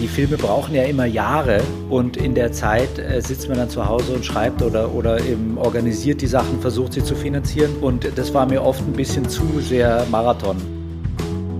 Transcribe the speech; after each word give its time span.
Die 0.00 0.08
Filme 0.08 0.38
brauchen 0.38 0.74
ja 0.74 0.84
immer 0.84 1.04
Jahre 1.04 1.60
und 1.90 2.16
in 2.16 2.34
der 2.34 2.52
Zeit 2.52 2.98
äh, 2.98 3.20
sitzt 3.20 3.50
man 3.50 3.58
dann 3.58 3.68
zu 3.68 3.86
Hause 3.86 4.14
und 4.14 4.24
schreibt 4.24 4.62
oder, 4.62 4.94
oder 4.94 5.22
eben 5.22 5.58
organisiert 5.58 6.22
die 6.22 6.26
Sachen, 6.26 6.58
versucht 6.62 6.94
sie 6.94 7.04
zu 7.04 7.14
finanzieren. 7.14 7.70
Und 7.82 8.08
das 8.16 8.32
war 8.32 8.46
mir 8.46 8.62
oft 8.62 8.80
ein 8.80 8.94
bisschen 8.94 9.28
zu 9.28 9.60
sehr 9.60 10.06
Marathon. 10.10 10.56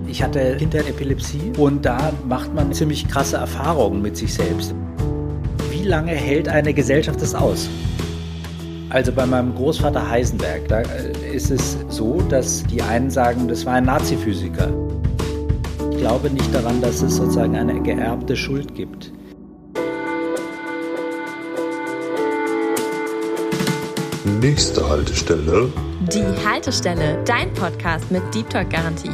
Ich 0.06 0.22
hatte 0.22 0.40
Epilepsie 0.40 1.52
und 1.58 1.84
da 1.84 2.14
macht 2.26 2.54
man 2.54 2.72
ziemlich 2.72 3.06
krasse 3.06 3.36
Erfahrungen 3.36 4.00
mit 4.00 4.16
sich 4.16 4.32
selbst. 4.32 4.74
Wie 5.70 5.82
lange 5.82 6.12
hält 6.12 6.48
eine 6.48 6.72
Gesellschaft 6.72 7.20
das 7.20 7.34
aus? 7.34 7.68
Also 8.88 9.12
bei 9.12 9.26
meinem 9.26 9.54
Großvater 9.54 10.08
Heisenberg, 10.08 10.66
da 10.66 10.80
äh, 10.80 11.12
ist 11.30 11.50
es 11.50 11.76
so, 11.90 12.22
dass 12.30 12.64
die 12.64 12.80
einen 12.80 13.10
sagen, 13.10 13.48
das 13.48 13.66
war 13.66 13.74
ein 13.74 13.84
Nazi-Physiker 13.84 14.72
glaube 16.00 16.30
nicht 16.30 16.54
daran, 16.54 16.80
dass 16.80 17.02
es 17.02 17.16
sozusagen 17.16 17.54
eine 17.56 17.78
geerbte 17.82 18.34
Schuld 18.34 18.74
gibt. 18.74 19.12
Nächste 24.40 24.88
Haltestelle. 24.88 25.70
Die 26.10 26.46
Haltestelle, 26.46 27.22
dein 27.26 27.52
Podcast 27.52 28.10
mit 28.10 28.22
Deep 28.34 28.48
Talk 28.48 28.70
Garantie. 28.70 29.10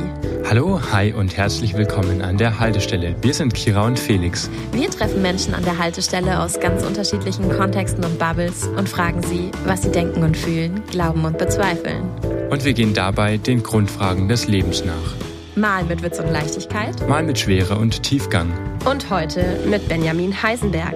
Hallo, 0.49 0.81
hi 0.93 1.13
und 1.13 1.37
herzlich 1.37 1.77
willkommen 1.77 2.23
an 2.23 2.39
der 2.39 2.61
Haltestelle. 2.61 3.17
Wir 3.21 3.35
sind 3.35 3.53
Kira 3.53 3.85
und 3.85 3.99
Felix. 3.99 4.49
Wir 4.71 4.89
treffen 4.89 5.23
Menschen 5.23 5.55
an 5.55 5.65
der 5.65 5.79
Haltestelle 5.79 6.41
aus 6.41 6.61
ganz 6.61 6.85
unterschiedlichen 6.85 7.51
Kontexten 7.51 8.05
und 8.05 8.17
Bubbles 8.21 8.69
und 8.77 8.89
fragen 8.89 9.23
sie, 9.25 9.51
was 9.65 9.83
sie 9.83 9.91
denken 9.91 10.23
und 10.23 10.37
fühlen, 10.37 10.83
glauben 10.89 11.25
und 11.25 11.37
bezweifeln. 11.37 12.09
Und 12.49 12.65
wir 12.65 12.75
gehen 12.75 12.95
dabei 12.95 13.39
den 13.39 13.65
Grundfragen 13.65 14.29
des 14.29 14.47
Lebens 14.47 14.85
nach. 14.85 15.36
Mal 15.57 15.85
mit 15.85 16.03
Witz 16.03 16.19
und 16.19 16.31
Leichtigkeit. 16.31 17.09
Mal 17.09 17.23
mit 17.23 17.39
Schwere 17.39 17.79
und 17.79 18.03
Tiefgang. 18.03 18.76
Und 18.87 19.11
heute 19.11 19.59
mit 19.69 19.89
Benjamin 19.89 20.45
Heisenberg. 20.45 20.95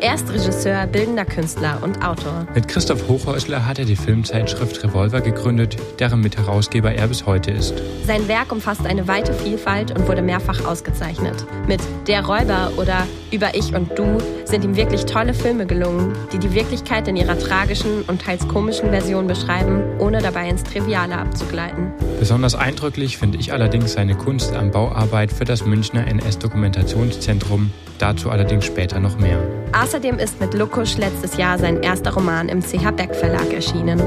Er 0.00 0.14
ist 0.14 0.32
Regisseur, 0.32 0.86
bildender 0.86 1.24
Künstler 1.24 1.78
und 1.82 2.04
Autor. 2.04 2.46
Mit 2.54 2.68
Christoph 2.68 3.08
Hochhäusler 3.08 3.66
hat 3.66 3.80
er 3.80 3.84
die 3.84 3.96
Filmzeitschrift 3.96 4.82
Revolver 4.84 5.20
gegründet, 5.20 5.76
deren 5.98 6.20
Mitherausgeber 6.20 6.92
er 6.92 7.08
bis 7.08 7.26
heute 7.26 7.50
ist. 7.50 7.74
Sein 8.06 8.28
Werk 8.28 8.52
umfasst 8.52 8.86
eine 8.86 9.08
weite 9.08 9.32
Vielfalt 9.32 9.90
und 9.96 10.06
wurde 10.06 10.22
mehrfach 10.22 10.64
ausgezeichnet. 10.64 11.44
Mit 11.66 11.80
Der 12.06 12.24
Räuber 12.24 12.72
oder 12.76 13.06
Über 13.32 13.54
Ich 13.54 13.74
und 13.74 13.96
Du 13.98 14.18
sind 14.44 14.64
ihm 14.64 14.76
wirklich 14.76 15.04
tolle 15.06 15.34
Filme 15.34 15.66
gelungen, 15.66 16.16
die 16.32 16.38
die 16.38 16.52
Wirklichkeit 16.52 17.08
in 17.08 17.16
ihrer 17.16 17.38
tragischen 17.38 18.02
und 18.02 18.22
teils 18.22 18.46
komischen 18.46 18.90
Version 18.90 19.26
beschreiben, 19.26 19.82
ohne 19.98 20.20
dabei 20.20 20.48
ins 20.48 20.62
Triviale 20.62 21.16
abzugleiten. 21.16 21.92
Besonders 22.18 22.54
eindrücklich 22.54 23.18
finde 23.18 23.38
ich 23.38 23.52
allerdings 23.52 23.94
seine 23.94 24.14
Kunst 24.14 24.54
an 24.54 24.70
Bauarbeit 24.70 25.32
für 25.32 25.44
das 25.44 25.64
Münchner 25.64 26.06
NS-Dokumentationszentrum, 26.06 27.31
dazu 27.98 28.30
allerdings 28.30 28.64
später 28.64 29.00
noch 29.00 29.18
mehr. 29.18 29.38
Außerdem 29.72 30.18
ist 30.18 30.40
mit 30.40 30.54
Lukusch 30.54 30.96
letztes 30.98 31.36
Jahr 31.36 31.58
sein 31.58 31.82
erster 31.82 32.12
Roman 32.12 32.48
im 32.48 32.60
CH 32.60 32.90
Beck 32.96 33.14
Verlag 33.14 33.52
erschienen. 33.52 34.00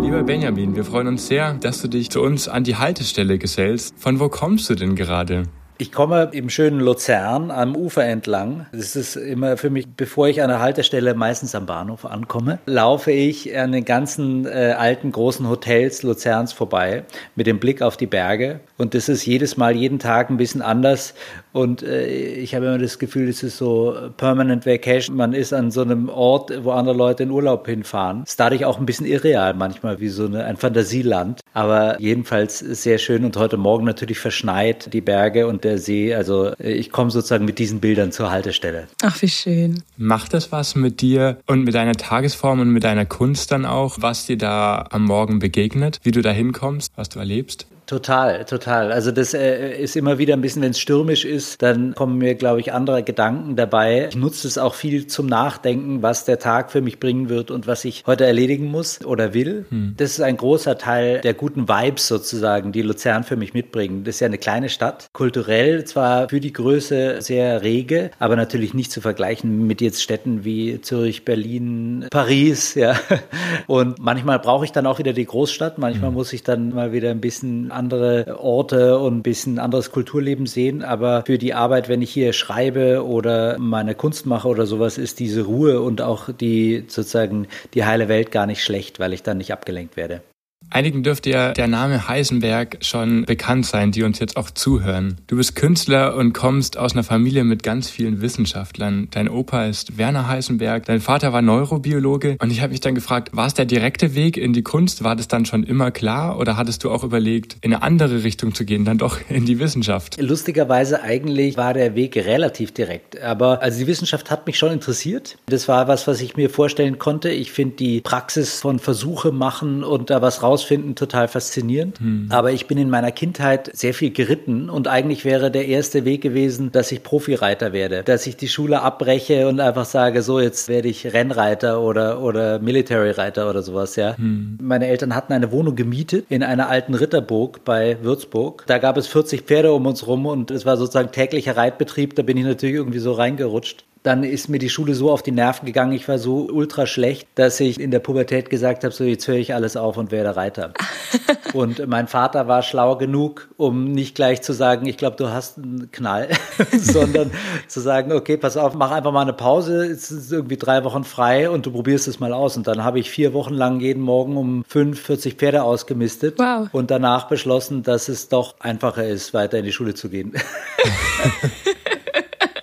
Lieber 0.00 0.22
Benjamin, 0.22 0.76
wir 0.76 0.84
freuen 0.84 1.08
uns 1.08 1.26
sehr, 1.26 1.54
dass 1.54 1.82
du 1.82 1.88
dich 1.88 2.10
zu 2.10 2.22
uns 2.22 2.48
an 2.48 2.64
die 2.64 2.76
Haltestelle 2.76 3.38
gesellst. 3.38 3.94
Von 3.98 4.20
wo 4.20 4.28
kommst 4.28 4.70
du 4.70 4.74
denn 4.74 4.94
gerade? 4.94 5.42
Ich 5.78 5.92
komme 5.92 6.30
im 6.32 6.48
schönen 6.48 6.80
Luzern 6.80 7.50
am 7.50 7.76
Ufer 7.76 8.02
entlang. 8.02 8.64
Das 8.72 8.96
ist 8.96 9.14
immer 9.14 9.58
für 9.58 9.68
mich, 9.68 9.86
bevor 9.86 10.26
ich 10.26 10.40
an 10.40 10.48
der 10.48 10.60
Haltestelle 10.60 11.12
meistens 11.12 11.54
am 11.54 11.66
Bahnhof 11.66 12.06
ankomme, 12.06 12.60
laufe 12.64 13.12
ich 13.12 13.54
an 13.58 13.72
den 13.72 13.84
ganzen 13.84 14.46
äh, 14.46 14.74
alten 14.78 15.12
großen 15.12 15.46
Hotels 15.46 16.02
Luzerns 16.02 16.54
vorbei 16.54 17.04
mit 17.34 17.46
dem 17.46 17.58
Blick 17.58 17.82
auf 17.82 17.98
die 17.98 18.06
Berge. 18.06 18.60
Und 18.78 18.94
das 18.94 19.10
ist 19.10 19.26
jedes 19.26 19.58
Mal, 19.58 19.76
jeden 19.76 19.98
Tag 19.98 20.30
ein 20.30 20.38
bisschen 20.38 20.62
anders. 20.62 21.12
Und 21.56 21.82
äh, 21.82 22.06
ich 22.06 22.54
habe 22.54 22.66
immer 22.66 22.76
das 22.76 22.98
Gefühl, 22.98 23.30
es 23.30 23.42
ist 23.42 23.56
so 23.56 23.96
Permanent 24.18 24.66
Vacation. 24.66 25.16
Man 25.16 25.32
ist 25.32 25.54
an 25.54 25.70
so 25.70 25.80
einem 25.80 26.10
Ort, 26.10 26.52
wo 26.64 26.72
andere 26.72 26.94
Leute 26.94 27.22
in 27.22 27.30
Urlaub 27.30 27.66
hinfahren. 27.66 28.24
Es 28.24 28.32
ist 28.32 28.40
dadurch 28.40 28.66
auch 28.66 28.78
ein 28.78 28.84
bisschen 28.84 29.06
irreal 29.06 29.54
manchmal, 29.54 29.98
wie 29.98 30.10
so 30.10 30.26
eine, 30.26 30.44
ein 30.44 30.58
Fantasieland. 30.58 31.40
Aber 31.54 31.98
jedenfalls 31.98 32.58
sehr 32.58 32.98
schön 32.98 33.24
und 33.24 33.38
heute 33.38 33.56
Morgen 33.56 33.86
natürlich 33.86 34.18
verschneit 34.18 34.92
die 34.92 35.00
Berge 35.00 35.46
und 35.46 35.64
der 35.64 35.78
See. 35.78 36.14
Also 36.14 36.48
äh, 36.58 36.72
ich 36.72 36.90
komme 36.90 37.10
sozusagen 37.10 37.46
mit 37.46 37.58
diesen 37.58 37.80
Bildern 37.80 38.12
zur 38.12 38.30
Haltestelle. 38.30 38.88
Ach, 39.02 39.22
wie 39.22 39.28
schön. 39.28 39.82
Macht 39.96 40.34
das 40.34 40.52
was 40.52 40.74
mit 40.74 41.00
dir 41.00 41.38
und 41.46 41.64
mit 41.64 41.74
deiner 41.74 41.94
Tagesform 41.94 42.60
und 42.60 42.68
mit 42.68 42.84
deiner 42.84 43.06
Kunst 43.06 43.50
dann 43.50 43.64
auch, 43.64 43.96
was 44.00 44.26
dir 44.26 44.36
da 44.36 44.84
am 44.90 45.04
Morgen 45.04 45.38
begegnet, 45.38 46.00
wie 46.02 46.10
du 46.10 46.20
da 46.20 46.32
hinkommst, 46.32 46.92
was 46.96 47.08
du 47.08 47.18
erlebst? 47.18 47.66
Total, 47.86 48.44
total. 48.44 48.90
Also 48.90 49.12
das 49.12 49.32
äh, 49.32 49.80
ist 49.80 49.96
immer 49.96 50.18
wieder 50.18 50.34
ein 50.34 50.40
bisschen, 50.40 50.60
wenn 50.62 50.72
es 50.72 50.80
stürmisch 50.80 51.24
ist, 51.24 51.62
dann 51.62 51.94
kommen 51.94 52.18
mir, 52.18 52.34
glaube 52.34 52.58
ich, 52.58 52.72
andere 52.72 53.04
Gedanken 53.04 53.54
dabei. 53.54 54.08
Ich 54.08 54.16
nutze 54.16 54.48
es 54.48 54.58
auch 54.58 54.74
viel 54.74 55.06
zum 55.06 55.26
Nachdenken, 55.26 56.02
was 56.02 56.24
der 56.24 56.40
Tag 56.40 56.72
für 56.72 56.80
mich 56.80 56.98
bringen 56.98 57.28
wird 57.28 57.52
und 57.52 57.68
was 57.68 57.84
ich 57.84 58.02
heute 58.04 58.26
erledigen 58.26 58.66
muss 58.66 59.04
oder 59.04 59.34
will. 59.34 59.66
Hm. 59.68 59.94
Das 59.96 60.10
ist 60.10 60.20
ein 60.20 60.36
großer 60.36 60.78
Teil 60.78 61.20
der 61.20 61.34
guten 61.34 61.68
Vibes 61.68 62.08
sozusagen, 62.08 62.72
die 62.72 62.82
Luzern 62.82 63.22
für 63.22 63.36
mich 63.36 63.54
mitbringen. 63.54 64.02
Das 64.02 64.16
ist 64.16 64.20
ja 64.20 64.26
eine 64.26 64.38
kleine 64.38 64.68
Stadt, 64.68 65.06
kulturell 65.12 65.84
zwar 65.84 66.28
für 66.28 66.40
die 66.40 66.52
Größe 66.52 67.22
sehr 67.22 67.62
rege, 67.62 68.10
aber 68.18 68.34
natürlich 68.34 68.74
nicht 68.74 68.90
zu 68.90 69.00
vergleichen 69.00 69.64
mit 69.64 69.80
jetzt 69.80 70.02
Städten 70.02 70.44
wie 70.44 70.80
Zürich, 70.80 71.24
Berlin, 71.24 72.06
Paris, 72.10 72.74
ja. 72.74 72.96
Und 73.68 74.00
manchmal 74.00 74.40
brauche 74.40 74.64
ich 74.64 74.72
dann 74.72 74.86
auch 74.86 74.98
wieder 74.98 75.12
die 75.12 75.24
Großstadt, 75.24 75.78
manchmal 75.78 76.08
hm. 76.08 76.14
muss 76.14 76.32
ich 76.32 76.42
dann 76.42 76.70
mal 76.74 76.92
wieder 76.92 77.12
ein 77.12 77.20
bisschen 77.20 77.70
andere 77.76 78.38
Orte 78.40 78.98
und 78.98 79.18
ein 79.18 79.22
bisschen 79.22 79.58
anderes 79.58 79.92
Kulturleben 79.92 80.46
sehen. 80.46 80.82
Aber 80.82 81.24
für 81.26 81.38
die 81.38 81.54
Arbeit, 81.54 81.88
wenn 81.88 82.02
ich 82.02 82.10
hier 82.10 82.32
schreibe 82.32 83.06
oder 83.06 83.58
meine 83.58 83.94
Kunst 83.94 84.26
mache 84.26 84.48
oder 84.48 84.66
sowas, 84.66 84.98
ist 84.98 85.20
diese 85.20 85.42
Ruhe 85.42 85.80
und 85.80 86.00
auch 86.00 86.30
die 86.32 86.84
sozusagen 86.88 87.46
die 87.74 87.84
heile 87.84 88.08
Welt 88.08 88.32
gar 88.32 88.46
nicht 88.46 88.64
schlecht, 88.64 88.98
weil 88.98 89.12
ich 89.12 89.22
dann 89.22 89.38
nicht 89.38 89.52
abgelenkt 89.52 89.96
werde. 89.96 90.22
Einigen 90.70 91.02
dürfte 91.02 91.30
ja 91.30 91.52
der 91.52 91.68
Name 91.68 92.08
Heisenberg 92.08 92.78
schon 92.80 93.24
bekannt 93.24 93.66
sein, 93.66 93.92
die 93.92 94.02
uns 94.02 94.18
jetzt 94.18 94.36
auch 94.36 94.50
zuhören. 94.50 95.16
Du 95.26 95.36
bist 95.36 95.54
Künstler 95.54 96.16
und 96.16 96.32
kommst 96.32 96.76
aus 96.76 96.92
einer 96.92 97.04
Familie 97.04 97.44
mit 97.44 97.62
ganz 97.62 97.88
vielen 97.88 98.20
Wissenschaftlern. 98.20 99.08
Dein 99.12 99.28
Opa 99.28 99.66
ist 99.66 99.96
Werner 99.96 100.28
Heisenberg, 100.28 100.84
dein 100.84 101.00
Vater 101.00 101.32
war 101.32 101.40
Neurobiologe 101.40 102.36
und 102.40 102.50
ich 102.50 102.60
habe 102.60 102.72
mich 102.72 102.80
dann 102.80 102.94
gefragt, 102.94 103.30
war 103.32 103.46
es 103.46 103.54
der 103.54 103.64
direkte 103.64 104.14
Weg 104.14 104.36
in 104.36 104.52
die 104.52 104.62
Kunst? 104.62 105.04
War 105.04 105.14
das 105.14 105.28
dann 105.28 105.46
schon 105.46 105.62
immer 105.62 105.90
klar 105.90 106.38
oder 106.38 106.56
hattest 106.56 106.84
du 106.84 106.90
auch 106.90 107.04
überlegt, 107.04 107.56
in 107.60 107.72
eine 107.72 107.82
andere 107.82 108.24
Richtung 108.24 108.54
zu 108.54 108.64
gehen, 108.64 108.84
dann 108.84 108.98
doch 108.98 109.18
in 109.28 109.46
die 109.46 109.58
Wissenschaft? 109.58 110.20
Lustigerweise 110.20 111.02
eigentlich 111.02 111.56
war 111.56 111.74
der 111.74 111.94
Weg 111.94 112.16
relativ 112.16 112.72
direkt, 112.72 113.20
aber 113.20 113.62
also 113.62 113.78
die 113.78 113.86
Wissenschaft 113.86 114.30
hat 114.30 114.46
mich 114.46 114.58
schon 114.58 114.72
interessiert. 114.72 115.38
Das 115.46 115.68
war 115.68 115.86
was, 115.86 116.06
was 116.06 116.20
ich 116.20 116.36
mir 116.36 116.50
vorstellen 116.50 116.98
konnte. 116.98 117.30
Ich 117.30 117.52
finde 117.52 117.76
die 117.76 118.00
Praxis 118.00 118.60
von 118.60 118.78
Versuche 118.78 119.32
machen 119.32 119.84
und 119.84 120.10
da 120.10 120.20
was 120.22 120.42
raus 120.42 120.55
rausfinden, 120.56 120.94
total 120.94 121.28
faszinierend. 121.28 122.00
Hm. 122.00 122.28
Aber 122.30 122.52
ich 122.52 122.66
bin 122.66 122.78
in 122.78 122.88
meiner 122.88 123.12
Kindheit 123.12 123.70
sehr 123.74 123.94
viel 123.94 124.10
geritten 124.10 124.70
und 124.70 124.88
eigentlich 124.88 125.24
wäre 125.24 125.50
der 125.50 125.66
erste 125.66 126.04
Weg 126.04 126.22
gewesen, 126.22 126.72
dass 126.72 126.90
ich 126.92 127.02
Profireiter 127.02 127.72
werde, 127.72 128.02
dass 128.02 128.26
ich 128.26 128.36
die 128.36 128.48
Schule 128.48 128.80
abbreche 128.82 129.48
und 129.48 129.60
einfach 129.60 129.84
sage, 129.84 130.22
so 130.22 130.40
jetzt 130.40 130.68
werde 130.68 130.88
ich 130.88 131.12
Rennreiter 131.12 131.80
oder 131.80 132.22
oder 132.22 132.58
Military 132.58 133.10
Reiter 133.10 133.50
oder 133.50 133.62
sowas, 133.62 133.96
ja. 133.96 134.16
Hm. 134.16 134.58
Meine 134.60 134.86
Eltern 134.86 135.14
hatten 135.14 135.32
eine 135.32 135.52
Wohnung 135.52 135.76
gemietet 135.76 136.26
in 136.28 136.42
einer 136.42 136.68
alten 136.68 136.94
Ritterburg 136.94 137.64
bei 137.64 137.98
Würzburg. 138.02 138.64
Da 138.66 138.78
gab 138.78 138.96
es 138.96 139.06
40 139.06 139.42
Pferde 139.42 139.72
um 139.72 139.86
uns 139.86 140.06
rum 140.06 140.26
und 140.26 140.50
es 140.50 140.64
war 140.64 140.76
sozusagen 140.76 141.12
täglicher 141.12 141.56
Reitbetrieb. 141.56 142.14
Da 142.14 142.22
bin 142.22 142.36
ich 142.36 142.44
natürlich 142.44 142.76
irgendwie 142.76 142.98
so 142.98 143.12
reingerutscht 143.12 143.84
dann 144.06 144.22
ist 144.22 144.48
mir 144.48 144.60
die 144.60 144.70
Schule 144.70 144.94
so 144.94 145.10
auf 145.10 145.24
die 145.24 145.32
Nerven 145.32 145.66
gegangen, 145.66 145.90
ich 145.90 146.06
war 146.06 146.18
so 146.18 146.48
ultra 146.48 146.86
schlecht, 146.86 147.26
dass 147.34 147.58
ich 147.58 147.80
in 147.80 147.90
der 147.90 147.98
Pubertät 147.98 148.50
gesagt 148.50 148.84
habe, 148.84 148.94
so 148.94 149.02
jetzt 149.02 149.26
höre 149.26 149.34
ich 149.34 149.52
alles 149.52 149.76
auf 149.76 149.96
und 149.96 150.12
werde 150.12 150.36
Reiter. 150.36 150.74
und 151.54 151.84
mein 151.88 152.06
Vater 152.06 152.46
war 152.46 152.62
schlau 152.62 152.96
genug, 152.96 153.48
um 153.56 153.90
nicht 153.90 154.14
gleich 154.14 154.42
zu 154.42 154.52
sagen, 154.52 154.86
ich 154.86 154.96
glaube, 154.96 155.16
du 155.16 155.30
hast 155.30 155.58
einen 155.58 155.90
Knall, 155.90 156.28
sondern 156.72 157.32
zu 157.66 157.80
sagen, 157.80 158.12
okay, 158.12 158.36
pass 158.36 158.56
auf, 158.56 158.74
mach 158.74 158.92
einfach 158.92 159.10
mal 159.10 159.22
eine 159.22 159.32
Pause, 159.32 159.86
es 159.86 160.12
ist 160.12 160.30
irgendwie 160.30 160.56
drei 160.56 160.84
Wochen 160.84 161.02
frei 161.02 161.50
und 161.50 161.66
du 161.66 161.72
probierst 161.72 162.06
es 162.06 162.20
mal 162.20 162.32
aus. 162.32 162.56
Und 162.56 162.68
dann 162.68 162.84
habe 162.84 163.00
ich 163.00 163.10
vier 163.10 163.34
Wochen 163.34 163.54
lang 163.54 163.80
jeden 163.80 164.04
Morgen 164.04 164.36
um 164.36 164.64
fünf, 164.68 165.00
40 165.00 165.34
Pferde 165.34 165.64
ausgemistet 165.64 166.38
wow. 166.38 166.68
und 166.70 166.92
danach 166.92 167.26
beschlossen, 167.26 167.82
dass 167.82 168.08
es 168.08 168.28
doch 168.28 168.54
einfacher 168.60 169.04
ist, 169.04 169.34
weiter 169.34 169.58
in 169.58 169.64
die 169.64 169.72
Schule 169.72 169.94
zu 169.94 170.08
gehen. 170.08 170.32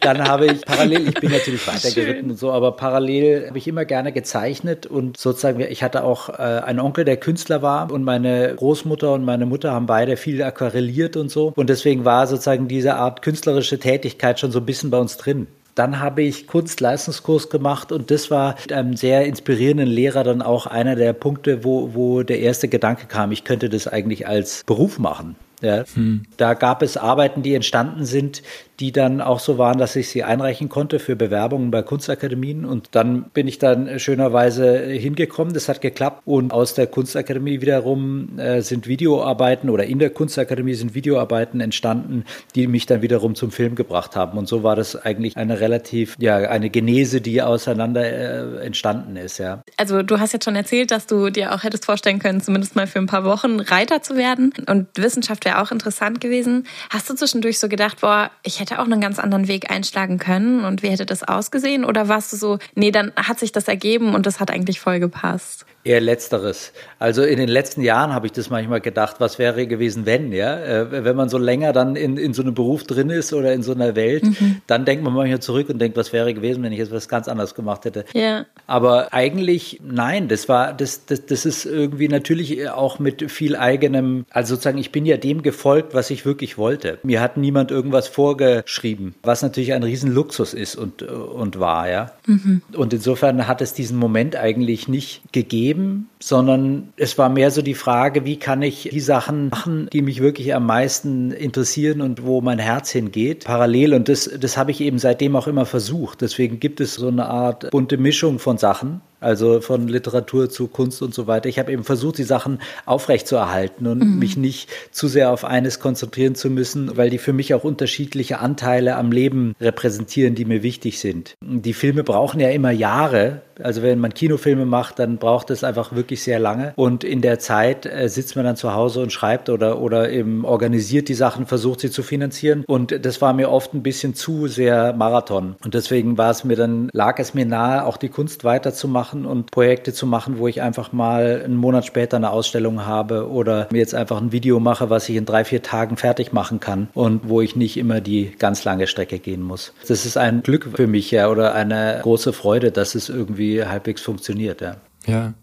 Dann 0.04 0.28
habe 0.28 0.48
ich 0.48 0.66
parallel, 0.66 1.08
ich 1.08 1.14
bin 1.16 1.32
natürlich 1.32 1.66
weitergeritten 1.68 2.32
und 2.32 2.38
so, 2.38 2.52
aber 2.52 2.74
parallel 2.74 3.48
habe 3.48 3.58
ich 3.58 3.68
immer 3.68 3.86
gerne 3.86 4.12
gezeichnet 4.12 4.86
und 4.86 5.18
sozusagen, 5.18 5.62
ich 5.62 5.84
hatte 5.84 6.04
auch 6.04 6.30
äh, 6.30 6.34
einen 6.34 6.80
Onkel, 6.80 7.06
der 7.06 7.18
Künstler 7.18 7.62
war 7.62 7.92
und 7.92 8.04
meine 8.04 8.54
Großmutter 8.56 9.14
und 9.14 9.26
meine 9.26 9.46
Mutter 9.46 9.72
haben 9.72 9.86
beide 9.86 10.18
viel 10.18 10.42
aquarelliert 10.44 11.18
und 11.18 11.30
so. 11.30 11.54
Und 11.56 11.70
deswegen 11.70 12.06
war 12.06 12.28
sozusagen 12.28 12.68
diese 12.68 12.96
Art 12.96 13.22
künstlerische 13.22 13.80
Tätigkeit 13.80 14.40
schon 14.40 14.52
so 14.52 14.60
ein 14.60 14.66
bisschen 14.66 14.90
bei 14.90 15.00
uns 15.00 15.18
drin. 15.18 15.48
Dann 15.76 16.00
habe 16.00 16.22
ich 16.22 16.46
Kunstleistungskurs 16.46 17.50
gemacht 17.50 17.92
und 17.92 18.12
das 18.12 18.30
war 18.30 18.56
mit 18.62 18.72
einem 18.72 18.96
sehr 18.96 19.26
inspirierenden 19.26 19.88
Lehrer 19.88 20.24
dann 20.24 20.44
auch 20.44 20.68
einer 20.68 20.96
der 20.96 21.14
Punkte, 21.14 21.64
wo, 21.64 21.96
wo 21.96 22.22
der 22.22 22.40
erste 22.40 22.68
Gedanke 22.68 23.08
kam, 23.08 23.32
ich 23.32 23.44
könnte 23.44 23.70
das 23.70 23.88
eigentlich 23.88 24.28
als 24.28 24.64
Beruf 24.66 25.00
machen. 25.00 25.36
Ja. 25.63 25.86
Hm. 25.94 26.24
Da 26.38 26.54
gab 26.54 26.83
es 26.83 26.98
Arbeiten, 26.98 27.42
die 27.42 27.56
entstanden 27.56 28.06
sind, 28.06 28.44
die 28.80 28.92
dann 28.92 29.21
auch 29.21 29.39
so 29.39 29.57
waren, 29.57 29.77
dass 29.77 29.95
ich 29.95 30.10
sie 30.10 30.24
einreichen 30.24 30.68
konnte 30.68 31.00
für 31.00 31.15
Bewerbungen 31.15 31.71
bei 31.71 31.81
Kunstakademien. 31.83 32.65
Und 32.65 32.89
dann 32.92 33.24
bin 33.33 33.48
ich 33.48 33.60
dann 33.60 34.00
schönerweise 34.00 34.77
hingekommen. 34.80 35.54
Das 35.54 35.69
hat 35.69 35.80
geklappt. 35.80 36.21
Und 36.25 36.51
aus 36.51 36.74
der 36.74 36.88
Kunstakademie 36.88 37.62
wiederum 37.62 38.38
äh, 38.38 38.62
sind 38.62 38.88
Videoarbeiten 38.88 39.69
oder 39.69 39.86
in 39.86 40.00
der 40.00 40.10
Kunstakademie 40.10 40.74
sind 40.74 40.95
Videoarbeiten 40.95 41.62
entstanden, 41.62 42.25
die 42.56 42.68
mich 42.68 42.86
dann 42.86 43.01
wiederum 43.01 43.36
zum 43.36 43.51
Film 43.51 43.75
gebracht 43.75 44.16
haben. 44.18 44.38
Und 44.38 44.48
so 44.48 44.63
war 44.63 44.75
das 44.75 44.95
eigentlich 44.98 45.38
eine 45.38 45.62
relativ, 45.62 46.16
ja, 46.19 46.38
eine 46.38 46.69
Genese, 46.69 47.21
die 47.21 47.42
auseinander 47.42 48.04
äh, 48.04 48.66
entstanden 48.66 49.16
ist, 49.16 49.38
ja. 49.38 49.62
Also 49.77 50.04
du 50.04 50.19
hast 50.19 50.33
jetzt 50.33 50.45
schon 50.45 50.56
erzählt, 50.56 50.92
dass 50.92 51.07
du 51.07 51.30
dir 51.30 51.54
auch 51.54 51.63
hättest 51.63 51.86
vorstellen 51.86 52.19
können, 52.19 52.42
zumindest 52.42 52.75
mal 52.75 52.88
für 52.88 53.00
ein 53.00 53.07
paar 53.07 53.24
Wochen 53.24 53.59
Reiter 53.59 54.01
zu 54.01 54.18
werden. 54.18 54.51
Und 54.68 54.88
Wissenschaft 54.98 55.45
wäre 55.45 55.53
auch 55.62 55.72
interessant 55.72 56.22
gewesen. 56.22 56.68
Hast 56.90 57.10
du 57.10 57.16
zwischendurch 57.16 57.60
so 57.60 57.70
gedacht, 57.70 58.02
boah, 58.02 58.32
ich 58.44 58.60
hätte 58.60 58.80
auch 58.80 58.86
einen 58.86 59.02
ganz 59.02 59.20
anderen 59.20 59.48
Weg 59.48 59.72
einschlagen 59.72 60.18
können 60.18 60.66
und 60.66 60.84
wie 60.84 60.90
hätte 60.90 61.06
das 61.06 61.24
ausgesehen? 61.24 61.86
Oder 61.86 62.08
warst 62.08 62.34
du 62.34 62.38
so, 62.38 62.60
nee, 62.76 62.92
dann 62.92 63.12
hat 63.16 63.40
sich 63.40 63.52
das 63.52 63.68
ergeben 63.68 64.16
und 64.16 64.26
das 64.26 64.40
hat 64.40 64.52
eigentlich 64.52 64.80
voll 64.80 65.00
gepasst? 65.00 65.66
Eher 65.86 66.00
letzteres. 66.00 66.72
Also 66.98 67.24
in 67.24 67.38
den 67.38 67.50
letzten 67.50 67.82
Jahren 67.82 68.14
habe 68.14 68.26
ich 68.28 68.32
das 68.32 68.50
manchmal 68.50 68.80
gedacht, 68.80 69.18
was 69.20 69.38
wäre 69.38 69.68
gewesen, 69.68 70.06
wenn, 70.06 70.32
ja? 70.32 70.58
Äh, 70.58 71.04
wenn 71.04 71.16
man 71.18 71.28
so 71.28 71.38
länger 71.38 71.74
dann 71.74 71.98
in, 71.98 72.16
in 72.16 72.34
so 72.34 72.42
einem 72.42 72.54
Beruf 72.54 72.86
drin 72.86 73.10
ist 73.10 73.34
oder 73.34 73.52
in 73.54 73.64
so 73.64 73.74
einer 73.74 73.94
Welt, 73.94 74.24
mhm. 74.24 74.62
dann 74.66 74.86
denkt 74.86 75.04
man 75.04 75.14
manchmal 75.14 75.42
zurück 75.42 75.68
und 75.68 75.80
denkt, 75.80 75.98
was 75.98 76.14
wäre 76.14 76.34
gewesen, 76.34 76.64
wenn 76.64 76.72
ich 76.72 76.80
jetzt 76.80 76.94
was 76.94 77.10
ganz 77.10 77.28
anderes 77.28 77.54
gemacht 77.54 77.84
hätte. 77.84 78.06
Ja. 78.14 78.46
Aber 78.66 79.14
eigentlich, 79.14 79.82
nein, 79.84 80.30
das 80.30 80.48
war, 80.48 80.72
das, 80.72 81.06
das, 81.06 81.26
das 81.26 81.46
ist 81.46 81.66
irgendwie 81.66 82.08
natürlich 82.08 82.70
auch 82.70 83.00
mit 83.00 83.30
viel 83.30 83.58
eigenem, 83.58 84.26
also 84.30 84.56
sozusagen, 84.56 84.78
ich 84.78 84.94
bin 84.94 85.06
ja 85.06 85.18
dem 85.18 85.43
gefolgt, 85.44 85.94
was 85.94 86.10
ich 86.10 86.25
wirklich 86.25 86.57
wollte. 86.57 87.00
Mir 87.04 87.22
hat 87.22 87.38
niemand 87.38 87.72
irgendwas 87.72 88.07
vorgeschrieben, 88.07 89.16
was 89.24 89.42
natürlich 89.42 89.74
ein 89.74 89.84
Riesenluxus 89.84 90.54
ist 90.54 90.75
und, 90.75 91.04
und 91.04 91.60
war, 91.60 91.90
ja. 91.90 92.12
Mhm. 92.25 92.62
Und 92.75 92.94
insofern 92.94 93.48
hat 93.48 93.62
es 93.62 93.74
diesen 93.74 93.98
Moment 93.98 94.36
eigentlich 94.36 94.88
nicht 94.88 95.22
gegeben 95.31 96.10
sondern 96.24 96.94
es 96.95 97.18
war 97.18 97.28
mehr 97.28 97.51
so 97.51 97.62
die 97.62 97.74
Frage, 97.74 98.24
wie 98.24 98.38
kann 98.38 98.62
ich 98.62 98.90
die 98.94 99.01
Sachen 99.01 99.50
machen, 99.50 99.90
die 99.92 100.01
mich 100.01 100.22
wirklich 100.22 100.56
am 100.56 100.66
meisten 100.66 101.31
interessieren 101.31 102.00
und 102.00 102.24
wo 102.25 102.40
mein 102.40 102.60
Herz 102.60 102.92
hingeht, 102.92 103.44
parallel. 103.44 103.94
Und 103.94 104.07
das, 104.07 104.30
das 104.40 104.56
habe 104.56 104.72
ich 104.72 104.80
eben 104.80 105.00
seitdem 105.00 105.36
auch 105.36 105.48
immer 105.48 105.66
versucht. 105.66 106.22
Deswegen 106.22 106.62
gibt 106.62 106.80
es 106.80 106.95
so 106.95 107.10
eine 107.10 107.25
Art 107.25 107.72
bunte 107.72 107.98
Mischung 107.98 108.40
von 108.40 108.57
Sachen 108.57 109.01
also 109.24 109.62
von 109.62 109.88
Literatur 109.88 110.50
zu 110.50 110.68
Kunst 110.68 111.02
und 111.02 111.14
so 111.14 111.28
weiter. 111.28 111.50
Ich 111.50 111.60
habe 111.60 111.72
eben 111.72 111.84
versucht, 111.84 112.18
die 112.18 112.24
Sachen 112.24 112.60
aufrechtzuerhalten 112.86 113.88
und 113.88 114.00
mhm. 114.00 114.20
mich 114.20 114.38
nicht 114.38 114.70
zu 114.92 115.08
sehr 115.08 115.31
auf 115.31 115.46
eines 115.46 115.80
konzentrieren 115.80 116.36
zu 116.36 116.50
müssen, 116.50 116.98
weil 116.98 117.10
die 117.10 117.18
für 117.18 117.34
mich 117.34 117.54
auch 117.54 117.64
unterschiedliche 117.64 118.40
Anteile 118.40 118.96
am 118.96 119.12
Leben 119.12 119.56
repräsentieren, 119.60 120.36
die 120.36 120.46
mir 120.46 120.64
wichtig 120.64 121.00
sind. 121.00 121.36
Die 121.42 121.74
Filme 121.74 122.04
brauchen 122.04 122.40
ja 122.40 122.50
immer 122.50 122.72
Jahre. 122.72 123.42
Also 123.62 123.82
wenn 123.82 124.00
man 124.00 124.14
Kinofilme 124.14 124.66
macht, 124.66 125.00
dann 125.00 125.18
braucht 125.18 125.50
es 125.50 125.64
einfach 125.64 125.96
wirklich 125.96 126.24
sehr 126.24 126.40
lange. 126.40 126.74
Und 126.76 127.04
in 127.04 127.22
der 127.22 127.40
Zeit 127.40 127.86
äh, 127.86 128.10
sitzt 128.10 128.36
man 128.36 128.46
dann 128.46 128.56
zu 128.56 128.74
Hause 128.74 129.02
und 129.02 129.12
schreibt 129.12 129.50
oder, 129.50 129.80
oder 129.80 130.10
eben 130.10 130.46
organisiert 130.46 131.10
die 131.10 131.14
Sachen, 131.14 131.46
versucht 131.46 131.82
sie 131.82 131.92
zu 131.92 132.04
finanzieren. 132.04 132.64
Und 132.68 133.06
das 133.06 133.22
war 133.22 133.34
mir 133.34 133.50
oft 133.50 133.74
ein 133.74 133.84
bisschen 133.84 134.16
zu 134.16 134.48
sehr 134.48 134.94
Marathon. 134.94 135.56
Und 135.64 135.74
deswegen 135.74 136.18
war 136.18 136.32
es 136.32 136.44
mir 136.44 136.56
dann, 136.56 136.90
lag 136.94 137.20
es 137.20 137.34
mir 137.34 137.46
nahe, 137.46 137.86
auch 137.86 137.98
die 137.98 138.10
Kunst 138.10 138.44
weiterzumachen 138.44 139.14
machen 139.14 139.26
und 139.26 139.52
Projekte 139.52 139.94
zu 139.94 140.08
machen, 140.08 140.38
wo 140.38 140.48
ich 140.48 140.62
einfach 140.62 140.92
mal 140.92 141.42
einen 141.44 141.58
Monat 141.58 141.86
später 141.86 142.18
eine 142.18 142.30
Ausstellung 142.30 142.86
habe 142.86 143.30
oder 143.30 143.68
mir 143.72 143.80
jetzt 143.80 143.96
einfach 143.96 144.22
ein 144.22 144.32
Video 144.32 144.60
mache, 144.60 144.90
was 144.90 145.10
ich 145.10 145.16
in 145.16 145.26
drei, 145.26 145.44
vier 145.44 145.62
Tagen 145.62 145.98
fertig 145.98 146.32
machen 146.32 146.60
kann 146.60 146.88
und 146.94 147.28
wo 147.28 147.42
ich 147.42 147.56
nicht 147.56 147.78
immer 147.78 148.02
die 148.02 148.32
ganz 148.38 148.64
lange 148.64 148.88
Strecke 148.88 149.20
gehen 149.20 149.42
muss. 149.42 149.74
Das 149.88 150.06
ist 150.06 150.18
ein 150.18 150.42
Glück 150.42 150.70
für 150.76 150.88
mich 150.88 151.12
ja 151.12 151.30
oder 151.30 151.54
eine 151.54 152.00
große 152.02 152.34
Freude, 152.34 152.72
dass 152.72 152.96
es 152.96 153.10
irgendwie 153.10 153.43
halbwegs 153.51 154.01
funktioniert. 154.01 154.62
Ja. 154.62 154.75
Ja, 155.06 155.34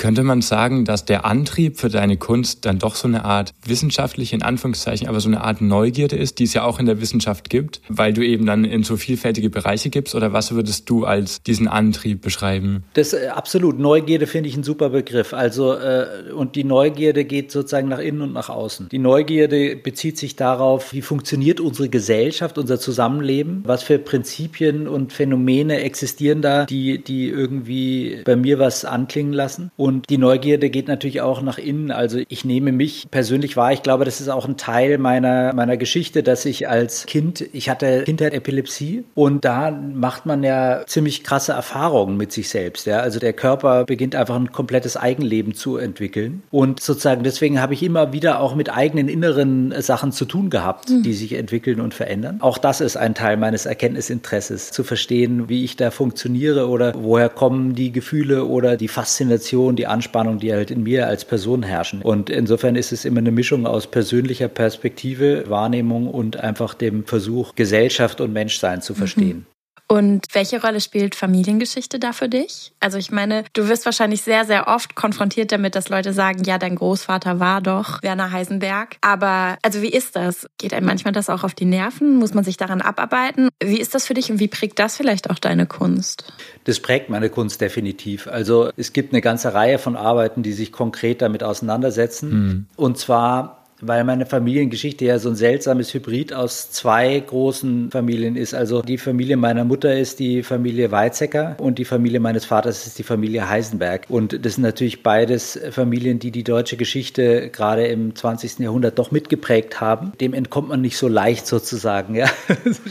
könnte 0.00 0.22
man 0.22 0.40
sagen, 0.40 0.86
dass 0.86 1.04
der 1.04 1.26
Antrieb 1.26 1.78
für 1.78 1.90
deine 1.90 2.16
Kunst 2.16 2.64
dann 2.64 2.78
doch 2.78 2.94
so 2.94 3.06
eine 3.06 3.26
Art 3.26 3.52
wissenschaftliche, 3.66 4.34
in 4.34 4.42
Anführungszeichen, 4.42 5.06
aber 5.06 5.20
so 5.20 5.28
eine 5.28 5.42
Art 5.42 5.60
Neugierde 5.60 6.16
ist, 6.16 6.38
die 6.38 6.44
es 6.44 6.54
ja 6.54 6.64
auch 6.64 6.80
in 6.80 6.86
der 6.86 7.02
Wissenschaft 7.02 7.50
gibt, 7.50 7.82
weil 7.90 8.14
du 8.14 8.24
eben 8.24 8.46
dann 8.46 8.64
in 8.64 8.82
so 8.82 8.96
vielfältige 8.96 9.50
Bereiche 9.50 9.90
gibst? 9.90 10.14
Oder 10.14 10.32
was 10.32 10.52
würdest 10.52 10.88
du 10.88 11.04
als 11.04 11.42
diesen 11.42 11.68
Antrieb 11.68 12.22
beschreiben? 12.22 12.84
Das 12.94 13.12
äh, 13.12 13.28
absolut. 13.28 13.78
Neugierde 13.78 14.26
finde 14.26 14.48
ich 14.48 14.56
ein 14.56 14.62
super 14.62 14.88
Begriff. 14.88 15.34
Also, 15.34 15.74
äh, 15.74 16.32
und 16.34 16.56
die 16.56 16.64
Neugierde 16.64 17.26
geht 17.26 17.52
sozusagen 17.52 17.88
nach 17.88 17.98
innen 17.98 18.22
und 18.22 18.32
nach 18.32 18.48
außen. 18.48 18.88
Die 18.88 18.98
Neugierde 18.98 19.76
bezieht 19.76 20.16
sich 20.16 20.34
darauf, 20.34 20.94
wie 20.94 21.02
funktioniert 21.02 21.60
unsere 21.60 21.90
Gesellschaft, 21.90 22.56
unser 22.56 22.80
Zusammenleben, 22.80 23.64
was 23.66 23.82
für 23.82 23.98
Prinzipien 23.98 24.88
und 24.88 25.12
Phänomene 25.12 25.80
existieren 25.80 26.40
da, 26.40 26.64
die, 26.64 27.04
die 27.04 27.28
irgendwie 27.28 28.22
bei 28.24 28.36
mir 28.36 28.58
was 28.58 28.86
anklingen 28.86 29.34
lassen. 29.34 29.70
Und 29.76 29.89
und 29.90 30.08
die 30.08 30.18
Neugierde 30.18 30.70
geht 30.70 30.86
natürlich 30.86 31.20
auch 31.20 31.42
nach 31.42 31.58
innen. 31.58 31.90
Also 31.90 32.20
ich 32.28 32.44
nehme 32.44 32.70
mich 32.70 33.08
persönlich 33.10 33.56
wahr. 33.56 33.72
Ich 33.72 33.82
glaube, 33.82 34.04
das 34.04 34.20
ist 34.20 34.28
auch 34.28 34.46
ein 34.46 34.56
Teil 34.56 34.98
meiner, 34.98 35.52
meiner 35.52 35.76
Geschichte, 35.76 36.22
dass 36.22 36.44
ich 36.44 36.68
als 36.68 37.06
Kind, 37.06 37.44
ich 37.52 37.68
hatte 37.68 38.04
Kindheit 38.04 38.32
Epilepsie 38.32 39.02
und 39.14 39.44
da 39.44 39.72
macht 39.72 40.26
man 40.26 40.44
ja 40.44 40.84
ziemlich 40.86 41.24
krasse 41.24 41.52
Erfahrungen 41.52 42.16
mit 42.16 42.30
sich 42.30 42.48
selbst. 42.50 42.86
Ja? 42.86 43.00
Also 43.00 43.18
der 43.18 43.32
Körper 43.32 43.84
beginnt 43.84 44.14
einfach 44.14 44.36
ein 44.36 44.52
komplettes 44.52 44.96
Eigenleben 44.96 45.54
zu 45.54 45.76
entwickeln. 45.76 46.44
Und 46.52 46.78
sozusagen 46.78 47.24
deswegen 47.24 47.60
habe 47.60 47.74
ich 47.74 47.82
immer 47.82 48.12
wieder 48.12 48.38
auch 48.38 48.54
mit 48.54 48.72
eigenen 48.72 49.08
inneren 49.08 49.74
Sachen 49.82 50.12
zu 50.12 50.24
tun 50.24 50.50
gehabt, 50.50 50.88
mhm. 50.88 51.02
die 51.02 51.14
sich 51.14 51.32
entwickeln 51.32 51.80
und 51.80 51.94
verändern. 51.94 52.36
Auch 52.40 52.58
das 52.58 52.80
ist 52.80 52.96
ein 52.96 53.16
Teil 53.16 53.36
meines 53.36 53.66
Erkenntnisinteresses, 53.66 54.70
zu 54.70 54.84
verstehen, 54.84 55.48
wie 55.48 55.64
ich 55.64 55.74
da 55.74 55.90
funktioniere 55.90 56.68
oder 56.68 56.94
woher 56.96 57.28
kommen 57.28 57.74
die 57.74 57.90
Gefühle 57.90 58.44
oder 58.44 58.76
die 58.76 58.86
Faszination, 58.86 59.74
die 59.80 59.86
Anspannung, 59.86 60.38
die 60.38 60.52
halt 60.52 60.70
in 60.70 60.82
mir 60.82 61.06
als 61.06 61.24
Person 61.24 61.62
herrschen. 61.62 62.02
Und 62.02 62.28
insofern 62.28 62.76
ist 62.76 62.92
es 62.92 63.06
immer 63.06 63.20
eine 63.20 63.30
Mischung 63.30 63.66
aus 63.66 63.86
persönlicher 63.86 64.48
Perspektive, 64.48 65.48
Wahrnehmung 65.48 66.06
und 66.06 66.36
einfach 66.36 66.74
dem 66.74 67.06
Versuch, 67.06 67.54
Gesellschaft 67.54 68.20
und 68.20 68.30
Menschsein 68.34 68.82
zu 68.82 68.94
verstehen. 68.94 69.38
Mhm. 69.38 69.59
Und 69.92 70.26
welche 70.34 70.62
Rolle 70.62 70.80
spielt 70.80 71.16
Familiengeschichte 71.16 71.98
da 71.98 72.12
für 72.12 72.28
dich? 72.28 72.70
Also 72.78 72.96
ich 72.96 73.10
meine, 73.10 73.42
du 73.54 73.66
wirst 73.66 73.86
wahrscheinlich 73.86 74.22
sehr, 74.22 74.44
sehr 74.44 74.68
oft 74.68 74.94
konfrontiert 74.94 75.50
damit, 75.50 75.74
dass 75.74 75.88
Leute 75.88 76.12
sagen, 76.12 76.44
ja, 76.44 76.58
dein 76.58 76.76
Großvater 76.76 77.40
war 77.40 77.60
doch 77.60 78.00
Werner 78.00 78.30
Heisenberg. 78.30 78.98
Aber 79.00 79.58
also 79.62 79.82
wie 79.82 79.88
ist 79.88 80.14
das? 80.14 80.46
Geht 80.58 80.74
einem 80.74 80.86
manchmal 80.86 81.12
das 81.12 81.28
auch 81.28 81.42
auf 81.42 81.54
die 81.54 81.64
Nerven? 81.64 82.18
Muss 82.18 82.34
man 82.34 82.44
sich 82.44 82.56
daran 82.56 82.82
abarbeiten? 82.82 83.48
Wie 83.60 83.80
ist 83.80 83.96
das 83.96 84.06
für 84.06 84.14
dich 84.14 84.30
und 84.30 84.38
wie 84.38 84.46
prägt 84.46 84.78
das 84.78 84.96
vielleicht 84.96 85.28
auch 85.28 85.40
deine 85.40 85.66
Kunst? 85.66 86.32
Das 86.62 86.78
prägt 86.78 87.10
meine 87.10 87.28
Kunst 87.28 87.60
definitiv. 87.60 88.28
Also 88.28 88.70
es 88.76 88.92
gibt 88.92 89.12
eine 89.12 89.20
ganze 89.20 89.54
Reihe 89.54 89.80
von 89.80 89.96
Arbeiten, 89.96 90.44
die 90.44 90.52
sich 90.52 90.70
konkret 90.70 91.20
damit 91.20 91.42
auseinandersetzen. 91.42 92.30
Mhm. 92.30 92.66
Und 92.76 92.96
zwar 92.96 93.59
weil 93.80 94.04
meine 94.04 94.26
Familiengeschichte 94.26 95.04
ja 95.04 95.18
so 95.18 95.30
ein 95.30 95.36
seltsames 95.36 95.92
Hybrid 95.94 96.32
aus 96.32 96.70
zwei 96.70 97.18
großen 97.18 97.90
Familien 97.90 98.36
ist. 98.36 98.54
Also 98.54 98.82
die 98.82 98.98
Familie 98.98 99.36
meiner 99.36 99.64
Mutter 99.64 99.96
ist 99.96 100.18
die 100.18 100.42
Familie 100.42 100.90
Weizsäcker 100.90 101.56
und 101.58 101.78
die 101.78 101.84
Familie 101.84 102.20
meines 102.20 102.44
Vaters 102.44 102.86
ist 102.86 102.98
die 102.98 103.02
Familie 103.02 103.48
Heisenberg. 103.48 104.06
Und 104.08 104.44
das 104.44 104.54
sind 104.54 104.62
natürlich 104.62 105.02
beides 105.02 105.58
Familien, 105.70 106.18
die 106.18 106.30
die 106.30 106.44
deutsche 106.44 106.76
Geschichte 106.76 107.50
gerade 107.50 107.86
im 107.86 108.14
20. 108.14 108.58
Jahrhundert 108.60 108.98
doch 108.98 109.10
mitgeprägt 109.10 109.80
haben. 109.80 110.12
Dem 110.20 110.34
entkommt 110.34 110.68
man 110.68 110.80
nicht 110.80 110.96
so 110.96 111.08
leicht 111.08 111.46
sozusagen. 111.46 112.14
Ja? 112.14 112.28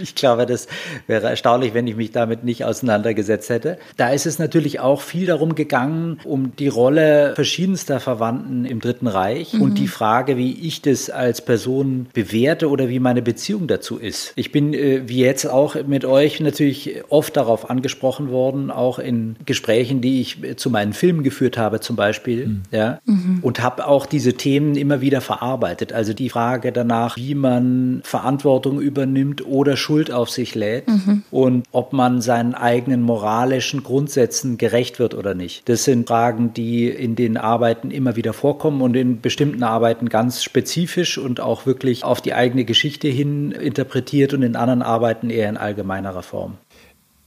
Ich 0.02 0.16
glaube, 0.16 0.46
das 0.46 0.68
wäre 1.08 1.28
erstaunlich, 1.28 1.74
wenn 1.74 1.88
ich 1.88 1.96
mich 1.96 2.12
damit 2.12 2.44
nicht 2.44 2.64
auseinandergesetzt 2.64 3.50
hätte. 3.50 3.78
Da 3.98 4.10
ist 4.10 4.26
es 4.26 4.40
natürlich 4.40 4.80
auch 4.80 5.02
viel 5.02 5.26
darum 5.26 5.56
gegangen, 5.56 6.20
um 6.24 6.56
die 6.56 6.68
Rolle 6.68 7.34
verschiedenster 7.36 8.00
Verwandten 8.00 8.66
im 8.66 8.80
Dritten 8.80 9.08
Reich 9.08 9.54
mhm. 9.54 9.62
und 9.62 9.78
die 9.78 9.88
Frage, 9.88 10.38
wie 10.38 10.52
ich 10.52 10.79
ich 10.80 10.82
das 10.82 11.10
als 11.10 11.42
Person 11.42 12.08
bewerte 12.14 12.70
oder 12.70 12.90
wie 12.90 13.00
meine 13.00 13.22
Beziehung 13.22 13.68
dazu 13.68 13.98
ist. 13.98 14.34
Ich 14.36 14.52
bin 14.52 14.74
äh, 14.74 15.08
wie 15.08 15.20
jetzt 15.20 15.46
auch 15.46 15.76
mit 15.88 16.06
euch 16.06 16.40
natürlich 16.40 17.04
oft 17.10 17.36
darauf 17.36 17.70
angesprochen 17.70 18.30
worden, 18.30 18.72
auch 18.72 19.00
in 19.00 19.36
Gesprächen, 19.46 20.02
die 20.02 20.22
ich 20.22 20.38
zu 20.58 20.70
meinen 20.70 20.94
Filmen 20.94 21.24
geführt 21.24 21.58
habe 21.58 21.80
zum 21.80 21.96
Beispiel, 21.96 22.48
mhm. 22.48 22.62
ja, 22.72 23.00
mhm. 23.06 23.40
und 23.42 23.62
habe 23.62 23.88
auch 23.88 24.06
diese 24.06 24.34
Themen 24.34 24.76
immer 24.76 25.02
wieder 25.02 25.22
verarbeitet. 25.22 25.94
Also 25.94 26.14
die 26.14 26.30
Frage 26.30 26.72
danach, 26.72 27.18
wie 27.18 27.36
man 27.36 28.02
Verantwortung 28.04 28.80
übernimmt 28.80 29.46
oder 29.46 29.76
Schuld 29.76 30.12
auf 30.12 30.30
sich 30.30 30.56
lädt 30.56 30.88
mhm. 30.88 31.24
und 31.32 31.68
ob 31.72 31.94
man 31.94 32.22
seinen 32.22 32.56
eigenen 32.56 33.02
moralischen 33.02 33.84
Grundsätzen 33.84 34.58
gerecht 34.58 35.00
wird 35.00 35.14
oder 35.14 35.34
nicht. 35.34 35.68
Das 35.68 35.84
sind 35.84 36.08
Fragen, 36.08 36.54
die 36.54 36.88
in 36.88 37.16
den 37.16 37.38
Arbeiten 37.38 37.92
immer 37.92 38.16
wieder 38.16 38.34
vorkommen 38.34 38.82
und 38.82 38.96
in 38.96 39.22
bestimmten 39.22 39.64
Arbeiten 39.64 40.10
ganz 40.10 40.44
speziell 40.44 40.69
spezifisch 40.70 41.18
und 41.18 41.40
auch 41.40 41.66
wirklich 41.66 42.04
auf 42.04 42.22
die 42.22 42.34
eigene 42.34 42.64
Geschichte 42.64 43.08
hin 43.08 43.52
interpretiert 43.52 44.34
und 44.34 44.44
in 44.44 44.56
anderen 44.56 44.84
Arbeiten 44.84 45.30
eher 45.30 45.50
in 45.50 45.58
allgemeinerer 45.58 46.22
Form. 46.22 46.58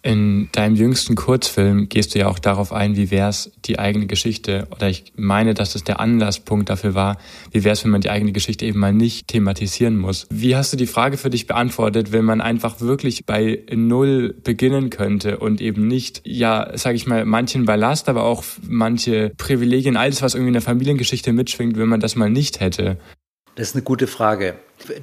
In 0.04 0.48
deinem 0.50 0.74
jüngsten 0.74 1.14
Kurzfilm 1.14 1.88
gehst 1.88 2.14
du 2.14 2.18
ja 2.18 2.28
auch 2.28 2.40
darauf 2.40 2.72
ein, 2.72 2.96
wie 2.96 3.12
wär's 3.12 3.52
die 3.64 3.78
eigene 3.78 4.06
Geschichte, 4.06 4.66
oder 4.72 4.88
ich 4.88 5.12
meine, 5.14 5.54
dass 5.54 5.76
es 5.76 5.84
der 5.84 6.00
Anlasspunkt 6.00 6.70
dafür 6.70 6.94
war, 6.94 7.18
wie 7.52 7.62
wär's, 7.62 7.84
wenn 7.84 7.92
man 7.92 8.00
die 8.00 8.10
eigene 8.10 8.32
Geschichte 8.32 8.66
eben 8.66 8.80
mal 8.80 8.92
nicht 8.92 9.28
thematisieren 9.28 9.96
muss. 9.96 10.26
Wie 10.30 10.56
hast 10.56 10.72
du 10.72 10.76
die 10.76 10.88
Frage 10.88 11.18
für 11.18 11.30
dich 11.30 11.46
beantwortet, 11.46 12.10
wenn 12.10 12.24
man 12.24 12.40
einfach 12.40 12.80
wirklich 12.80 13.26
bei 13.26 13.60
Null 13.72 14.34
beginnen 14.42 14.90
könnte 14.90 15.38
und 15.38 15.60
eben 15.60 15.86
nicht, 15.86 16.22
ja, 16.24 16.72
sag 16.74 16.96
ich 16.96 17.06
mal, 17.06 17.24
manchen 17.24 17.64
Ballast, 17.64 18.08
aber 18.08 18.24
auch 18.24 18.42
manche 18.68 19.30
Privilegien, 19.36 19.96
alles, 19.96 20.20
was 20.20 20.34
irgendwie 20.34 20.48
in 20.48 20.54
der 20.54 20.62
Familiengeschichte 20.62 21.32
mitschwingt, 21.32 21.76
wenn 21.76 21.88
man 21.88 22.00
das 22.00 22.16
mal 22.16 22.30
nicht 22.30 22.58
hätte? 22.58 22.98
Das 23.54 23.68
ist 23.68 23.74
eine 23.74 23.82
gute 23.82 24.06
Frage. 24.06 24.54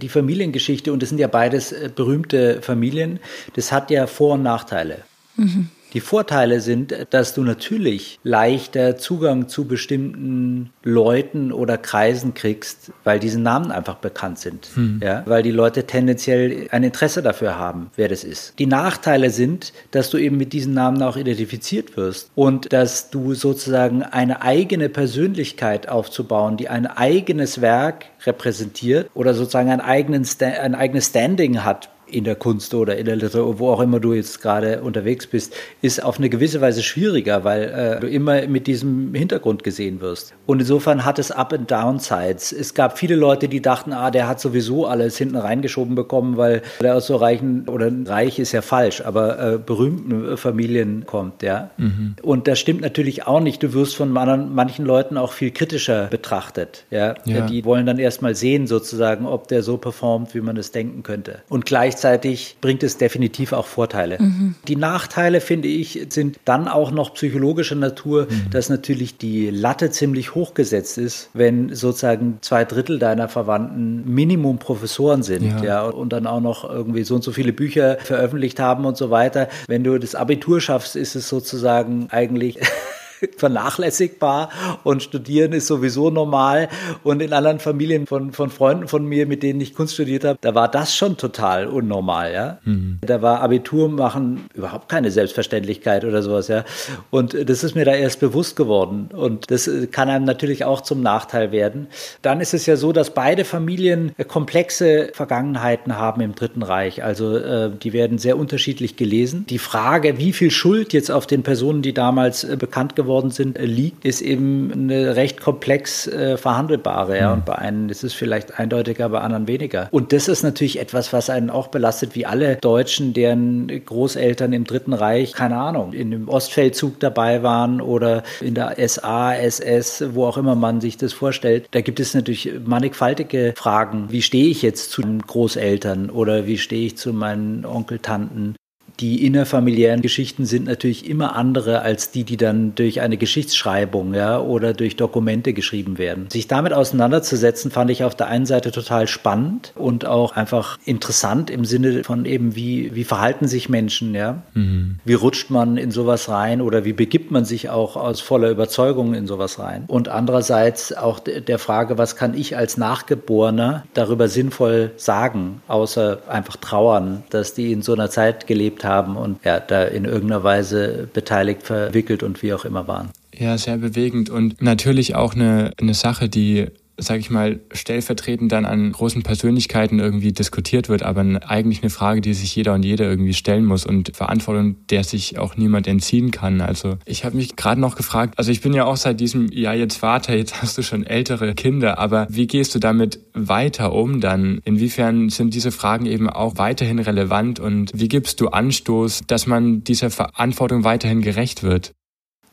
Die 0.02 0.10
Familiengeschichte, 0.10 0.92
und 0.92 1.02
das 1.02 1.10
sind 1.10 1.20
ja 1.20 1.28
beides 1.28 1.72
äh, 1.72 1.90
berühmte 1.94 2.62
Familien, 2.62 3.20
das 3.54 3.72
hat 3.72 3.92
ja 3.92 4.08
Vor- 4.08 4.34
und 4.34 4.44
Nachteile. 4.44 5.04
Mhm. 5.36 5.70
Die 5.94 6.02
Vorteile 6.02 6.62
sind, 6.62 6.96
dass 7.10 7.34
du 7.34 7.44
natürlich 7.44 8.20
leichter 8.24 8.98
Zugang 8.98 9.48
zu 9.48 9.66
bestimmten 9.66 10.72
Leuten 10.84 11.52
oder 11.52 11.78
Kreisen 11.78 12.34
kriegst, 12.34 12.92
weil 13.04 13.20
diese 13.20 13.40
Namen 13.40 13.72
einfach 13.72 13.96
bekannt 13.96 14.40
sind. 14.40 14.68
Hm. 14.76 15.00
Ja, 15.04 15.24
weil 15.26 15.44
die 15.44 15.52
Leute 15.52 15.86
tendenziell 15.86 16.68
ein 16.72 16.84
Interesse 16.84 17.22
dafür 17.22 17.58
haben, 17.58 17.90
wer 17.96 18.08
das 18.08 18.24
ist. 18.24 18.54
Die 18.60 18.66
Nachteile 18.66 19.30
sind, 19.30 19.74
dass 19.92 20.10
du 20.10 20.18
eben 20.18 20.38
mit 20.38 20.54
diesen 20.54 20.74
Namen 20.74 21.02
auch 21.02 21.18
identifiziert 21.18 21.98
wirst 21.98 22.32
und 22.36 22.72
dass 22.72 23.10
du 23.10 23.34
sozusagen 23.34 24.04
eine 24.04 24.42
eigene 24.42 24.90
Persönlichkeit 24.90 25.90
aufzubauen, 25.90 26.58
die 26.58 26.70
ein 26.70 26.86
eigenes 26.86 27.62
Werk 27.62 28.06
repräsentiert 28.26 29.10
oder 29.14 29.34
sozusagen 29.34 29.70
einen 29.70 29.82
eigenen, 29.82 30.28
ein 30.40 30.76
eigenes 30.76 31.08
Standing 31.08 31.64
hat 31.64 31.90
in 32.12 32.24
der 32.24 32.36
Kunst 32.36 32.74
oder 32.74 32.98
in 32.98 33.06
der 33.06 33.16
Literatur, 33.16 33.60
wo 33.60 33.70
auch 33.70 33.82
immer 33.82 34.00
du 34.00 34.14
jetzt 34.14 34.42
gerade 34.42 34.82
unterwegs 34.82 35.28
bist, 35.28 35.54
ist 35.82 36.04
auf 36.04 36.18
eine 36.18 36.30
gewisse 36.30 36.62
Weise 36.62 36.84
schwieriger, 36.84 37.44
weil 37.44 37.64
äh, 37.64 38.00
du 38.00 38.08
immer 38.08 38.48
mit 38.48 38.68
diesem 38.68 39.14
Hintergrund 39.14 39.64
gesehen 39.64 40.02
wirst. 40.02 40.34
Und 40.46 40.60
insofern 40.60 41.06
hat 41.06 41.20
es 41.20 41.32
Up- 41.32 41.54
and 41.54 41.70
Downsides. 41.70 42.52
Es 42.52 42.74
gab 42.74 42.98
viele 42.98 43.16
Leute, 43.16 43.48
die 43.48 43.62
dachten, 43.62 43.94
ah, 43.94 44.12
der 44.12 44.28
hat 44.28 44.40
sowieso 44.40 44.86
alles 44.86 45.18
hinten 45.18 45.36
reingeschoben 45.36 45.96
bekommen, 45.96 46.38
weil 46.38 46.62
der 46.82 46.96
aus 46.96 47.08
so 47.08 47.16
reichen, 47.16 47.68
oder 47.70 47.92
reich 48.06 48.40
ist 48.40 48.52
ja 48.52 48.62
falsch, 48.62 49.02
aber 49.02 49.40
äh, 49.40 49.58
berühmten 49.58 50.38
Familien 50.38 51.06
kommt, 51.06 51.44
ja. 51.44 51.70
Mhm. 51.78 52.16
Und 52.22 52.48
das 52.48 52.60
stimmt 52.60 52.82
natürlich 52.82 53.28
auch 53.28 53.40
nicht. 53.40 53.62
Du 53.64 53.74
wirst 53.74 53.96
von 53.96 54.16
anderen, 54.18 54.54
manchen 54.54 54.86
Leuten 54.86 55.18
auch 55.18 55.34
viel 55.34 55.52
kritischer 55.52 56.08
betrachtet, 56.08 56.86
ja. 56.90 57.16
ja. 57.26 57.46
Die 57.46 57.66
wollen 57.66 57.86
dann 57.86 58.00
erstmal 58.00 58.36
sehen, 58.36 58.68
sozusagen, 58.68 59.26
ob 59.26 59.48
der 59.48 59.64
so 59.64 59.78
performt, 59.78 60.34
wie 60.34 60.42
man 60.42 60.58
es 60.58 60.72
denken 60.72 61.04
könnte. 61.04 61.40
Und 61.50 61.66
gleichzeitig 61.66 61.99
gleichzeitig 62.00 62.58
bringt 62.62 62.84
es 62.84 62.98
definitiv 62.98 63.52
auch 63.54 63.66
Vorteile. 63.66 64.18
Mhm. 64.20 64.56
Die 64.68 64.76
Nachteile, 64.76 65.42
finde 65.42 65.68
ich, 65.68 66.08
sind 66.10 66.40
dann 66.46 66.68
auch 66.68 66.92
noch 66.92 67.14
psychologischer 67.14 67.76
Natur, 67.76 68.28
mhm. 68.30 68.50
dass 68.52 68.70
natürlich 68.70 69.18
die 69.18 69.50
Latte 69.50 69.92
ziemlich 69.92 70.34
hochgesetzt 70.36 70.98
ist, 70.98 71.30
wenn 71.34 71.76
sozusagen 71.76 72.38
zwei 72.42 72.64
Drittel 72.66 73.00
deiner 73.00 73.28
Verwandten 73.28 74.04
Minimum 74.06 74.60
Professoren 74.60 75.24
sind, 75.24 75.44
ja. 75.44 75.64
ja, 75.64 75.82
und 75.84 76.14
dann 76.14 76.26
auch 76.26 76.42
noch 76.42 76.70
irgendwie 76.70 77.04
so 77.04 77.16
und 77.16 77.24
so 77.24 77.32
viele 77.32 77.52
Bücher 77.52 77.98
veröffentlicht 78.00 78.60
haben 78.60 78.86
und 78.86 78.96
so 78.96 79.10
weiter. 79.10 79.50
Wenn 79.68 79.84
du 79.84 79.98
das 79.98 80.16
Abitur 80.16 80.62
schaffst, 80.62 80.96
ist 80.96 81.16
es 81.16 81.28
sozusagen 81.28 82.08
eigentlich 82.12 82.60
vernachlässigbar 83.38 84.50
und 84.84 85.04
studieren 85.04 85.54
ist 85.54 85.68
sowieso 85.68 86.10
normal. 86.10 86.70
Und 87.04 87.22
in 87.22 87.34
anderen 87.34 87.60
Familien 87.60 88.08
von, 88.08 88.32
von 88.32 88.50
Freunden 88.50 88.88
von 88.88 89.06
mir, 89.06 89.26
mit 89.26 89.44
denen 89.44 89.62
ich 89.62 89.74
Kunst 89.74 89.94
studiert 89.94 90.24
habe, 90.24 90.38
da 90.42 90.56
war 90.56 90.70
das 90.70 90.96
schon 90.96 91.18
total 91.18 91.68
unnormal, 91.68 92.34
ja. 92.34 92.58
Mhm. 92.64 93.00
Da 93.02 93.22
war 93.22 93.42
Abitur 93.42 93.90
machen 93.90 94.46
überhaupt 94.54 94.90
keine 94.90 95.12
Selbstverständlichkeit 95.12 96.06
oder 96.06 96.22
sowas, 96.22 96.48
ja. 96.48 96.64
Und 97.10 97.36
das 97.50 97.64
ist 97.64 97.76
mir 97.76 97.86
da 97.86 97.94
erst 97.94 98.20
bewusst 98.20 98.56
geworden. 98.56 99.10
Und 99.14 99.52
das 99.52 99.70
kann 99.92 100.10
einem 100.10 100.26
natürlich 100.26 100.66
auch 100.66 100.82
zum 100.82 101.02
Nachteil 101.02 101.52
werden. 101.52 101.88
Dann 102.22 102.42
ist 102.42 102.54
es 102.54 102.66
ja 102.66 102.76
so, 102.76 102.92
dass 102.92 103.14
beide 103.14 103.46
Familien 103.46 104.14
komplexe 104.28 105.10
Vergangenheiten 105.14 105.98
haben 105.98 106.22
im 106.22 106.36
Dritten 106.36 106.64
Reich. 106.64 107.04
Also 107.04 107.38
äh, 107.38 107.72
die 107.72 107.94
werden 107.94 108.18
sehr 108.18 108.38
unterschiedlich 108.38 108.96
gelesen. 108.96 109.46
Die 109.50 109.60
Frage, 109.60 110.18
wie 110.18 110.34
viel 110.34 110.52
Schuld 110.52 110.94
jetzt 110.94 111.12
auf 111.12 111.28
den 111.28 111.44
Personen, 111.44 111.82
die 111.82 111.94
damals 111.94 112.44
äh, 112.44 112.56
bekannt 112.58 112.96
geworden 112.96 113.09
geworden 113.10 113.32
sind, 113.32 113.58
äh, 113.58 113.66
liegt, 113.66 114.06
ist 114.06 114.22
eben 114.22 114.72
eine 114.72 115.16
recht 115.16 115.42
komplex 115.42 116.06
äh, 116.08 116.38
verhandelbare. 116.38 117.18
Ja? 117.18 117.34
Und 117.34 117.44
bei 117.44 117.56
einen 117.56 117.90
ist 117.90 118.04
es 118.04 118.14
vielleicht 118.14 118.60
eindeutiger, 118.60 119.10
bei 119.10 119.20
anderen 119.20 119.48
weniger. 119.48 119.88
Und 119.90 120.14
das 120.14 120.28
ist 120.28 120.44
natürlich 120.44 120.80
etwas, 120.80 121.12
was 121.12 121.32
einen 121.32 121.50
auch 121.50 121.70
belastet, 121.70 122.14
wie 122.14 122.28
alle 122.28 122.58
Deutschen, 122.58 123.14
deren 123.14 123.68
Großeltern 123.84 124.54
im 124.54 124.64
Dritten 124.64 124.94
Reich, 124.94 125.34
keine 125.34 125.58
Ahnung, 125.58 125.94
in 125.94 126.12
dem 126.12 126.30
Ostfeldzug 126.30 127.00
dabei 127.00 127.42
waren 127.42 127.82
oder 127.82 128.22
in 128.42 128.54
der 128.54 128.76
SA, 128.88 129.34
SS, 129.34 130.04
wo 130.14 130.26
auch 130.26 130.38
immer 130.38 130.54
man 130.54 130.80
sich 130.80 130.98
das 130.98 131.12
vorstellt. 131.12 131.68
Da 131.72 131.82
gibt 131.82 132.00
es 132.00 132.14
natürlich 132.14 132.52
mannigfaltige 132.64 133.54
Fragen. 133.58 134.06
Wie 134.10 134.22
stehe 134.22 134.50
ich 134.50 134.62
jetzt 134.62 134.92
zu 134.92 135.02
den 135.02 135.22
Großeltern 135.24 136.12
oder 136.12 136.46
wie 136.46 136.60
stehe 136.60 136.86
ich 136.86 136.98
zu 136.98 137.12
meinen 137.12 137.66
Onkel, 137.66 137.98
Tanten? 137.98 138.56
Die 139.00 139.26
innerfamiliären 139.26 140.02
Geschichten 140.02 140.46
sind 140.46 140.66
natürlich 140.66 141.10
immer 141.10 141.36
andere 141.36 141.82
als 141.82 142.12
die, 142.12 142.26
die 142.26 142.36
dann 142.36 142.76
durch 142.76 143.00
eine 143.02 143.18
Geschichtsschreibung 143.18 144.14
ja, 144.14 144.40
oder 144.40 144.74
durch 144.74 144.98
Dokumente 144.98 145.54
geschrieben 145.54 145.98
werden. 145.98 146.30
Sich 146.30 146.48
damit 146.48 146.74
auseinanderzusetzen, 146.74 147.72
fand 147.72 147.92
ich 147.92 148.04
auf 148.04 148.16
der 148.16 148.28
einen 148.28 148.46
Seite 148.46 148.72
total 148.72 149.08
spannend 149.08 149.74
und 149.76 150.06
auch 150.06 150.36
einfach 150.36 150.78
interessant 150.84 151.50
im 151.50 151.64
Sinne 151.64 152.04
von 152.04 152.26
eben, 152.26 152.56
wie, 152.56 152.94
wie 152.94 153.06
verhalten 153.06 153.48
sich 153.48 153.70
Menschen, 153.70 154.16
ja? 154.16 154.44
Mhm. 154.54 155.00
Wie 155.06 155.14
rutscht 155.14 155.50
man 155.50 155.78
in 155.78 155.92
sowas 155.92 156.28
rein 156.28 156.62
oder 156.62 156.84
wie 156.84 156.94
begibt 156.94 157.32
man 157.32 157.46
sich 157.46 157.70
auch 157.70 157.96
aus 157.96 158.20
voller 158.20 158.50
Überzeugung 158.50 159.14
in 159.14 159.28
sowas 159.28 159.60
rein? 159.60 159.86
Und 159.88 160.10
andererseits 160.10 160.94
auch 160.94 161.20
der 161.20 161.60
Frage, 161.60 161.98
was 161.98 162.16
kann 162.16 162.34
ich 162.34 162.58
als 162.58 162.78
Nachgeborener 162.78 163.86
darüber 163.94 164.28
sinnvoll 164.28 164.92
sagen, 164.98 165.62
außer 165.68 166.20
einfach 166.28 166.58
trauern, 166.58 167.24
dass 167.30 167.54
die 167.54 167.72
in 167.72 167.82
so 167.82 167.94
einer 167.94 168.10
Zeit 168.10 168.48
gelebt 168.48 168.84
haben 168.84 168.89
haben 168.90 169.16
und 169.16 169.46
ja, 169.46 169.60
da 169.60 169.84
in 169.84 170.06
irgendeiner 170.06 170.44
Weise 170.44 171.08
beteiligt, 171.14 171.64
verwickelt 171.64 172.24
und 172.24 172.42
wie 172.44 172.54
auch 172.54 172.66
immer 172.66 172.88
waren. 172.88 173.10
Ja, 173.34 173.58
sehr 173.58 173.78
bewegend 173.78 174.30
und 174.30 174.62
natürlich 174.62 175.16
auch 175.16 175.34
eine, 175.36 175.72
eine 175.80 175.94
Sache, 175.94 176.28
die 176.28 176.68
sage 177.00 177.20
ich 177.20 177.30
mal, 177.30 177.60
stellvertretend 177.72 178.52
dann 178.52 178.66
an 178.66 178.92
großen 178.92 179.24
Persönlichkeiten 179.24 180.00
irgendwie 180.00 180.32
diskutiert 180.32 180.90
wird, 180.90 181.04
aber 181.04 181.22
eigentlich 181.48 181.82
eine 181.82 181.90
Frage, 181.90 182.22
die 182.22 182.34
sich 182.34 182.56
jeder 182.56 182.74
und 182.74 182.84
jede 182.84 183.04
irgendwie 183.04 183.34
stellen 183.34 183.66
muss 183.66 183.86
und 183.86 184.16
Verantwortung, 184.16 184.76
der 184.90 185.04
sich 185.04 185.38
auch 185.38 185.58
niemand 185.58 185.88
entziehen 185.88 186.32
kann. 186.32 186.62
Also 186.62 186.98
ich 187.06 187.26
habe 187.26 187.36
mich 187.36 187.56
gerade 187.56 187.82
noch 187.82 187.96
gefragt, 187.96 188.36
also 188.38 188.52
ich 188.52 188.62
bin 188.62 188.74
ja 188.74 188.86
auch 188.86 188.98
seit 188.98 189.20
diesem 189.20 189.52
Jahr 189.52 189.76
jetzt 189.76 189.98
Vater, 189.98 190.36
jetzt 190.36 190.62
hast 190.62 190.78
du 190.78 190.84
schon 190.84 191.04
ältere 191.06 191.54
Kinder, 191.56 192.00
aber 192.00 192.28
wie 192.30 192.48
gehst 192.48 192.76
du 192.76 192.80
damit 192.80 193.20
weiter 193.34 193.94
um 193.94 194.22
dann? 194.22 194.60
Inwiefern 194.64 195.30
sind 195.30 195.54
diese 195.54 195.72
Fragen 195.72 196.06
eben 196.06 196.30
auch 196.30 196.58
weiterhin 196.58 197.00
relevant 197.00 197.60
und 197.60 197.92
wie 197.94 198.08
gibst 198.08 198.42
du 198.42 198.50
Anstoß, 198.50 199.22
dass 199.28 199.48
man 199.48 199.84
dieser 199.84 200.10
Verantwortung 200.10 200.84
weiterhin 200.84 201.22
gerecht 201.22 201.64
wird? 201.64 201.94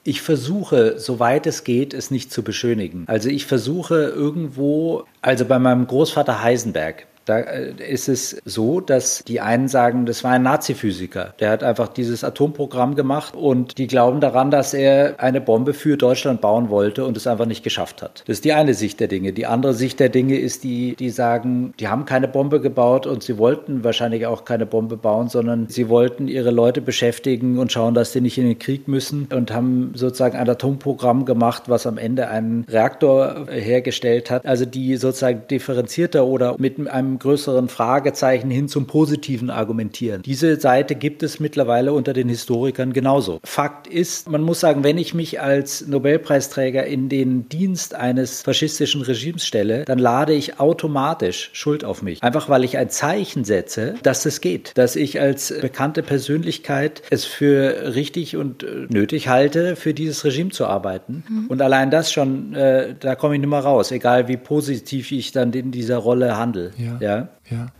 Ich 0.07 0.23
versuche, 0.23 1.01
soweit 1.01 1.49
es 1.49 1.65
geht, 1.65 1.93
es 1.93 2.13
nicht 2.13 2.33
zu 2.33 2.45
beschönigen. 2.45 3.05
Also 3.09 3.29
ich 3.29 3.45
versuche 3.45 4.05
irgendwo, 4.05 5.03
also 5.21 5.45
bei 5.45 5.59
meinem 5.59 5.85
Großvater 5.89 6.45
Heisenberg, 6.45 7.09
da 7.27 7.41
äh, 7.41 7.73
ist 7.87 8.09
es 8.09 8.41
so, 8.45 8.81
dass 8.81 9.23
die 9.25 9.41
einen 9.41 9.69
sagen, 9.69 10.07
das 10.07 10.25
war 10.25 10.33
ein 10.33 10.43
Nazi-Physiker. 10.43 11.35
Der 11.41 11.51
hat 11.51 11.63
einfach 11.63 11.89
dieses 11.89 12.25
Atomprogramm 12.25 12.95
gemacht 12.95 13.35
und 13.35 13.77
die 13.79 13.89
glauben 13.89 14.21
daran, 14.21 14.51
dass 14.51 14.73
er 14.73 15.21
eine 15.21 15.41
Bombe 15.41 15.75
für 15.75 15.97
Deutschland 15.97 16.41
bauen 16.41 16.71
wollte 16.71 17.05
und 17.05 17.17
es 17.17 17.27
einfach 17.27 17.47
nicht 17.47 17.65
geschafft 17.65 18.01
hat. 18.01 18.23
Das 18.27 18.39
ist 18.39 18.45
die 18.45 18.53
eine 18.53 18.75
Sicht 18.75 19.01
der 19.01 19.09
Dinge. 19.09 19.33
Die 19.33 19.47
andere 19.47 19.75
Sicht 19.75 19.99
der 20.01 20.09
Dinge 20.09 20.39
ist 20.39 20.63
die, 20.65 20.95
die 20.97 21.11
sagen, 21.11 21.75
die 21.81 21.89
haben 21.89 22.05
keine 22.05 22.29
Bombe 22.29 22.61
gebaut 22.61 23.07
und 23.07 23.25
sie 23.25 23.39
wollten 23.39 23.83
wahrscheinlich 23.83 24.27
auch 24.27 24.45
keine 24.45 24.65
Bombe 24.65 24.97
bauen, 24.97 25.29
sondern 25.29 25.67
sie 25.69 25.89
wollten 25.89 26.29
ihre 26.29 26.53
Leute 26.53 26.81
beschäftigen 26.81 27.59
und 27.59 27.73
schauen, 27.73 27.95
dass 27.95 28.13
sie 28.13 28.21
nicht 28.21 28.39
in 28.39 28.47
den 28.47 28.59
Krieg 28.59 28.87
müssen 28.87 29.27
und 29.35 29.53
haben 29.53 29.93
sozusagen 29.95 30.37
ein 30.37 30.49
Atomprogramm 30.49 31.25
gemacht, 31.25 31.65
was 31.67 31.89
am 31.89 31.99
Ende 31.99 32.29
einen 32.29 32.65
Reaktor 32.69 33.47
hergestellt 33.51 34.31
hat. 34.31 34.47
Also 34.47 34.65
die 34.65 34.97
sozusagen 34.97 35.43
differenzierter 35.51 36.25
oder 36.25 36.55
mit 36.59 36.77
einem 36.89 37.16
größeren 37.19 37.69
Fragezeichen 37.69 38.51
hin 38.51 38.69
zum 38.69 38.87
positiven 38.87 39.51
Argumentieren. 39.51 40.23
Diese 40.23 40.61
Seite 40.61 40.95
gibt 40.95 41.23
es 41.23 41.41
mittlerweile 41.41 41.93
unter 41.93 42.13
den 42.13 42.29
Historikern 42.29 42.93
genauso. 42.93 43.41
Fakt 43.45 43.87
ist, 43.87 44.31
man 44.31 44.43
muss 44.43 44.61
sagen, 44.61 44.85
wenn 44.85 44.99
ich 44.99 45.15
mich 45.15 45.41
als 45.41 45.87
Nobelpreisträger 45.87 46.87
in 46.87 47.09
den 47.09 47.49
Dienst 47.49 47.95
eines 47.95 48.43
faschistischen 48.43 49.03
Regimes 49.03 49.47
stelle, 49.47 49.85
dann 49.85 49.99
lade 49.99 50.33
ich 50.33 50.61
automatisch 50.61 51.51
Schuld 51.53 51.85
auf 51.85 52.03
mich. 52.03 52.23
Einfach 52.23 52.49
weil 52.49 52.65
ich 52.65 52.79
ein 52.79 52.91
Zeichen 52.91 53.45
setze, 53.45 53.95
dass 54.03 54.27
es 54.27 54.41
geht. 54.41 54.73
Dass 54.75 54.97
ich 54.97 55.21
als 55.21 55.53
bekannte 55.61 56.03
Persönlichkeit 56.03 57.03
es 57.11 57.25
für 57.25 57.95
richtig 57.95 58.37
und 58.37 58.63
äh, 58.63 58.87
nötig 58.89 59.29
halte, 59.29 59.77
für 59.77 59.95
dieses 59.95 60.25
Regime 60.25 60.51
zu 60.51 60.67
arbeiten. 60.67 61.25
Mhm. 61.29 61.47
Und 61.49 61.63
allein 61.63 61.91
das 61.91 62.13
schon, 62.13 62.55
äh, 62.55 62.95
da 62.99 63.15
komme 63.15 63.35
ich 63.35 63.41
nicht 63.41 63.51
mehr 63.51 63.61
raus, 63.61 63.91
egal 63.91 64.29
wie 64.29 64.37
positiv 64.37 65.13
ich 65.13 65.33
dann 65.33 65.53
in 65.53 65.71
dieser 65.71 65.99
Rolle 65.99 66.37
handle. 66.37 66.73
Ja. 66.77 66.99
Ja. 67.01 67.06
Ja. 67.07 67.29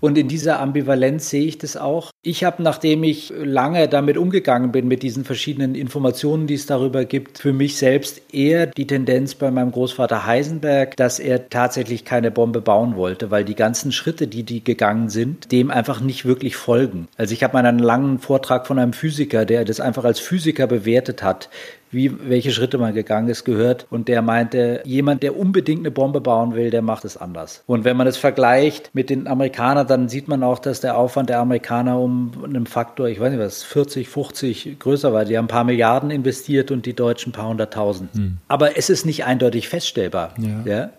Und 0.01 0.19
in 0.19 0.29
dieser 0.29 0.61
Ambivalenz 0.61 1.31
sehe 1.31 1.47
ich 1.47 1.59
das 1.59 1.77
auch. 1.77 2.11
Ich 2.23 2.45
habe, 2.45 2.63
nachdem 2.63 3.03
ich 3.05 3.33
lange 3.37 3.89
damit 3.89 4.17
umgegangen 4.17 4.73
bin, 4.73 4.89
mit 4.89 5.03
diesen 5.03 5.25
verschiedenen 5.25 5.75
Informationen, 5.75 6.47
die 6.47 6.55
es 6.55 6.67
darüber 6.67 7.05
gibt, 7.05 7.39
für 7.39 7.53
mich 7.53 7.77
selbst 7.77 8.23
eher 8.33 8.67
die 8.67 8.87
Tendenz 8.87 9.35
bei 9.35 9.51
meinem 9.51 9.73
Großvater 9.73 10.27
Heisenberg, 10.27 10.97
dass 10.97 11.19
er 11.19 11.49
tatsächlich 11.49 12.05
keine 12.05 12.31
Bombe 12.31 12.61
bauen 12.61 12.97
wollte, 12.97 13.31
weil 13.31 13.45
die 13.45 13.55
ganzen 13.55 13.93
Schritte, 13.93 14.27
die 14.27 14.43
die 14.43 14.63
gegangen 14.63 15.09
sind, 15.09 15.53
dem 15.53 15.71
einfach 15.71 16.01
nicht 16.01 16.25
wirklich 16.25 16.57
folgen. 16.57 17.09
Also 17.17 17.33
ich 17.33 17.43
habe 17.43 17.55
mal 17.55 17.67
einen 17.67 17.79
langen 17.79 18.19
Vortrag 18.19 18.67
von 18.67 18.79
einem 18.79 18.93
Physiker, 18.93 19.45
der 19.45 19.65
das 19.65 19.81
einfach 19.81 20.05
als 20.05 20.21
Physiker 20.21 20.67
bewertet 20.67 21.23
hat, 21.23 21.49
wie, 21.91 22.13
welche 22.29 22.51
Schritte 22.51 22.79
man 22.79 22.95
gegangen 22.95 23.29
ist, 23.29 23.45
gehört. 23.45 23.87
Und 23.91 24.09
der 24.09 24.23
meinte, 24.23 24.83
jemand, 24.85 25.23
der 25.23 25.37
unbedingt 25.37 25.81
eine 25.81 25.91
Bombe 25.91 26.21
bauen 26.21 26.55
will, 26.55 26.71
der 26.71 26.83
macht 26.83 27.05
es 27.05 27.17
anders. 27.17 27.63
Und 27.67 27.85
wenn 27.85 27.97
man 27.97 28.07
es 28.07 28.17
vergleicht 28.17 28.91
mit 28.93 29.11
den 29.11 29.27
Amerikanern, 29.27 29.56
dann 29.85 30.09
sieht 30.09 30.29
man 30.29 30.43
auch, 30.43 30.59
dass 30.59 30.81
der 30.81 30.97
Aufwand 30.97 31.31
der 31.31 31.39
Amerikaner 31.41 31.99
um 31.99 32.33
einen 32.45 32.67
Faktor, 32.67 33.09
ich 33.09 33.19
weiß 33.19 33.31
nicht 33.31 33.41
was, 33.41 33.63
40, 33.63 34.09
50 34.09 34.79
größer 34.79 35.13
war. 35.13 35.25
Die 35.25 35.39
haben 35.39 35.47
ein 35.47 35.49
paar 35.49 35.65
Milliarden 35.65 36.11
investiert 36.11 36.71
und 36.71 36.85
die 36.87 36.95
Deutschen 36.95 37.31
ein 37.31 37.33
paar 37.33 37.49
hunderttausend. 37.49 38.15
Hm. 38.15 38.39
Aber 38.49 38.77
es 38.77 38.91
ist 38.91 39.07
nicht 39.07 39.25
eindeutig 39.25 39.69
feststellbar. 39.69 40.35
Ja. 40.39 40.71
ja? 40.71 40.91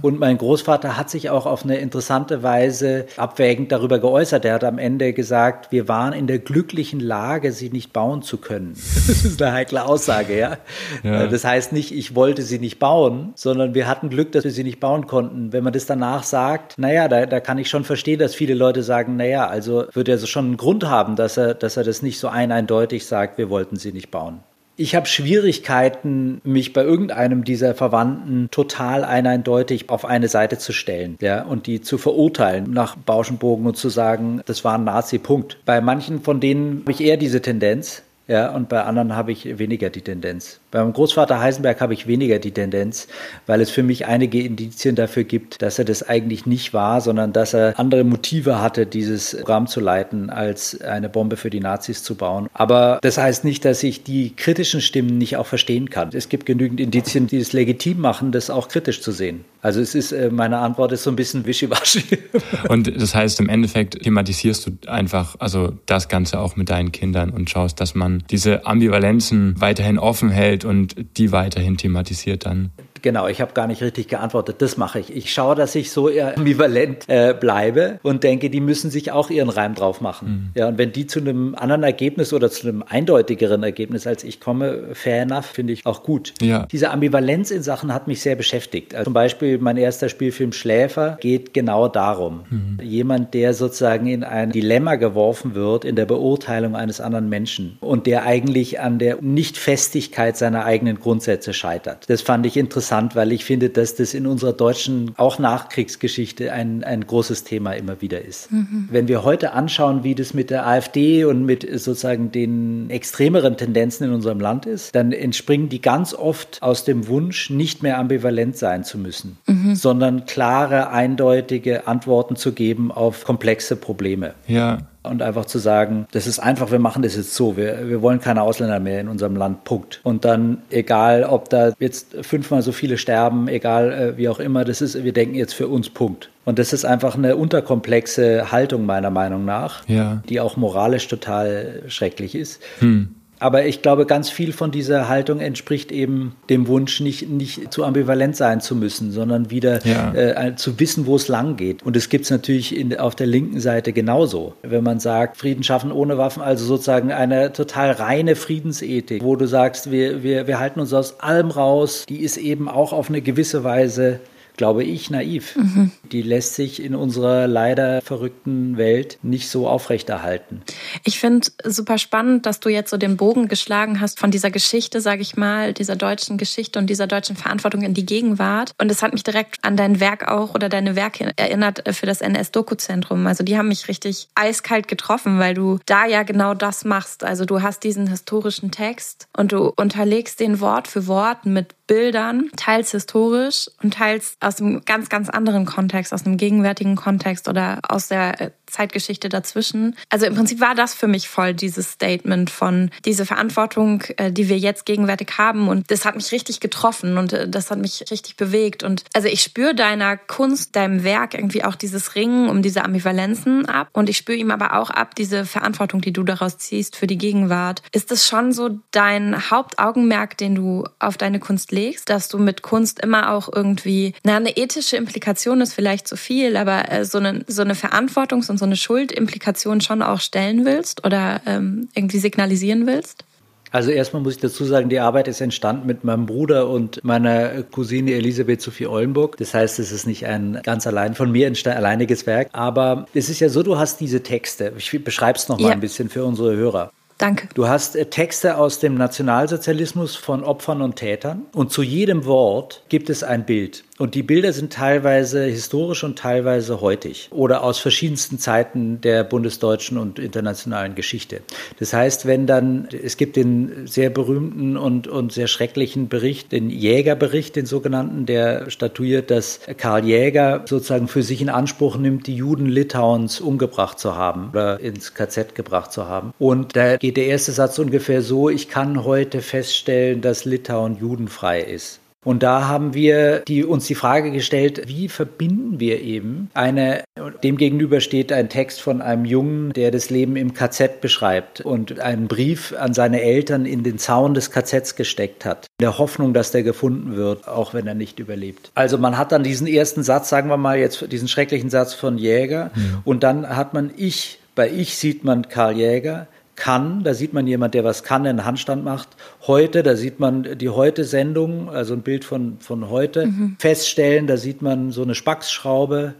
Und 0.00 0.18
mein 0.18 0.38
Großvater 0.38 0.96
hat 0.96 1.10
sich 1.10 1.30
auch 1.30 1.46
auf 1.46 1.64
eine 1.64 1.78
interessante 1.78 2.42
Weise 2.42 3.06
abwägend 3.16 3.72
darüber 3.72 3.98
geäußert. 3.98 4.44
Er 4.44 4.54
hat 4.54 4.64
am 4.64 4.78
Ende 4.78 5.12
gesagt, 5.12 5.72
wir 5.72 5.88
waren 5.88 6.12
in 6.12 6.26
der 6.26 6.38
glücklichen 6.38 7.00
Lage, 7.00 7.52
sie 7.52 7.70
nicht 7.70 7.92
bauen 7.92 8.22
zu 8.22 8.38
können. 8.38 8.74
Das 9.12 9.24
ist 9.24 9.42
eine 9.42 9.52
heikle 9.52 9.84
Aussage, 9.84 10.38
ja? 10.38 10.58
ja. 11.02 11.26
Das 11.26 11.44
heißt 11.44 11.72
nicht, 11.72 11.92
ich 11.92 12.14
wollte 12.14 12.42
sie 12.42 12.58
nicht 12.58 12.78
bauen, 12.78 13.32
sondern 13.34 13.74
wir 13.74 13.88
hatten 13.88 14.10
Glück, 14.10 14.32
dass 14.32 14.44
wir 14.44 14.50
sie 14.50 14.64
nicht 14.64 14.80
bauen 14.80 15.06
konnten. 15.06 15.52
Wenn 15.52 15.64
man 15.64 15.72
das 15.72 15.86
danach 15.86 16.22
sagt, 16.22 16.78
naja, 16.78 17.08
da, 17.08 17.26
da 17.26 17.40
kann 17.40 17.58
ich 17.58 17.68
schon 17.68 17.84
verstehen, 17.84 18.18
dass 18.20 18.34
viele 18.34 18.54
Leute 18.54 18.82
sagen, 18.82 19.16
naja, 19.16 19.48
also 19.48 19.84
wird 19.92 20.08
er 20.08 20.18
schon 20.18 20.46
einen 20.46 20.56
Grund 20.56 20.84
haben, 20.84 21.16
dass 21.16 21.36
er, 21.36 21.54
dass 21.54 21.76
er 21.76 21.84
das 21.84 22.00
nicht 22.02 22.18
so 22.18 22.28
eindeutig 22.28 23.06
sagt, 23.06 23.38
wir 23.38 23.50
wollten 23.50 23.76
sie 23.76 23.92
nicht 23.92 24.10
bauen. 24.10 24.40
Ich 24.82 24.96
habe 24.96 25.06
Schwierigkeiten, 25.06 26.40
mich 26.42 26.72
bei 26.72 26.82
irgendeinem 26.82 27.44
dieser 27.44 27.76
Verwandten 27.76 28.48
total 28.50 29.04
eindeutig 29.04 29.90
auf 29.90 30.04
eine 30.04 30.26
Seite 30.26 30.58
zu 30.58 30.72
stellen 30.72 31.16
ja, 31.20 31.44
und 31.44 31.68
die 31.68 31.82
zu 31.82 31.98
verurteilen 31.98 32.72
nach 32.72 32.96
Bauschenbogen 32.96 33.64
und 33.64 33.76
zu 33.76 33.90
sagen, 33.90 34.40
das 34.44 34.64
war 34.64 34.74
ein 34.74 34.82
Nazi-Punkt. 34.82 35.58
Bei 35.64 35.80
manchen 35.80 36.20
von 36.22 36.40
denen 36.40 36.80
habe 36.80 36.90
ich 36.90 37.00
eher 37.00 37.16
diese 37.16 37.40
Tendenz, 37.40 38.02
ja, 38.26 38.52
und 38.52 38.68
bei 38.68 38.82
anderen 38.82 39.14
habe 39.14 39.30
ich 39.30 39.56
weniger 39.56 39.88
die 39.88 40.00
Tendenz. 40.00 40.58
Beim 40.72 40.90
Großvater 40.94 41.38
Heisenberg 41.38 41.82
habe 41.82 41.92
ich 41.92 42.06
weniger 42.06 42.38
die 42.38 42.50
Tendenz, 42.50 43.06
weil 43.46 43.60
es 43.60 43.70
für 43.70 43.82
mich 43.82 44.06
einige 44.06 44.42
Indizien 44.42 44.96
dafür 44.96 45.24
gibt, 45.24 45.60
dass 45.60 45.78
er 45.78 45.84
das 45.84 46.02
eigentlich 46.02 46.46
nicht 46.46 46.72
war, 46.72 47.02
sondern 47.02 47.34
dass 47.34 47.52
er 47.52 47.78
andere 47.78 48.04
Motive 48.04 48.62
hatte, 48.62 48.86
dieses 48.86 49.36
Programm 49.36 49.66
zu 49.66 49.80
leiten, 49.80 50.30
als 50.30 50.80
eine 50.80 51.10
Bombe 51.10 51.36
für 51.36 51.50
die 51.50 51.60
Nazis 51.60 52.02
zu 52.02 52.14
bauen. 52.14 52.48
Aber 52.54 52.98
das 53.02 53.18
heißt 53.18 53.44
nicht, 53.44 53.66
dass 53.66 53.82
ich 53.82 54.02
die 54.02 54.34
kritischen 54.34 54.80
Stimmen 54.80 55.18
nicht 55.18 55.36
auch 55.36 55.46
verstehen 55.46 55.90
kann. 55.90 56.08
Es 56.14 56.30
gibt 56.30 56.46
genügend 56.46 56.80
Indizien, 56.80 57.26
die 57.26 57.36
es 57.36 57.52
legitim 57.52 58.00
machen, 58.00 58.32
das 58.32 58.48
auch 58.48 58.68
kritisch 58.68 59.02
zu 59.02 59.12
sehen. 59.12 59.44
Also 59.60 59.80
es 59.80 59.94
ist, 59.94 60.10
äh, 60.10 60.30
meine 60.30 60.58
Antwort 60.58 60.90
ist 60.92 61.04
so 61.04 61.10
ein 61.10 61.16
bisschen 61.16 61.44
wischiwaschi. 61.46 62.02
Und 62.68 63.00
das 63.00 63.14
heißt, 63.14 63.38
im 63.40 63.48
Endeffekt 63.48 64.02
thematisierst 64.02 64.66
du 64.66 64.90
einfach, 64.90 65.36
also 65.38 65.74
das 65.86 66.08
Ganze 66.08 66.40
auch 66.40 66.56
mit 66.56 66.70
deinen 66.70 66.92
Kindern 66.92 67.30
und 67.30 67.48
schaust, 67.48 67.80
dass 67.80 67.94
man 67.94 68.24
diese 68.30 68.66
Ambivalenzen 68.66 69.60
weiterhin 69.60 69.98
offen 69.98 70.30
hält 70.30 70.61
und 70.64 70.94
die 71.16 71.32
weiterhin 71.32 71.76
thematisiert 71.76 72.46
dann. 72.46 72.70
Genau, 73.02 73.26
ich 73.26 73.40
habe 73.40 73.52
gar 73.52 73.66
nicht 73.66 73.82
richtig 73.82 74.08
geantwortet. 74.08 74.56
Das 74.60 74.76
mache 74.76 75.00
ich. 75.00 75.14
Ich 75.14 75.32
schaue, 75.32 75.56
dass 75.56 75.74
ich 75.74 75.90
so 75.90 76.08
ambivalent 76.08 77.08
äh, 77.08 77.34
bleibe 77.38 77.98
und 78.02 78.22
denke, 78.22 78.48
die 78.48 78.60
müssen 78.60 78.90
sich 78.90 79.10
auch 79.10 79.28
ihren 79.28 79.48
Reim 79.48 79.74
drauf 79.74 80.00
machen. 80.00 80.52
Mhm. 80.54 80.60
Ja, 80.60 80.68
und 80.68 80.78
wenn 80.78 80.92
die 80.92 81.06
zu 81.06 81.18
einem 81.18 81.54
anderen 81.56 81.82
Ergebnis 81.82 82.32
oder 82.32 82.50
zu 82.50 82.68
einem 82.68 82.84
eindeutigeren 82.86 83.62
Ergebnis 83.62 84.06
als 84.06 84.22
ich 84.24 84.40
komme, 84.40 84.90
fair 84.92 85.22
enough, 85.22 85.46
finde 85.46 85.72
ich 85.72 85.84
auch 85.84 86.04
gut. 86.04 86.32
Ja. 86.40 86.66
Diese 86.70 86.90
Ambivalenz 86.90 87.50
in 87.50 87.62
Sachen 87.62 87.92
hat 87.92 88.06
mich 88.06 88.22
sehr 88.22 88.36
beschäftigt. 88.36 88.94
Also 88.94 89.04
zum 89.04 89.14
Beispiel 89.14 89.58
mein 89.58 89.76
erster 89.76 90.08
Spielfilm 90.08 90.52
Schläfer 90.52 91.18
geht 91.20 91.52
genau 91.52 91.88
darum. 91.88 92.42
Mhm. 92.50 92.78
Jemand, 92.82 93.34
der 93.34 93.52
sozusagen 93.54 94.06
in 94.06 94.22
ein 94.22 94.52
Dilemma 94.52 94.94
geworfen 94.94 95.54
wird 95.54 95.84
in 95.84 95.96
der 95.96 96.06
Beurteilung 96.06 96.76
eines 96.76 97.00
anderen 97.00 97.28
Menschen 97.28 97.78
und 97.80 98.06
der 98.06 98.24
eigentlich 98.24 98.78
an 98.78 99.00
der 99.00 99.18
Nichtfestigkeit 99.20 100.36
seiner 100.36 100.64
eigenen 100.64 101.00
Grundsätze 101.00 101.52
scheitert. 101.52 102.08
Das 102.08 102.22
fand 102.22 102.46
ich 102.46 102.56
interessant 102.56 102.91
interessant, 102.92 103.16
weil 103.16 103.32
ich 103.32 103.44
finde, 103.44 103.70
dass 103.70 103.94
das 103.94 104.14
in 104.14 104.26
unserer 104.26 104.52
deutschen, 104.52 105.12
auch 105.16 105.38
Nachkriegsgeschichte 105.38 106.52
ein, 106.52 106.84
ein 106.84 107.06
großes 107.06 107.44
Thema 107.44 107.72
immer 107.72 108.00
wieder 108.00 108.22
ist. 108.22 108.52
Mhm. 108.52 108.88
Wenn 108.90 109.08
wir 109.08 109.24
heute 109.24 109.52
anschauen, 109.52 110.04
wie 110.04 110.14
das 110.14 110.34
mit 110.34 110.50
der 110.50 110.66
AfD 110.66 111.24
und 111.24 111.44
mit 111.44 111.62
sozusagen 111.62 112.30
den 112.32 112.90
extremeren 112.90 113.56
Tendenzen 113.56 114.06
in 114.06 114.12
unserem 114.12 114.40
Land 114.40 114.66
ist, 114.66 114.94
dann 114.94 115.12
entspringen 115.12 115.68
die 115.68 115.80
ganz 115.80 116.14
oft 116.14 116.62
aus 116.62 116.84
dem 116.84 117.08
Wunsch, 117.08 117.50
nicht 117.50 117.82
mehr 117.82 117.98
ambivalent 117.98 118.56
sein 118.56 118.84
zu 118.84 118.98
müssen, 118.98 119.38
mhm. 119.46 119.74
sondern 119.74 120.26
klare, 120.26 120.90
eindeutige 120.90 121.86
Antworten 121.86 122.36
zu 122.36 122.52
geben 122.52 122.92
auf 122.92 123.24
komplexe 123.24 123.76
Probleme. 123.76 124.34
Ja 124.46 124.78
und 125.02 125.22
einfach 125.22 125.46
zu 125.46 125.58
sagen, 125.58 126.06
das 126.12 126.26
ist 126.26 126.38
einfach, 126.38 126.70
wir 126.70 126.78
machen 126.78 127.02
das 127.02 127.16
jetzt 127.16 127.34
so, 127.34 127.56
wir, 127.56 127.88
wir 127.88 128.02
wollen 128.02 128.20
keine 128.20 128.42
Ausländer 128.42 128.80
mehr 128.80 129.00
in 129.00 129.08
unserem 129.08 129.36
Land, 129.36 129.64
Punkt. 129.64 130.00
Und 130.04 130.24
dann, 130.24 130.62
egal 130.70 131.24
ob 131.24 131.48
da 131.48 131.72
jetzt 131.78 132.16
fünfmal 132.22 132.62
so 132.62 132.72
viele 132.72 132.98
sterben, 132.98 133.48
egal 133.48 133.92
äh, 133.92 134.16
wie 134.16 134.28
auch 134.28 134.38
immer, 134.38 134.64
das 134.64 134.80
ist, 134.80 135.02
wir 135.02 135.12
denken 135.12 135.34
jetzt 135.34 135.54
für 135.54 135.68
uns, 135.68 135.90
Punkt. 135.90 136.30
Und 136.44 136.58
das 136.58 136.72
ist 136.72 136.84
einfach 136.84 137.16
eine 137.16 137.36
unterkomplexe 137.36 138.50
Haltung 138.50 138.86
meiner 138.86 139.10
Meinung 139.10 139.44
nach, 139.44 139.86
ja. 139.88 140.22
die 140.28 140.40
auch 140.40 140.56
moralisch 140.56 141.08
total 141.08 141.82
schrecklich 141.88 142.34
ist. 142.34 142.60
Hm. 142.78 143.14
Aber 143.42 143.64
ich 143.66 143.82
glaube, 143.82 144.06
ganz 144.06 144.30
viel 144.30 144.52
von 144.52 144.70
dieser 144.70 145.08
Haltung 145.08 145.40
entspricht 145.40 145.90
eben 145.90 146.36
dem 146.48 146.68
Wunsch, 146.68 147.00
nicht, 147.00 147.28
nicht 147.28 147.72
zu 147.72 147.82
ambivalent 147.84 148.36
sein 148.36 148.60
zu 148.60 148.76
müssen, 148.76 149.10
sondern 149.10 149.50
wieder 149.50 149.84
ja. 149.84 150.14
äh, 150.14 150.54
zu 150.54 150.78
wissen, 150.78 151.06
wo 151.06 151.16
es 151.16 151.26
lang 151.26 151.56
geht. 151.56 151.82
Und 151.82 151.96
es 151.96 152.08
gibt 152.08 152.26
es 152.26 152.30
natürlich 152.30 152.76
in, 152.76 152.96
auf 152.96 153.16
der 153.16 153.26
linken 153.26 153.58
Seite 153.58 153.92
genauso. 153.92 154.54
Wenn 154.62 154.84
man 154.84 155.00
sagt, 155.00 155.38
Frieden 155.38 155.64
schaffen 155.64 155.90
ohne 155.90 156.18
Waffen, 156.18 156.40
also 156.40 156.64
sozusagen 156.64 157.10
eine 157.10 157.52
total 157.52 157.90
reine 157.90 158.36
Friedensethik, 158.36 159.24
wo 159.24 159.34
du 159.34 159.48
sagst, 159.48 159.90
wir, 159.90 160.22
wir, 160.22 160.46
wir 160.46 160.60
halten 160.60 160.78
uns 160.78 160.92
aus 160.92 161.18
allem 161.18 161.50
raus, 161.50 162.06
die 162.08 162.20
ist 162.20 162.36
eben 162.36 162.68
auch 162.68 162.92
auf 162.92 163.08
eine 163.08 163.22
gewisse 163.22 163.64
Weise 163.64 164.20
glaube 164.56 164.84
ich, 164.84 165.10
naiv. 165.10 165.56
Mhm. 165.56 165.90
Die 166.10 166.22
lässt 166.22 166.54
sich 166.54 166.82
in 166.82 166.94
unserer 166.94 167.46
leider 167.46 168.00
verrückten 168.02 168.76
Welt 168.76 169.18
nicht 169.22 169.48
so 169.48 169.68
aufrechterhalten. 169.68 170.62
Ich 171.04 171.18
finde 171.18 171.48
super 171.64 171.98
spannend, 171.98 172.46
dass 172.46 172.60
du 172.60 172.68
jetzt 172.68 172.90
so 172.90 172.96
den 172.96 173.16
Bogen 173.16 173.48
geschlagen 173.48 174.00
hast 174.00 174.18
von 174.18 174.30
dieser 174.30 174.50
Geschichte, 174.50 175.00
sage 175.00 175.22
ich 175.22 175.36
mal, 175.36 175.72
dieser 175.72 175.96
deutschen 175.96 176.38
Geschichte 176.38 176.78
und 176.78 176.88
dieser 176.88 177.06
deutschen 177.06 177.36
Verantwortung 177.36 177.82
in 177.82 177.94
die 177.94 178.06
Gegenwart. 178.06 178.72
Und 178.78 178.90
es 178.90 179.02
hat 179.02 179.12
mich 179.12 179.24
direkt 179.24 179.58
an 179.62 179.76
dein 179.76 180.00
Werk 180.00 180.28
auch 180.28 180.54
oder 180.54 180.68
deine 180.68 180.96
Werke 180.96 181.32
erinnert 181.36 181.82
für 181.94 182.06
das 182.06 182.20
NS-Doku-Zentrum. 182.20 183.26
Also 183.26 183.44
die 183.44 183.56
haben 183.56 183.68
mich 183.68 183.88
richtig 183.88 184.28
eiskalt 184.34 184.88
getroffen, 184.88 185.38
weil 185.38 185.54
du 185.54 185.78
da 185.86 186.06
ja 186.06 186.22
genau 186.22 186.54
das 186.54 186.84
machst. 186.84 187.24
Also 187.24 187.44
du 187.44 187.62
hast 187.62 187.84
diesen 187.84 188.06
historischen 188.06 188.70
Text 188.70 189.26
und 189.36 189.52
du 189.52 189.72
unterlegst 189.76 190.40
den 190.40 190.60
Wort 190.60 190.88
für 190.88 191.06
Wort 191.06 191.46
mit 191.46 191.74
Bildern, 191.92 192.48
teils 192.56 192.92
historisch 192.92 193.70
und 193.82 193.92
teils 193.92 194.38
aus 194.40 194.62
einem 194.62 194.82
ganz, 194.86 195.10
ganz 195.10 195.28
anderen 195.28 195.66
Kontext, 195.66 196.14
aus 196.14 196.24
einem 196.24 196.38
gegenwärtigen 196.38 196.96
Kontext 196.96 197.48
oder 197.48 197.80
aus 197.86 198.08
der 198.08 198.40
äh, 198.40 198.50
Zeitgeschichte 198.72 199.28
dazwischen. 199.28 199.96
Also 200.08 200.26
im 200.26 200.34
Prinzip 200.34 200.60
war 200.60 200.74
das 200.74 200.94
für 200.94 201.06
mich 201.06 201.28
voll 201.28 201.54
dieses 201.54 201.92
Statement 201.92 202.50
von 202.50 202.90
diese 203.04 203.26
Verantwortung, 203.26 204.02
äh, 204.16 204.32
die 204.32 204.48
wir 204.48 204.58
jetzt 204.58 204.86
gegenwärtig 204.86 205.34
haben. 205.38 205.68
Und 205.68 205.90
das 205.90 206.04
hat 206.04 206.16
mich 206.16 206.32
richtig 206.32 206.60
getroffen 206.60 207.18
und 207.18 207.32
äh, 207.32 207.48
das 207.48 207.70
hat 207.70 207.78
mich 207.78 208.04
richtig 208.10 208.36
bewegt. 208.36 208.82
Und 208.82 209.04
also 209.14 209.28
ich 209.28 209.42
spüre 209.42 209.74
deiner 209.74 210.16
Kunst, 210.16 210.74
deinem 210.74 211.04
Werk 211.04 211.34
irgendwie 211.34 211.64
auch 211.64 211.74
dieses 211.74 212.14
Ringen 212.14 212.48
um 212.48 212.62
diese 212.62 212.84
Ambivalenzen 212.84 213.66
ab. 213.66 213.88
Und 213.92 214.08
ich 214.08 214.16
spüre 214.16 214.38
ihm 214.38 214.50
aber 214.50 214.74
auch 214.78 214.90
ab, 214.90 215.14
diese 215.14 215.44
Verantwortung, 215.44 216.00
die 216.00 216.12
du 216.12 216.22
daraus 216.22 216.58
ziehst 216.58 216.96
für 216.96 217.06
die 217.06 217.18
Gegenwart. 217.18 217.82
Ist 217.92 218.10
das 218.10 218.26
schon 218.26 218.52
so 218.52 218.78
dein 218.90 219.50
Hauptaugenmerk, 219.50 220.36
den 220.38 220.54
du 220.54 220.84
auf 220.98 221.16
deine 221.18 221.40
Kunst 221.40 221.72
legst, 221.72 222.08
dass 222.08 222.28
du 222.28 222.38
mit 222.38 222.62
Kunst 222.62 223.00
immer 223.00 223.32
auch 223.32 223.50
irgendwie, 223.52 224.14
na, 224.24 224.36
eine 224.36 224.56
ethische 224.56 224.96
Implikation 224.96 225.60
ist 225.60 225.74
vielleicht 225.74 226.08
zu 226.08 226.16
viel, 226.16 226.56
aber 226.56 226.90
äh, 226.90 227.04
so 227.04 227.18
eine, 227.18 227.44
so 227.46 227.62
eine 227.62 227.74
Verantwortungs- 227.74 228.50
und 228.50 228.61
so 228.62 228.66
eine 228.66 228.76
Schuldimplikation 228.76 229.80
schon 229.80 230.02
auch 230.02 230.20
stellen 230.20 230.64
willst 230.64 231.04
oder 231.04 231.40
ähm, 231.46 231.88
irgendwie 231.96 232.18
signalisieren 232.18 232.86
willst? 232.86 233.24
Also 233.72 233.90
erstmal 233.90 234.22
muss 234.22 234.34
ich 234.34 234.40
dazu 234.40 234.64
sagen, 234.64 234.88
die 234.88 235.00
Arbeit 235.00 235.26
ist 235.26 235.40
entstanden 235.40 235.86
mit 235.86 236.04
meinem 236.04 236.26
Bruder 236.26 236.68
und 236.68 237.02
meiner 237.02 237.64
Cousine 237.64 238.12
Elisabeth 238.12 238.60
Sophie 238.60 238.86
Ollenburg. 238.86 239.36
Das 239.38 239.52
heißt, 239.52 239.80
es 239.80 239.90
ist 239.90 240.06
nicht 240.06 240.26
ein 240.26 240.60
ganz 240.62 240.86
allein 240.86 241.14
von 241.14 241.32
mir 241.32 241.50
alleiniges 241.64 242.26
Werk. 242.26 242.50
Aber 242.52 243.06
es 243.14 243.28
ist 243.30 243.40
ja 243.40 243.48
so, 243.48 243.62
du 243.62 243.78
hast 243.78 243.98
diese 243.98 244.22
Texte. 244.22 244.74
Ich 244.76 245.02
beschreibe 245.02 245.38
es 245.38 245.48
nochmal 245.48 245.70
ja. 245.70 245.72
ein 245.72 245.80
bisschen 245.80 246.08
für 246.08 246.24
unsere 246.24 246.54
Hörer. 246.54 246.92
Danke. 247.22 247.46
Du 247.54 247.68
hast 247.68 247.94
äh, 247.94 248.06
Texte 248.06 248.56
aus 248.56 248.80
dem 248.80 248.96
Nationalsozialismus 248.96 250.16
von 250.16 250.42
Opfern 250.42 250.82
und 250.82 250.96
Tätern 250.96 251.42
und 251.54 251.70
zu 251.70 251.84
jedem 251.84 252.24
Wort 252.24 252.82
gibt 252.88 253.08
es 253.10 253.22
ein 253.22 253.46
Bild. 253.46 253.84
Und 254.02 254.16
die 254.16 254.24
Bilder 254.24 254.52
sind 254.52 254.72
teilweise 254.72 255.44
historisch 255.44 256.02
und 256.02 256.18
teilweise 256.18 256.80
heutig 256.80 257.28
oder 257.30 257.62
aus 257.62 257.78
verschiedensten 257.78 258.40
Zeiten 258.40 259.00
der 259.00 259.22
bundesdeutschen 259.22 259.96
und 259.96 260.18
internationalen 260.18 260.96
Geschichte. 260.96 261.42
Das 261.78 261.92
heißt, 261.92 262.26
wenn 262.26 262.48
dann, 262.48 262.88
es 262.90 263.16
gibt 263.16 263.36
den 263.36 263.86
sehr 263.86 264.10
berühmten 264.10 264.76
und, 264.76 265.06
und 265.06 265.32
sehr 265.32 265.46
schrecklichen 265.46 266.08
Bericht, 266.08 266.50
den 266.50 266.70
Jägerbericht, 266.70 267.54
den 267.54 267.66
sogenannten, 267.66 268.26
der 268.26 268.68
statuiert, 268.70 269.30
dass 269.30 269.60
Karl 269.76 270.04
Jäger 270.04 270.64
sozusagen 270.64 271.06
für 271.06 271.22
sich 271.22 271.40
in 271.40 271.48
Anspruch 271.48 271.96
nimmt, 271.96 272.26
die 272.26 272.34
Juden 272.34 272.66
Litauens 272.66 273.40
umgebracht 273.40 274.00
zu 274.00 274.16
haben 274.16 274.48
oder 274.50 274.80
ins 274.80 275.14
KZ 275.14 275.54
gebracht 275.54 275.92
zu 275.92 276.08
haben. 276.08 276.34
Und 276.40 276.74
da 276.74 276.96
geht 276.96 277.11
der 277.12 277.26
erste 277.26 277.52
Satz 277.52 277.78
ungefähr 277.78 278.22
so, 278.22 278.48
ich 278.48 278.68
kann 278.68 279.04
heute 279.04 279.40
feststellen, 279.40 280.20
dass 280.20 280.44
Litauen 280.44 280.96
judenfrei 280.96 281.60
ist. 281.60 282.00
Und 282.24 282.44
da 282.44 282.68
haben 282.68 282.94
wir 282.94 283.40
die, 283.40 283.64
uns 283.64 283.86
die 283.86 283.96
Frage 283.96 284.30
gestellt, 284.30 284.82
wie 284.86 285.08
verbinden 285.08 285.80
wir 285.80 286.00
eben 286.00 286.50
eine, 286.54 287.02
dem 287.42 287.56
gegenüber 287.56 288.00
steht 288.00 288.32
ein 288.32 288.48
Text 288.48 288.80
von 288.80 289.02
einem 289.02 289.24
Jungen, 289.24 289.72
der 289.72 289.90
das 289.90 290.08
Leben 290.08 290.36
im 290.36 290.54
KZ 290.54 291.00
beschreibt 291.00 291.62
und 291.62 291.98
einen 291.98 292.28
Brief 292.28 292.74
an 292.78 292.94
seine 292.94 293.22
Eltern 293.22 293.66
in 293.66 293.82
den 293.82 293.98
Zaun 293.98 294.34
des 294.34 294.52
KZs 294.52 294.94
gesteckt 294.94 295.44
hat, 295.44 295.66
in 295.80 295.84
der 295.84 295.98
Hoffnung, 295.98 296.32
dass 296.32 296.52
der 296.52 296.62
gefunden 296.62 297.16
wird, 297.16 297.48
auch 297.48 297.74
wenn 297.74 297.88
er 297.88 297.94
nicht 297.94 298.20
überlebt. 298.20 298.70
Also 298.76 298.98
man 298.98 299.18
hat 299.18 299.32
dann 299.32 299.42
diesen 299.42 299.66
ersten 299.66 300.04
Satz, 300.04 300.28
sagen 300.28 300.48
wir 300.48 300.56
mal 300.56 300.78
jetzt 300.78 301.10
diesen 301.10 301.26
schrecklichen 301.26 301.70
Satz 301.70 301.92
von 301.92 302.18
Jäger 302.18 302.70
mhm. 302.74 302.98
und 303.04 303.24
dann 303.24 303.48
hat 303.48 303.74
man 303.74 303.90
ich, 303.96 304.38
bei 304.54 304.70
ich 304.70 304.96
sieht 304.96 305.24
man 305.24 305.48
Karl 305.48 305.76
Jäger, 305.76 306.28
kann, 306.54 307.02
da 307.02 307.14
sieht 307.14 307.32
man 307.32 307.46
jemand, 307.46 307.74
der 307.74 307.84
was 307.84 308.02
kann, 308.02 308.26
einen 308.26 308.44
Handstand 308.44 308.84
macht. 308.84 309.08
Heute, 309.46 309.82
da 309.82 309.96
sieht 309.96 310.20
man 310.20 310.58
die 310.58 310.68
Heute-Sendung, 310.68 311.70
also 311.70 311.94
ein 311.94 312.02
Bild 312.02 312.24
von, 312.24 312.58
von 312.60 312.90
heute, 312.90 313.26
mhm. 313.26 313.56
feststellen, 313.58 314.26
da 314.26 314.36
sieht 314.36 314.60
man 314.62 314.92
so 314.92 315.02
eine 315.02 315.14
Spacksschraube, 315.14 316.14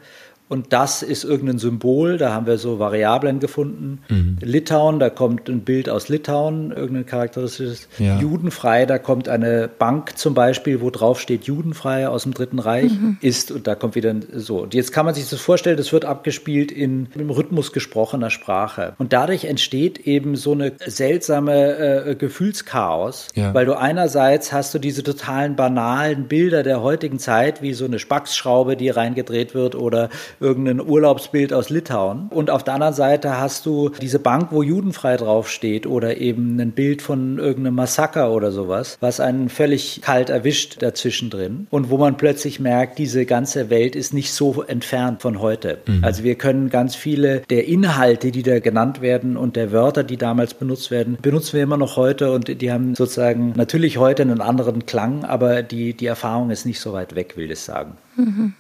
und 0.53 0.75
das 0.75 1.03
ist 1.03 1.25
irgendein 1.25 1.57
Symbol, 1.57 2.19
da 2.19 2.35
haben 2.35 2.45
wir 2.45 2.59
so 2.59 2.79
Variablen 2.79 3.41
gefunden. 3.41 4.03
Mhm. 4.11 4.37
Litauen, 4.43 4.99
da 4.99 5.09
kommt 5.09 5.49
ein 5.49 5.61
Bild 5.61 5.89
aus 5.89 6.11
Litauen, 6.11 6.73
irgendein 6.73 7.07
charakteristisches. 7.07 7.89
Ja. 7.99 8.19
Judenfrei, 8.21 8.85
da 8.85 8.99
kommt 8.99 9.31
eine 9.31 9.71
Bank 9.79 10.19
zum 10.19 10.35
Beispiel, 10.35 10.83
wo 10.83 10.91
drauf 10.91 11.23
steht 11.23 11.45
Judenfrei 11.45 12.07
aus 12.07 12.25
dem 12.25 12.35
Dritten 12.35 12.59
Reich, 12.59 12.93
mhm. 12.93 13.17
ist 13.23 13.51
und 13.51 13.67
da 13.67 13.75
kommt 13.75 13.95
wieder 13.95 14.15
so. 14.35 14.61
Und 14.61 14.75
jetzt 14.75 14.93
kann 14.93 15.07
man 15.07 15.15
sich 15.15 15.27
das 15.27 15.41
vorstellen, 15.41 15.79
das 15.79 15.91
wird 15.91 16.05
abgespielt 16.05 16.71
in 16.71 17.09
im 17.15 17.31
Rhythmus 17.31 17.73
gesprochener 17.73 18.29
Sprache. 18.29 18.93
Und 18.99 19.15
dadurch 19.15 19.47
entsteht 19.47 20.01
eben 20.01 20.37
so 20.37 20.53
eine 20.53 20.75
seltsame 20.85 22.09
äh, 22.09 22.15
Gefühlschaos, 22.15 23.29
ja. 23.35 23.55
weil 23.55 23.65
du 23.65 23.73
einerseits 23.79 24.53
hast 24.53 24.75
du 24.75 24.79
diese 24.79 25.03
totalen 25.03 25.57
banalen 25.57 26.29
Bilder 26.29 26.63
der 26.63 26.83
heutigen 26.83 27.19
Zeit, 27.19 27.63
wie 27.63 27.73
so 27.73 27.87
eine 27.87 27.99
Spacksschraube, 27.99 28.77
die 28.77 28.91
reingedreht 28.91 29.55
wird 29.55 29.77
oder 29.77 30.11
irgendein 30.43 30.81
Urlaubsbild 30.81 31.53
aus 31.53 31.71
Litauen. 31.71 32.29
Und 32.31 32.51
auf 32.51 32.65
der 32.65 32.75
anderen 32.75 32.95
Seite 32.95 33.39
hast 33.39 33.65
du 33.67 33.89
diese 33.89 34.19
Bank, 34.19 34.49
wo 34.51 34.63
judenfrei 34.63 35.17
draufsteht 35.17 35.87
oder 35.87 36.19
eben 36.19 36.61
ein 36.61 36.73
Bild 36.73 37.01
von 37.03 37.39
irgendeinem 37.39 37.77
Massaker 37.77 38.33
oder 38.33 38.53
sowas, 38.53 38.99
was 39.01 39.21
einen 39.21 39.49
völlig 39.49 40.01
kalt 40.03 40.31
erwischt 40.31 40.83
dazwischen 40.83 41.31
drin 41.31 41.67
und 41.71 41.91
wo 41.91 41.97
man 41.97 42.17
plötzlich 42.17 42.61
merkt, 42.61 42.99
diese 42.99 43.25
ganze 43.27 43.71
Welt 43.71 43.97
ist 43.97 44.13
nicht 44.13 44.33
so 44.33 44.63
entfernt 44.63 45.23
von 45.23 45.41
heute. 45.41 45.79
Mhm. 45.87 46.05
Also 46.05 46.25
wir 46.25 46.35
können 46.35 46.71
ganz 46.71 46.95
viele 46.95 47.43
der 47.51 47.67
Inhalte, 47.67 48.33
die 48.33 48.43
da 48.43 48.59
genannt 48.59 49.01
werden 49.01 49.37
und 49.37 49.57
der 49.57 49.73
Wörter, 49.73 50.05
die 50.05 50.17
damals 50.17 50.55
benutzt 50.55 50.91
werden, 50.91 51.19
benutzen 51.23 51.55
wir 51.55 51.63
immer 51.63 51.77
noch 51.77 51.97
heute 51.97 52.33
und 52.33 52.61
die 52.61 52.73
haben 52.73 52.95
sozusagen 52.95 53.53
natürlich 53.57 53.99
heute 53.99 54.23
einen 54.23 54.41
anderen 54.41 54.87
Klang, 54.87 55.25
aber 55.25 55.63
die, 55.63 55.95
die 55.95 56.07
Erfahrung 56.07 56.51
ist 56.51 56.67
nicht 56.67 56.81
so 56.81 56.93
weit 56.93 57.15
weg, 57.15 57.37
will 57.37 57.51
ich 57.51 57.61
sagen. 57.61 57.97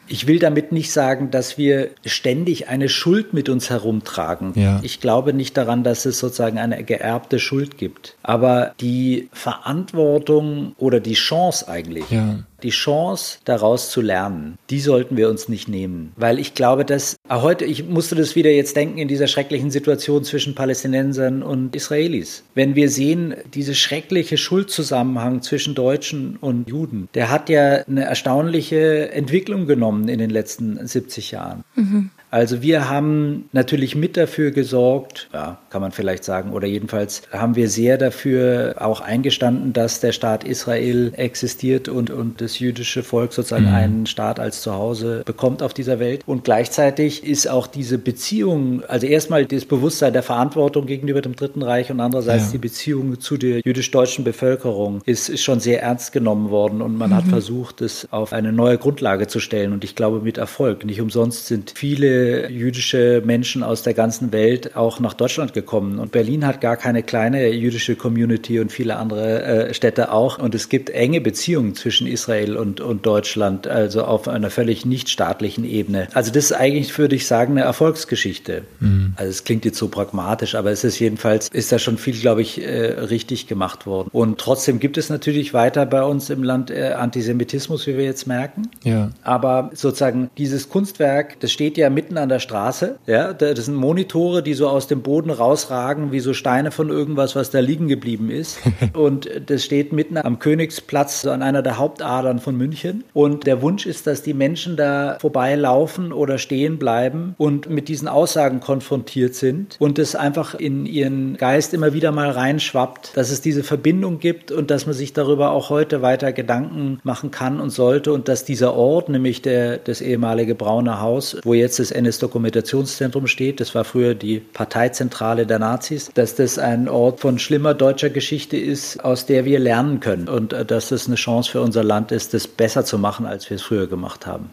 Ich 0.06 0.26
will 0.26 0.38
damit 0.38 0.72
nicht 0.72 0.92
sagen, 0.92 1.30
dass 1.30 1.58
wir 1.58 1.90
ständig 2.04 2.68
eine 2.68 2.88
Schuld 2.88 3.34
mit 3.34 3.48
uns 3.48 3.70
herumtragen. 3.70 4.52
Ja. 4.54 4.80
Ich 4.82 5.00
glaube 5.00 5.32
nicht 5.32 5.56
daran, 5.56 5.84
dass 5.84 6.06
es 6.06 6.18
sozusagen 6.18 6.58
eine 6.58 6.82
geerbte 6.84 7.38
Schuld 7.38 7.76
gibt. 7.76 8.16
Aber 8.22 8.74
die 8.80 9.28
Verantwortung 9.32 10.74
oder 10.78 11.00
die 11.00 11.14
Chance 11.14 11.68
eigentlich, 11.68 12.10
ja 12.10 12.38
die 12.62 12.70
Chance, 12.70 13.38
daraus 13.44 13.90
zu 13.90 14.00
lernen, 14.00 14.58
die 14.70 14.80
sollten 14.80 15.16
wir 15.16 15.28
uns 15.28 15.48
nicht 15.48 15.68
nehmen. 15.68 16.12
Weil 16.16 16.38
ich 16.38 16.54
glaube, 16.54 16.84
dass 16.84 17.16
ah, 17.28 17.42
heute, 17.42 17.64
ich 17.64 17.84
musste 17.88 18.14
das 18.14 18.36
wieder 18.36 18.50
jetzt 18.50 18.76
denken 18.76 18.98
in 18.98 19.08
dieser 19.08 19.26
schrecklichen 19.26 19.70
Situation 19.70 20.24
zwischen 20.24 20.54
Palästinensern 20.54 21.42
und 21.42 21.74
Israelis. 21.74 22.44
Wenn 22.54 22.74
wir 22.74 22.88
sehen, 22.88 23.34
diese 23.54 23.74
schreckliche 23.74 24.36
Schuldzusammenhang 24.36 25.42
zwischen 25.42 25.74
Deutschen 25.74 26.36
und 26.36 26.68
Juden, 26.68 27.08
der 27.14 27.30
hat 27.30 27.48
ja 27.48 27.84
eine 27.86 28.04
erstaunliche 28.04 29.10
Entwicklung 29.12 29.66
genommen 29.66 30.08
in 30.08 30.18
den 30.18 30.30
letzten 30.30 30.86
70 30.86 31.32
Jahren. 31.32 31.64
Mhm. 31.74 32.10
Also 32.32 32.62
wir 32.62 32.88
haben 32.88 33.44
natürlich 33.52 33.94
mit 33.94 34.16
dafür 34.16 34.52
gesorgt, 34.52 35.28
ja, 35.34 35.58
kann 35.68 35.82
man 35.82 35.92
vielleicht 35.92 36.24
sagen, 36.24 36.52
oder 36.52 36.66
jedenfalls 36.66 37.20
haben 37.30 37.56
wir 37.56 37.68
sehr 37.68 37.98
dafür 37.98 38.76
auch 38.78 39.02
eingestanden, 39.02 39.74
dass 39.74 40.00
der 40.00 40.12
Staat 40.12 40.42
Israel 40.42 41.12
existiert 41.14 41.90
und, 41.90 42.08
und 42.08 42.40
das 42.40 42.58
jüdische 42.58 43.02
Volk 43.02 43.34
sozusagen 43.34 43.66
mhm. 43.66 43.74
einen 43.74 44.06
Staat 44.06 44.40
als 44.40 44.62
Zuhause 44.62 45.22
bekommt 45.26 45.62
auf 45.62 45.74
dieser 45.74 45.98
Welt. 45.98 46.22
Und 46.24 46.44
gleichzeitig 46.44 47.22
ist 47.22 47.50
auch 47.50 47.66
diese 47.66 47.98
Beziehung, 47.98 48.82
also 48.88 49.06
erstmal 49.06 49.44
das 49.44 49.66
Bewusstsein 49.66 50.14
der 50.14 50.22
Verantwortung 50.22 50.86
gegenüber 50.86 51.20
dem 51.20 51.36
Dritten 51.36 51.60
Reich 51.60 51.90
und 51.90 52.00
andererseits 52.00 52.46
ja. 52.46 52.52
die 52.52 52.58
Beziehung 52.58 53.20
zu 53.20 53.36
der 53.36 53.60
jüdisch-deutschen 53.62 54.24
Bevölkerung 54.24 55.02
ist, 55.04 55.28
ist 55.28 55.42
schon 55.42 55.60
sehr 55.60 55.82
ernst 55.82 56.12
genommen 56.12 56.48
worden 56.48 56.80
und 56.80 56.96
man 56.96 57.10
mhm. 57.10 57.16
hat 57.16 57.24
versucht, 57.26 57.82
es 57.82 58.10
auf 58.10 58.32
eine 58.32 58.54
neue 58.54 58.78
Grundlage 58.78 59.26
zu 59.26 59.38
stellen 59.38 59.74
und 59.74 59.84
ich 59.84 59.94
glaube 59.94 60.20
mit 60.20 60.38
Erfolg. 60.38 60.86
Nicht 60.86 61.02
umsonst 61.02 61.46
sind 61.46 61.74
viele 61.76 62.21
jüdische 62.22 63.22
Menschen 63.24 63.62
aus 63.62 63.82
der 63.82 63.94
ganzen 63.94 64.32
Welt 64.32 64.76
auch 64.76 65.00
nach 65.00 65.14
Deutschland 65.14 65.54
gekommen. 65.54 65.98
Und 65.98 66.12
Berlin 66.12 66.46
hat 66.46 66.60
gar 66.60 66.76
keine 66.76 67.02
kleine 67.02 67.48
jüdische 67.48 67.96
Community 67.96 68.60
und 68.60 68.72
viele 68.72 68.96
andere 68.96 69.42
äh, 69.42 69.74
Städte 69.74 70.12
auch. 70.12 70.38
Und 70.38 70.54
es 70.54 70.68
gibt 70.68 70.90
enge 70.90 71.20
Beziehungen 71.20 71.74
zwischen 71.74 72.06
Israel 72.06 72.56
und, 72.56 72.80
und 72.80 73.06
Deutschland, 73.06 73.66
also 73.66 74.04
auf 74.04 74.28
einer 74.28 74.50
völlig 74.50 74.84
nichtstaatlichen 74.84 75.64
Ebene. 75.64 76.08
Also 76.14 76.32
das 76.32 76.46
ist 76.46 76.52
eigentlich, 76.52 76.96
würde 76.98 77.16
ich 77.16 77.26
sagen, 77.26 77.52
eine 77.52 77.62
Erfolgsgeschichte. 77.62 78.62
Mhm. 78.80 79.14
Also 79.16 79.30
es 79.30 79.44
klingt 79.44 79.64
jetzt 79.64 79.78
so 79.78 79.88
pragmatisch, 79.88 80.54
aber 80.54 80.70
es 80.70 80.84
ist 80.84 80.98
jedenfalls, 80.98 81.48
ist 81.48 81.72
da 81.72 81.78
schon 81.78 81.98
viel, 81.98 82.18
glaube 82.18 82.42
ich, 82.42 82.62
äh, 82.62 82.92
richtig 82.92 83.46
gemacht 83.46 83.86
worden. 83.86 84.08
Und 84.12 84.38
trotzdem 84.38 84.80
gibt 84.80 84.98
es 84.98 85.10
natürlich 85.10 85.54
weiter 85.54 85.86
bei 85.86 86.02
uns 86.02 86.30
im 86.30 86.42
Land 86.42 86.70
äh, 86.70 86.92
Antisemitismus, 86.92 87.86
wie 87.86 87.96
wir 87.96 88.04
jetzt 88.04 88.26
merken. 88.26 88.68
Ja. 88.84 89.10
Aber 89.22 89.70
sozusagen 89.74 90.30
dieses 90.38 90.68
Kunstwerk, 90.68 91.40
das 91.40 91.52
steht 91.52 91.76
ja 91.76 91.90
mitten 91.90 92.11
mitten 92.12 92.22
an 92.22 92.28
der 92.28 92.40
Straße. 92.40 92.96
Ja, 93.06 93.32
das 93.32 93.64
sind 93.64 93.74
Monitore, 93.74 94.42
die 94.42 94.54
so 94.54 94.68
aus 94.68 94.86
dem 94.86 95.02
Boden 95.02 95.30
rausragen, 95.30 96.12
wie 96.12 96.20
so 96.20 96.34
Steine 96.34 96.70
von 96.70 96.90
irgendwas, 96.90 97.34
was 97.34 97.50
da 97.50 97.60
liegen 97.60 97.88
geblieben 97.88 98.30
ist. 98.30 98.58
Und 98.92 99.28
das 99.46 99.64
steht 99.64 99.92
mitten 99.92 100.18
am 100.18 100.38
Königsplatz, 100.38 101.22
so 101.22 101.30
an 101.30 101.42
einer 101.42 101.62
der 101.62 101.78
Hauptadern 101.78 102.38
von 102.38 102.56
München. 102.56 103.04
Und 103.14 103.46
der 103.46 103.62
Wunsch 103.62 103.86
ist, 103.86 104.06
dass 104.06 104.22
die 104.22 104.34
Menschen 104.34 104.76
da 104.76 105.16
vorbeilaufen 105.20 106.12
oder 106.12 106.38
stehen 106.38 106.78
bleiben 106.78 107.34
und 107.38 107.70
mit 107.70 107.88
diesen 107.88 108.08
Aussagen 108.08 108.60
konfrontiert 108.60 109.34
sind 109.34 109.76
und 109.78 109.98
es 109.98 110.14
einfach 110.14 110.54
in 110.54 110.84
ihren 110.84 111.36
Geist 111.36 111.72
immer 111.72 111.94
wieder 111.94 112.12
mal 112.12 112.30
reinschwappt, 112.30 113.16
dass 113.16 113.30
es 113.30 113.40
diese 113.40 113.62
Verbindung 113.62 114.18
gibt 114.18 114.52
und 114.52 114.70
dass 114.70 114.86
man 114.86 114.94
sich 114.94 115.12
darüber 115.12 115.52
auch 115.52 115.70
heute 115.70 116.02
weiter 116.02 116.32
Gedanken 116.32 117.00
machen 117.04 117.30
kann 117.30 117.60
und 117.60 117.70
sollte 117.70 118.12
und 118.12 118.28
dass 118.28 118.44
dieser 118.44 118.74
Ort, 118.74 119.08
nämlich 119.08 119.40
der, 119.40 119.78
das 119.78 120.00
ehemalige 120.00 120.54
Braune 120.54 121.00
Haus, 121.00 121.38
wo 121.44 121.54
jetzt 121.62 121.78
das 121.78 121.90
NS-Dokumentationszentrum 122.04 123.26
steht, 123.26 123.60
das 123.60 123.74
war 123.74 123.84
früher 123.84 124.14
die 124.14 124.40
Parteizentrale 124.40 125.46
der 125.46 125.58
Nazis, 125.58 126.10
dass 126.14 126.34
das 126.34 126.58
ein 126.58 126.88
Ort 126.88 127.20
von 127.20 127.38
schlimmer 127.38 127.74
deutscher 127.74 128.10
Geschichte 128.10 128.56
ist, 128.56 129.04
aus 129.04 129.26
der 129.26 129.44
wir 129.44 129.58
lernen 129.58 130.00
können 130.00 130.28
und 130.28 130.52
äh, 130.52 130.64
dass 130.64 130.90
das 130.90 131.06
eine 131.06 131.16
Chance 131.16 131.50
für 131.50 131.60
unser 131.60 131.84
Land 131.84 132.12
ist, 132.12 132.34
das 132.34 132.46
besser 132.46 132.84
zu 132.84 132.98
machen, 132.98 133.26
als 133.26 133.48
wir 133.50 133.56
es 133.56 133.62
früher 133.62 133.86
gemacht 133.86 134.26
haben. 134.26 134.50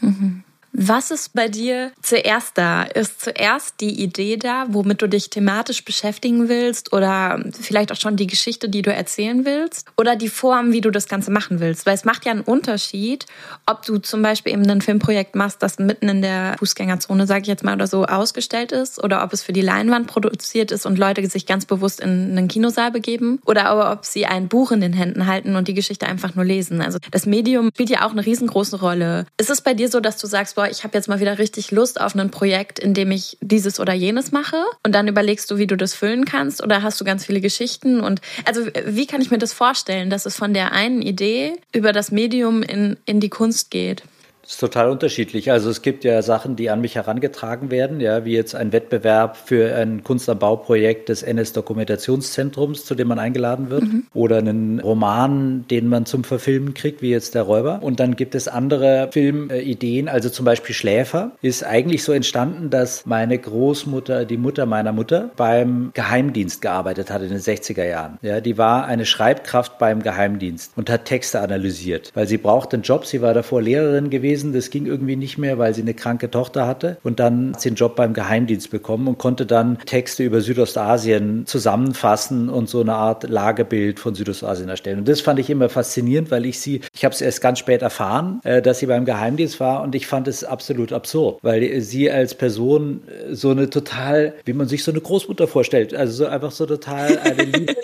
Mhm. 0.00 0.44
Was 0.72 1.10
ist 1.10 1.34
bei 1.34 1.48
dir 1.48 1.92
zuerst 2.02 2.58
da? 2.58 2.82
Ist 2.82 3.20
zuerst 3.20 3.80
die 3.80 4.02
Idee 4.02 4.36
da, 4.36 4.66
womit 4.68 5.02
du 5.02 5.08
dich 5.08 5.30
thematisch 5.30 5.84
beschäftigen 5.84 6.48
willst 6.48 6.92
oder 6.92 7.42
vielleicht 7.58 7.90
auch 7.90 7.96
schon 7.96 8.16
die 8.16 8.26
Geschichte, 8.26 8.68
die 8.68 8.82
du 8.82 8.92
erzählen 8.92 9.44
willst 9.44 9.86
oder 9.96 10.14
die 10.14 10.28
Form, 10.28 10.72
wie 10.72 10.80
du 10.80 10.90
das 10.90 11.08
Ganze 11.08 11.30
machen 11.30 11.60
willst? 11.60 11.86
Weil 11.86 11.94
es 11.94 12.04
macht 12.04 12.26
ja 12.26 12.32
einen 12.32 12.42
Unterschied, 12.42 13.26
ob 13.66 13.84
du 13.84 13.98
zum 13.98 14.22
Beispiel 14.22 14.52
eben 14.52 14.68
ein 14.68 14.82
Filmprojekt 14.82 15.34
machst, 15.34 15.62
das 15.62 15.78
mitten 15.78 16.08
in 16.08 16.22
der 16.22 16.56
Fußgängerzone, 16.58 17.26
sage 17.26 17.42
ich 17.42 17.48
jetzt 17.48 17.64
mal, 17.64 17.74
oder 17.74 17.86
so 17.86 18.04
ausgestellt 18.04 18.72
ist 18.72 19.02
oder 19.02 19.24
ob 19.24 19.32
es 19.32 19.42
für 19.42 19.52
die 19.52 19.62
Leinwand 19.62 20.06
produziert 20.06 20.70
ist 20.70 20.84
und 20.84 20.98
Leute 20.98 21.26
sich 21.28 21.46
ganz 21.46 21.64
bewusst 21.64 22.00
in 22.00 22.36
einen 22.36 22.48
Kinosaal 22.48 22.90
begeben 22.90 23.40
oder 23.46 23.66
aber 23.66 23.90
ob 23.90 24.04
sie 24.04 24.26
ein 24.26 24.48
Buch 24.48 24.70
in 24.70 24.80
den 24.80 24.92
Händen 24.92 25.26
halten 25.26 25.56
und 25.56 25.66
die 25.66 25.74
Geschichte 25.74 26.06
einfach 26.06 26.34
nur 26.34 26.44
lesen. 26.44 26.82
Also 26.82 26.98
das 27.10 27.26
Medium 27.26 27.70
spielt 27.72 27.90
ja 27.90 28.06
auch 28.06 28.12
eine 28.12 28.24
riesengroße 28.24 28.80
Rolle. 28.80 29.26
Ist 29.38 29.50
es 29.50 29.62
bei 29.62 29.74
dir 29.74 29.88
so, 29.88 30.00
dass 30.00 30.18
du 30.18 30.26
sagst, 30.26 30.57
boah, 30.58 30.68
ich 30.68 30.82
habe 30.82 30.98
jetzt 30.98 31.06
mal 31.06 31.20
wieder 31.20 31.38
richtig 31.38 31.70
Lust 31.70 32.00
auf 32.00 32.16
ein 32.16 32.32
Projekt, 32.32 32.80
in 32.80 32.92
dem 32.92 33.12
ich 33.12 33.38
dieses 33.40 33.78
oder 33.78 33.92
jenes 33.92 34.32
mache 34.32 34.60
und 34.82 34.92
dann 34.92 35.06
überlegst 35.06 35.48
du, 35.52 35.56
wie 35.56 35.68
du 35.68 35.76
das 35.76 35.94
füllen 35.94 36.24
kannst 36.24 36.64
oder 36.64 36.82
hast 36.82 37.00
du 37.00 37.04
ganz 37.04 37.24
viele 37.24 37.40
Geschichten 37.40 38.00
und 38.00 38.20
also 38.44 38.66
wie 38.84 39.06
kann 39.06 39.20
ich 39.20 39.30
mir 39.30 39.38
das 39.38 39.52
vorstellen, 39.52 40.10
dass 40.10 40.26
es 40.26 40.34
von 40.34 40.54
der 40.54 40.72
einen 40.72 41.00
Idee 41.00 41.52
über 41.72 41.92
das 41.92 42.10
Medium 42.10 42.64
in, 42.64 42.96
in 43.06 43.20
die 43.20 43.28
Kunst 43.28 43.70
geht? 43.70 44.02
Das 44.48 44.54
ist 44.54 44.60
total 44.60 44.88
unterschiedlich. 44.88 45.52
Also 45.52 45.68
es 45.68 45.82
gibt 45.82 46.04
ja 46.04 46.22
Sachen, 46.22 46.56
die 46.56 46.70
an 46.70 46.80
mich 46.80 46.94
herangetragen 46.94 47.70
werden, 47.70 48.00
ja, 48.00 48.24
wie 48.24 48.32
jetzt 48.32 48.54
ein 48.54 48.72
Wettbewerb 48.72 49.36
für 49.36 49.74
ein 49.74 50.02
Kunst 50.02 50.26
am 50.30 50.38
Bauprojekt 50.38 51.10
des 51.10 51.22
NS 51.22 51.52
Dokumentationszentrums, 51.52 52.86
zu 52.86 52.94
dem 52.94 53.08
man 53.08 53.18
eingeladen 53.18 53.68
wird, 53.68 53.82
mhm. 53.82 54.06
oder 54.14 54.38
einen 54.38 54.80
Roman, 54.80 55.66
den 55.70 55.88
man 55.88 56.06
zum 56.06 56.24
Verfilmen 56.24 56.72
kriegt, 56.72 57.02
wie 57.02 57.10
jetzt 57.10 57.34
der 57.34 57.42
Räuber. 57.42 57.80
Und 57.82 58.00
dann 58.00 58.16
gibt 58.16 58.34
es 58.34 58.48
andere 58.48 59.10
Filmideen, 59.12 60.08
also 60.08 60.30
zum 60.30 60.46
Beispiel 60.46 60.74
Schläfer, 60.74 61.32
ist 61.42 61.62
eigentlich 61.62 62.02
so 62.02 62.12
entstanden, 62.12 62.70
dass 62.70 63.04
meine 63.04 63.36
Großmutter, 63.36 64.24
die 64.24 64.38
Mutter 64.38 64.64
meiner 64.64 64.92
Mutter, 64.92 65.30
beim 65.36 65.90
Geheimdienst 65.92 66.62
gearbeitet 66.62 67.10
hat 67.10 67.20
in 67.20 67.28
den 67.28 67.40
60er 67.40 67.84
Jahren. 67.84 68.16
Ja, 68.22 68.40
die 68.40 68.56
war 68.56 68.86
eine 68.86 69.04
Schreibkraft 69.04 69.76
beim 69.76 70.02
Geheimdienst 70.02 70.72
und 70.74 70.88
hat 70.88 71.04
Texte 71.04 71.38
analysiert, 71.40 72.12
weil 72.14 72.26
sie 72.26 72.38
brauchte 72.38 72.76
einen 72.76 72.82
Job. 72.82 73.04
Sie 73.04 73.20
war 73.20 73.34
davor 73.34 73.60
Lehrerin 73.60 74.08
gewesen 74.08 74.37
gewesen. 74.38 74.52
Das 74.52 74.70
ging 74.70 74.86
irgendwie 74.86 75.16
nicht 75.16 75.38
mehr, 75.38 75.58
weil 75.58 75.74
sie 75.74 75.82
eine 75.82 75.94
kranke 75.94 76.30
Tochter 76.30 76.66
hatte. 76.66 76.98
Und 77.02 77.20
dann 77.20 77.52
hat 77.52 77.60
sie 77.60 77.70
einen 77.70 77.76
Job 77.76 77.96
beim 77.96 78.14
Geheimdienst 78.14 78.70
bekommen 78.70 79.08
und 79.08 79.18
konnte 79.18 79.46
dann 79.46 79.78
Texte 79.78 80.22
über 80.22 80.40
Südostasien 80.40 81.46
zusammenfassen 81.46 82.48
und 82.48 82.68
so 82.68 82.80
eine 82.80 82.94
Art 82.94 83.28
Lagebild 83.28 84.00
von 84.00 84.14
Südostasien 84.14 84.68
erstellen. 84.68 85.00
Und 85.00 85.08
das 85.08 85.20
fand 85.20 85.38
ich 85.40 85.50
immer 85.50 85.68
faszinierend, 85.68 86.30
weil 86.30 86.46
ich 86.46 86.60
sie, 86.60 86.80
ich 86.92 87.04
habe 87.04 87.14
es 87.14 87.20
erst 87.20 87.40
ganz 87.40 87.58
spät 87.58 87.82
erfahren, 87.82 88.40
äh, 88.44 88.62
dass 88.62 88.78
sie 88.78 88.86
beim 88.86 89.04
Geheimdienst 89.04 89.60
war 89.60 89.82
und 89.82 89.94
ich 89.94 90.06
fand 90.06 90.28
es 90.28 90.44
absolut 90.44 90.92
absurd, 90.92 91.38
weil 91.42 91.80
sie 91.80 92.10
als 92.10 92.34
Person 92.34 93.02
so 93.30 93.50
eine 93.50 93.70
total, 93.70 94.34
wie 94.44 94.52
man 94.52 94.68
sich 94.68 94.84
so 94.84 94.90
eine 94.90 95.00
Großmutter 95.00 95.46
vorstellt, 95.46 95.94
also 95.94 96.24
so 96.24 96.26
einfach 96.26 96.50
so 96.50 96.66
total 96.66 97.18
eine 97.18 97.42
Liebe. 97.44 97.74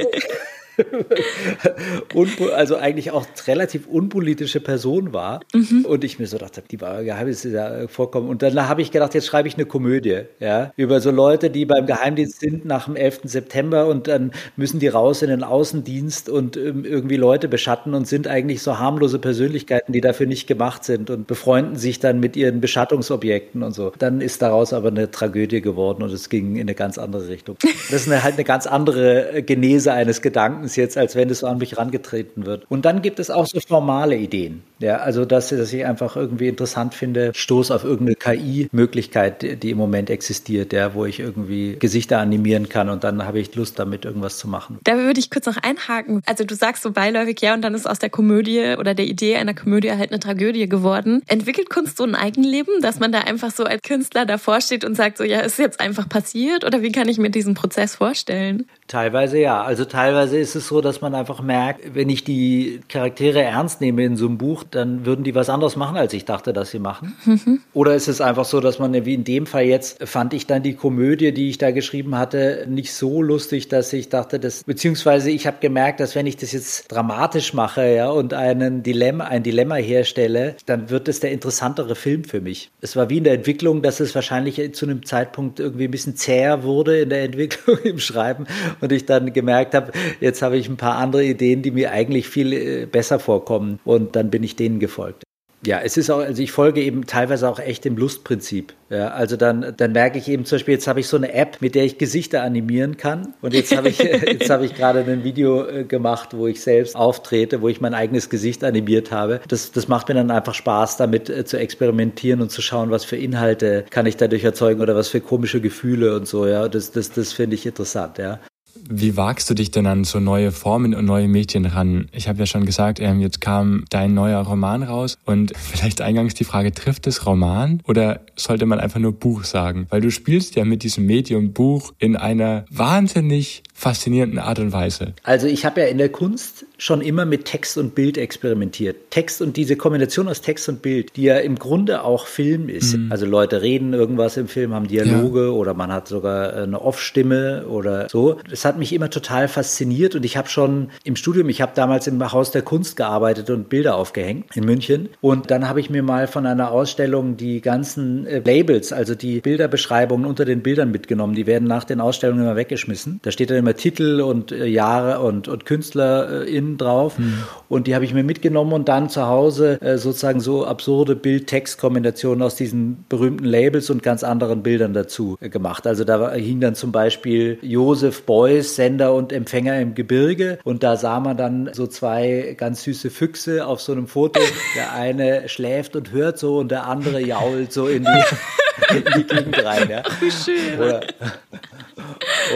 also 2.55 2.77
eigentlich 2.77 3.11
auch 3.11 3.27
relativ 3.47 3.87
unpolitische 3.87 4.61
Person 4.61 5.13
war. 5.13 5.41
Mhm. 5.53 5.85
Und 5.85 6.05
ich 6.05 6.19
mir 6.19 6.27
so 6.27 6.39
dachte, 6.39 6.63
die 6.71 6.81
war 6.81 7.03
Geheimnis 7.05 7.45
ist 7.45 7.53
ja 7.53 7.87
vorkommen. 7.89 8.29
Und 8.29 8.43
dann 8.43 8.69
habe 8.69 8.83
ich 8.83 8.91
gedacht, 8.91 9.15
jetzt 9.15 9.27
schreibe 9.27 9.49
ich 9.49 9.55
eine 9.55 9.67
Komödie, 9.67 10.23
ja, 10.41 10.73
über 10.77 11.01
so 11.01 11.11
Leute, 11.11 11.51
die 11.51 11.65
beim 11.65 11.87
Geheimdienst 11.87 12.41
sind 12.41 12.65
nach 12.65 12.87
dem 12.87 12.97
11. 12.97 13.21
September 13.25 13.87
und 13.87 14.09
dann 14.09 14.33
müssen 14.57 14.79
die 14.81 14.89
raus 14.89 15.23
in 15.23 15.31
den 15.31 15.43
Außendienst 15.43 16.29
und 16.29 16.57
ähm, 16.57 16.85
irgendwie 16.85 17.17
Leute 17.17 17.49
beschatten 17.49 17.95
und 17.95 18.07
sind 18.07 18.29
eigentlich 18.29 18.63
so 18.63 18.79
harmlose 18.79 19.19
Persönlichkeiten, 19.19 19.93
die 19.93 20.01
dafür 20.01 20.27
nicht 20.27 20.47
gemacht 20.47 20.85
sind 20.85 21.11
und 21.11 21.27
befreunden 21.27 21.77
sich 21.77 22.01
dann 22.01 22.21
mit 22.21 22.37
ihren 22.37 22.61
Beschattungsobjekten 22.61 23.63
und 23.63 23.73
so. 23.73 23.93
Dann 23.99 24.21
ist 24.21 24.43
daraus 24.43 24.73
aber 24.73 24.89
eine 24.89 25.11
Tragödie 25.11 25.61
geworden 25.61 26.03
und 26.03 26.13
es 26.13 26.29
ging 26.29 26.57
in 26.57 26.63
eine 26.63 26.75
ganz 26.75 26.99
andere 26.99 27.29
Richtung. 27.29 27.57
Das 27.91 28.03
ist 28.03 28.09
eine, 28.09 28.23
halt 28.23 28.35
eine 28.35 28.45
ganz 28.45 28.67
andere 28.67 29.43
Genese 29.43 29.93
eines 29.93 30.23
Gedankens 30.65 30.77
jetzt, 30.77 30.97
als 30.97 31.15
wenn 31.15 31.31
es 31.31 31.45
an 31.45 31.59
mich 31.59 31.77
rangetreten 31.77 32.47
wird. 32.47 32.65
Und 32.69 32.85
dann 32.85 33.03
gibt 33.03 33.19
es 33.19 33.31
auch 33.31 33.47
so 33.47 33.61
formale 33.61 34.17
Ideen. 34.17 34.63
Ja, 34.79 34.97
also 34.99 35.25
dass, 35.25 35.49
dass 35.51 35.73
ich 35.73 35.85
einfach 35.85 36.17
irgendwie 36.17 36.49
interessant 36.49 36.95
finde, 36.95 37.33
Stoß 37.35 37.71
auf 37.71 37.85
irgendeine 37.85 38.17
KI-Möglichkeit, 38.17 39.63
die 39.63 39.71
im 39.71 39.79
Moment 39.79 40.11
existiert, 40.11 40.73
ja, 40.73 40.95
wo 40.95 41.05
ich 41.05 41.21
irgendwie 41.21 41.77
Gesichter 41.79 42.19
animieren 42.19 42.69
kann 42.69 42.89
und 42.89 43.05
dann 43.05 43.25
habe 43.25 43.39
ich 43.39 43.55
Lust, 43.55 43.79
damit 43.79 44.05
irgendwas 44.05 44.39
zu 44.39 44.49
machen. 44.49 44.79
Da 44.85 44.97
würde 44.97 45.21
ich 45.21 45.31
kurz 45.31 45.47
noch 45.47 45.57
einhaken. 45.63 46.23
Also 46.27 46.45
du 46.45 46.55
sagst 46.55 46.83
so 46.83 46.91
beiläufig, 46.91 47.41
ja, 47.41 47.55
und 47.55 47.63
dann 47.63 47.75
ist 47.75 47.89
aus 47.89 47.99
der 47.99 48.11
Komödie 48.11 48.75
oder 48.79 48.95
der 48.95 49.07
Idee 49.07 49.37
einer 49.37 49.55
Komödie 49.55 49.93
halt 49.93 50.11
eine 50.11 50.21
Tragödie 50.21 50.69
geworden. 50.69 51.23
Entwickelt 51.27 51.71
Kunst 51.71 51.97
so 51.97 52.05
ein 52.05 52.15
Eigenleben, 52.15 52.81
dass 52.83 52.99
man 53.01 53.13
da 53.13 53.21
einfach 53.21 53.53
so 53.53 53.65
als 53.65 53.83
Künstler 53.83 54.27
davor 54.27 54.61
steht 54.61 54.85
und 54.85 54.97
sagt 54.97 55.19
so, 55.19 55.25
ja, 55.25 55.41
ist 55.41 55.59
jetzt 55.59 55.81
einfach 55.81 56.09
passiert 56.09 56.65
oder 56.65 56.83
wie 56.83 56.93
kann 56.93 57.09
ich 57.09 57.19
mir 57.19 57.31
diesen 57.31 57.55
Prozess 57.55 57.97
vorstellen? 57.97 58.67
Teilweise 58.87 59.39
ja. 59.39 59.63
Also 59.63 59.87
teilweise 59.87 60.39
ist 60.39 60.55
es 60.55 60.69
so, 60.69 60.83
dass 60.83 61.01
man 61.01 61.15
einfach 61.15 61.41
merkt, 61.41 61.95
wenn 61.95 62.11
ich 62.11 62.23
die 62.23 62.81
Charaktere 62.89 63.43
ernst 63.43 63.81
nehme 63.81 64.05
in 64.05 64.17
so 64.17 64.27
einem 64.27 64.37
Buch, 64.37 64.63
dann 64.71 65.07
würden 65.07 65.25
die 65.25 65.35
was 65.35 65.49
anderes 65.49 65.77
machen, 65.77 65.97
als 65.97 66.13
ich 66.13 66.27
dachte, 66.27 66.53
dass 66.53 66.71
sie 66.71 66.79
machen. 66.79 67.17
Mhm. 67.25 67.61
Oder 67.73 67.95
ist 67.95 68.09
es 68.09 68.21
einfach 68.21 68.45
so, 68.45 68.61
dass 68.61 68.79
man, 68.79 68.93
wie 69.07 69.15
in 69.15 69.25
dem 69.25 69.47
Fall 69.47 69.65
jetzt, 69.65 70.07
fand 70.07 70.35
ich 70.35 70.47
dann 70.47 70.63
die 70.63 70.75
Komödie, 70.75 71.33
die 71.33 71.49
ich 71.49 71.57
da 71.57 71.71
geschrieben 71.71 72.17
hatte, 72.17 72.67
nicht 72.69 72.93
so 72.93 73.23
lustig, 73.23 73.69
dass 73.69 73.93
ich 73.93 74.11
dachte, 74.11 74.39
dass, 74.39 74.65
beziehungsweise 74.65 75.31
ich 75.31 75.47
habe 75.47 75.57
gemerkt, 75.61 76.01
dass 76.01 76.15
wenn 76.15 76.27
ich 76.27 76.37
das 76.37 76.53
jetzt 76.53 76.93
dramatisch 76.93 77.55
mache, 77.55 77.87
ja, 77.95 78.11
und 78.11 78.35
einen 78.35 78.83
Dilemma, 78.83 79.25
ein 79.25 79.43
Dilemma 79.43 79.77
herstelle, 79.77 80.57
dann 80.67 80.91
wird 80.91 81.09
es 81.09 81.21
der 81.21 81.33
interessantere 81.33 81.95
Film 81.95 82.25
für 82.25 82.43
mich. 82.43 82.71
Es 82.83 82.97
war 82.97 83.09
wie 83.09 83.19
in 83.19 83.25
der 83.25 83.35
Entwicklung, 83.35 83.81
dass 83.81 84.01
es 84.01 84.15
wahrscheinlich 84.15 84.75
zu 84.75 84.85
einem 84.85 85.07
Zeitpunkt 85.07 85.59
irgendwie 85.59 85.85
ein 85.85 85.91
bisschen 85.91 86.17
zäher 86.17 86.65
wurde 86.65 87.01
in 87.01 87.09
der 87.09 87.25
Entwicklung 87.25 87.79
im 87.85 87.99
Schreiben 87.99 88.47
und 88.81 88.93
ich 88.93 89.07
dann 89.07 89.33
gemerkt 89.33 89.75
habe, 89.75 89.93
jetzt 90.21 90.43
habe 90.43 90.57
ich 90.57 90.69
ein 90.69 90.77
paar 90.77 90.97
andere 90.97 91.25
Ideen, 91.25 91.63
die 91.63 91.71
mir 91.71 91.93
eigentlich 91.93 92.29
viel 92.29 92.53
äh, 92.53 92.87
besser 92.87 93.19
vorkommen 93.19 93.81
und 93.85 94.17
dann 94.17 94.31
bin 94.31 94.43
ich 94.43 94.57
denen 94.57 94.81
gefolgt. 94.81 95.25
Ja, 95.67 95.81
es 95.83 95.97
ist 95.97 96.11
auch, 96.11 96.19
also 96.19 96.43
ich 96.43 96.53
folge 96.53 96.83
eben 96.83 97.07
teilweise 97.07 97.49
auch 97.49 97.59
echt 97.59 97.85
dem 97.85 97.97
Lustprinzip. 97.97 98.75
Ja, 98.91 99.09
also 99.09 99.37
dann, 99.37 99.75
dann 99.77 99.93
merke 99.93 100.19
ich 100.19 100.29
eben 100.29 100.45
zum 100.45 100.57
Beispiel, 100.57 100.75
jetzt 100.75 100.87
habe 100.87 101.01
ich 101.01 101.07
so 101.07 101.17
eine 101.17 101.33
App, 101.33 101.59
mit 101.61 101.75
der 101.75 101.85
ich 101.85 101.97
Gesichter 101.97 102.43
animieren 102.43 102.97
kann. 102.97 103.35
Und 103.41 103.55
jetzt 103.55 103.75
habe 103.75 103.89
ich, 103.89 103.99
jetzt 103.99 104.51
habe 104.51 104.67
ich 104.67 104.75
gerade 104.75 105.01
ein 105.01 105.25
Video 105.25 105.67
äh, 105.67 105.85
gemacht, 105.85 106.37
wo 106.37 106.47
ich 106.47 106.61
selbst 106.61 106.95
auftrete, 106.95 107.63
wo 107.63 107.69
ich 107.69 107.81
mein 107.81 107.95
eigenes 107.95 108.29
Gesicht 108.29 108.63
animiert 108.63 109.11
habe. 109.11 109.41
Das, 109.49 109.73
das 109.73 109.89
macht 109.89 110.09
mir 110.09 110.15
dann 110.15 110.31
einfach 110.31 110.55
Spaß, 110.55 110.99
damit 110.99 111.31
äh, 111.31 111.45
zu 111.45 111.59
experimentieren 111.59 112.43
und 112.43 112.51
zu 112.51 112.61
schauen, 112.61 112.91
was 112.91 113.05
für 113.05 113.17
Inhalte 113.17 113.85
kann 113.91 114.07
ich 114.07 114.17
dadurch 114.17 114.45
erzeugen 114.45 114.83
oder 114.83 114.95
was 114.95 115.09
für 115.09 115.21
komische 115.21 115.61
Gefühle 115.61 116.15
und 116.15 116.29
so. 116.29 116.47
Ja, 116.47 116.69
das, 116.69 116.93
das, 116.93 117.11
das 117.11 117.33
finde 117.33 117.55
ich 117.55 117.65
interessant. 117.65 118.19
Ja. 118.19 118.41
Wie 118.89 119.17
wagst 119.17 119.49
du 119.49 119.55
dich 119.55 119.71
denn 119.71 119.87
an 119.87 120.05
so 120.05 120.21
neue 120.21 120.53
Formen 120.53 120.95
und 120.95 121.05
neue 121.05 121.29
Medien 121.29 121.67
ran? 121.67 122.09
Ich 122.13 122.29
habe 122.29 122.39
ja 122.39 122.47
schon 122.47 122.67
gesagt, 122.67 123.01
ähm, 123.01 123.21
jetzt 123.21 123.41
kam 123.41 123.85
dein 123.91 124.15
neuer 124.15 124.41
Roman 124.41 124.83
raus 124.83 125.19
und 125.25 125.53
vielleicht 125.57 126.01
eingangs 126.01 126.35
die 126.35 126.45
Frage, 126.45 126.73
trifft 126.73 127.07
es 127.07 127.27
Roman 127.27 127.81
oder 127.87 128.21
sollte 128.37 128.67
man 128.67 128.81
einfach 128.81 129.01
nur 129.01 129.13
Buch 129.13 129.45
sagen? 129.45 129.87
Weil 129.91 130.01
du 130.01 130.11
spielst 130.11 130.55
ja 130.57 130.65
mit 130.65 130.83
diesem 130.83 131.07
Medium 131.07 131.53
Buch 131.53 131.93
in 131.99 132.17
einer 132.17 132.65
wahnsinnig 132.71 133.63
faszinierenden 133.75 134.39
Art 134.39 134.61
und 134.61 134.73
Weise. 134.73 135.15
Also 135.25 135.49
ich 135.49 135.65
habe 135.65 135.81
ja 135.81 135.87
in 135.89 135.99
der 135.99 136.09
Kunst 136.09 136.65
schon 136.79 137.01
immer 137.01 137.25
mit 137.25 137.45
Text 137.45 137.77
und 137.77 137.95
Bild 137.95 138.17
experimentiert. 138.17 139.11
Text 139.11 139.43
und 139.43 139.57
diese 139.57 139.77
Kombination 139.77 140.29
aus 140.29 140.41
Text 140.41 140.69
und 140.69 140.81
Bild, 140.81 141.17
die 141.17 141.25
ja 141.25 141.39
im 141.39 141.59
Grunde 141.59 142.05
auch 142.05 142.27
Film 142.27 142.69
ist. 142.69 142.97
Mhm. 142.97 143.11
Also 143.11 143.27
Leute 143.27 143.63
reden 143.63 143.93
irgendwas 143.93 144.37
im 144.37 144.49
Film, 144.49 144.73
haben 144.75 144.87
Dialoge 144.87 145.47
ja. 145.47 145.51
oder 145.51 145.75
man 145.75 145.93
hat 145.93 146.09
sogar 146.09 146.55
eine 146.55 146.81
Off-Stimme 146.81 147.67
oder 147.67 148.09
so. 148.09 148.39
Das 148.49 148.65
hat 148.65 148.79
mich 148.79 148.93
immer 148.93 149.11
total 149.11 149.49
fasziniert 149.49 150.15
und 150.15 150.25
ich 150.25 150.37
habe 150.37 150.49
schon 150.49 150.91
im 151.03 151.17
Studium, 151.17 151.49
ich 151.49 151.61
habe 151.61 151.73
damals 151.75 152.07
im 152.07 152.33
Haus 152.33 152.53
der 152.53 152.63
Kunst 152.63 152.97
gearbeitet 152.97 153.51
und 153.51 153.69
Bilder 153.69 153.97
aufgehängt 153.97 154.57
in 154.57 154.65
München 154.65 155.09
und 155.21 155.51
dann 155.51 155.69
habe 155.69 155.81
ich 155.81 155.91
mir 155.91 156.03
mal 156.03 156.27
von 156.29 156.47
einer 156.47 156.71
Ausstellung 156.71 157.37
die 157.37 157.61
ganzen 157.61 158.27
äh, 158.27 158.39
Labels, 158.39 158.93
also 158.93 159.15
die 159.15 159.41
Bilderbeschreibungen 159.41 160.27
unter 160.27 160.45
den 160.45 160.63
Bildern 160.63 160.91
mitgenommen. 160.91 161.35
Die 161.35 161.47
werden 161.47 161.67
nach 161.67 161.85
den 161.85 162.01
Ausstellungen 162.01 162.43
immer 162.43 162.57
weggeschmissen. 162.57 163.21
Da 163.23 163.31
steht 163.31 163.51
dann 163.51 163.59
immer 163.59 163.74
Titel 163.77 164.21
und 164.21 164.53
äh, 164.53 164.67
Jahre 164.67 165.21
und, 165.21 165.49
und 165.49 165.67
KünstlerInnen 165.67 166.79
drauf. 166.79 167.19
Mhm. 167.19 167.45
Und 167.69 167.87
die 167.87 167.95
habe 167.95 168.05
ich 168.05 168.15
mir 168.15 168.25
mitgenommen 168.25 168.73
und 168.73 168.89
dann 168.89 169.09
zu 169.09 169.27
Hause 169.27 169.81
äh, 169.81 169.99
sozusagen 169.99 170.41
so 170.41 170.65
absurde 170.65 171.17
Bild-Text-Kombinationen 171.17 172.43
aus 172.43 172.55
diesen 172.55 173.05
berühmten 173.09 173.45
Labels 173.45 173.91
und 173.91 174.03
ganz 174.03 174.23
anderen 174.23 174.63
Bildern 174.63 174.93
dazu 174.95 175.37
äh, 175.41 175.49
gemacht. 175.49 175.87
Also 175.87 176.05
da 176.05 176.33
hing 176.33 176.61
dann 176.61 176.75
zum 176.75 176.93
Beispiel 176.93 177.59
Josef 177.63 178.23
Beuys, 178.23 178.77
Sender 178.77 179.15
und 179.15 179.33
Empfänger 179.33 179.81
im 179.81 179.95
Gebirge. 179.95 180.59
Und 180.65 180.83
da 180.83 180.97
sah 180.97 181.21
man 181.21 181.37
dann 181.37 181.71
so 181.73 181.87
zwei 181.87 182.55
ganz 182.57 182.83
süße 182.85 183.11
Füchse 183.11 183.67
auf 183.67 183.81
so 183.81 183.93
einem 183.93 184.07
Foto. 184.07 184.41
Der 184.77 184.93
eine 184.93 185.49
schläft 185.49 185.97
und 185.97 186.13
hört 186.13 186.39
so 186.39 186.59
und 186.59 186.71
der 186.71 186.87
andere 186.87 187.21
jault 187.21 187.73
so 187.73 187.87
in 187.87 188.05
die, 188.05 188.97
in 188.97 189.05
die 189.17 189.25
Gegend 189.25 189.65
rein. 189.65 189.89
Ja. 189.91 190.03
Ach, 190.05 190.21
wie 190.21 190.31
schön. 190.31 190.79
Oder, 190.79 191.01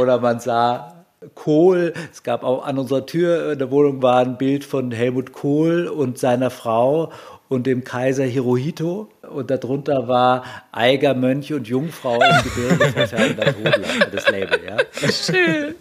oder 0.01 0.21
man 0.21 0.41
sah 0.41 1.07
Kohl. 1.35 1.93
Es 2.13 2.23
gab 2.23 2.45
auch 2.45 2.65
an 2.65 2.79
unserer 2.79 3.07
Tür 3.07 3.53
in 3.53 3.59
der 3.59 3.71
Wohnung 3.71 4.03
war 4.03 4.21
ein 4.21 4.39
Bild 4.39 4.65
von 4.65 4.93
Helmut 4.93 5.33
Kohl 5.33 5.89
und 5.89 6.19
seiner 6.19 6.51
Frau 6.51 7.13
und 7.49 7.67
dem 7.67 7.83
Kaiser 7.85 8.25
Hirohito. 8.25 9.09
Und 9.23 9.51
darunter 9.51 10.07
war 10.09 10.45
Eiger, 10.73 11.15
Mönch 11.15 11.53
und 11.53 11.67
Jungfrau 11.67 12.15
im 12.15 12.43
Gebirge 12.45 12.93
verfärbt 12.93 13.39
das 13.39 13.55
Rotlache, 13.57 14.11
das 14.13 14.29
Label. 14.29 14.61
Ja. 14.65 14.77
Schön, 15.11 15.75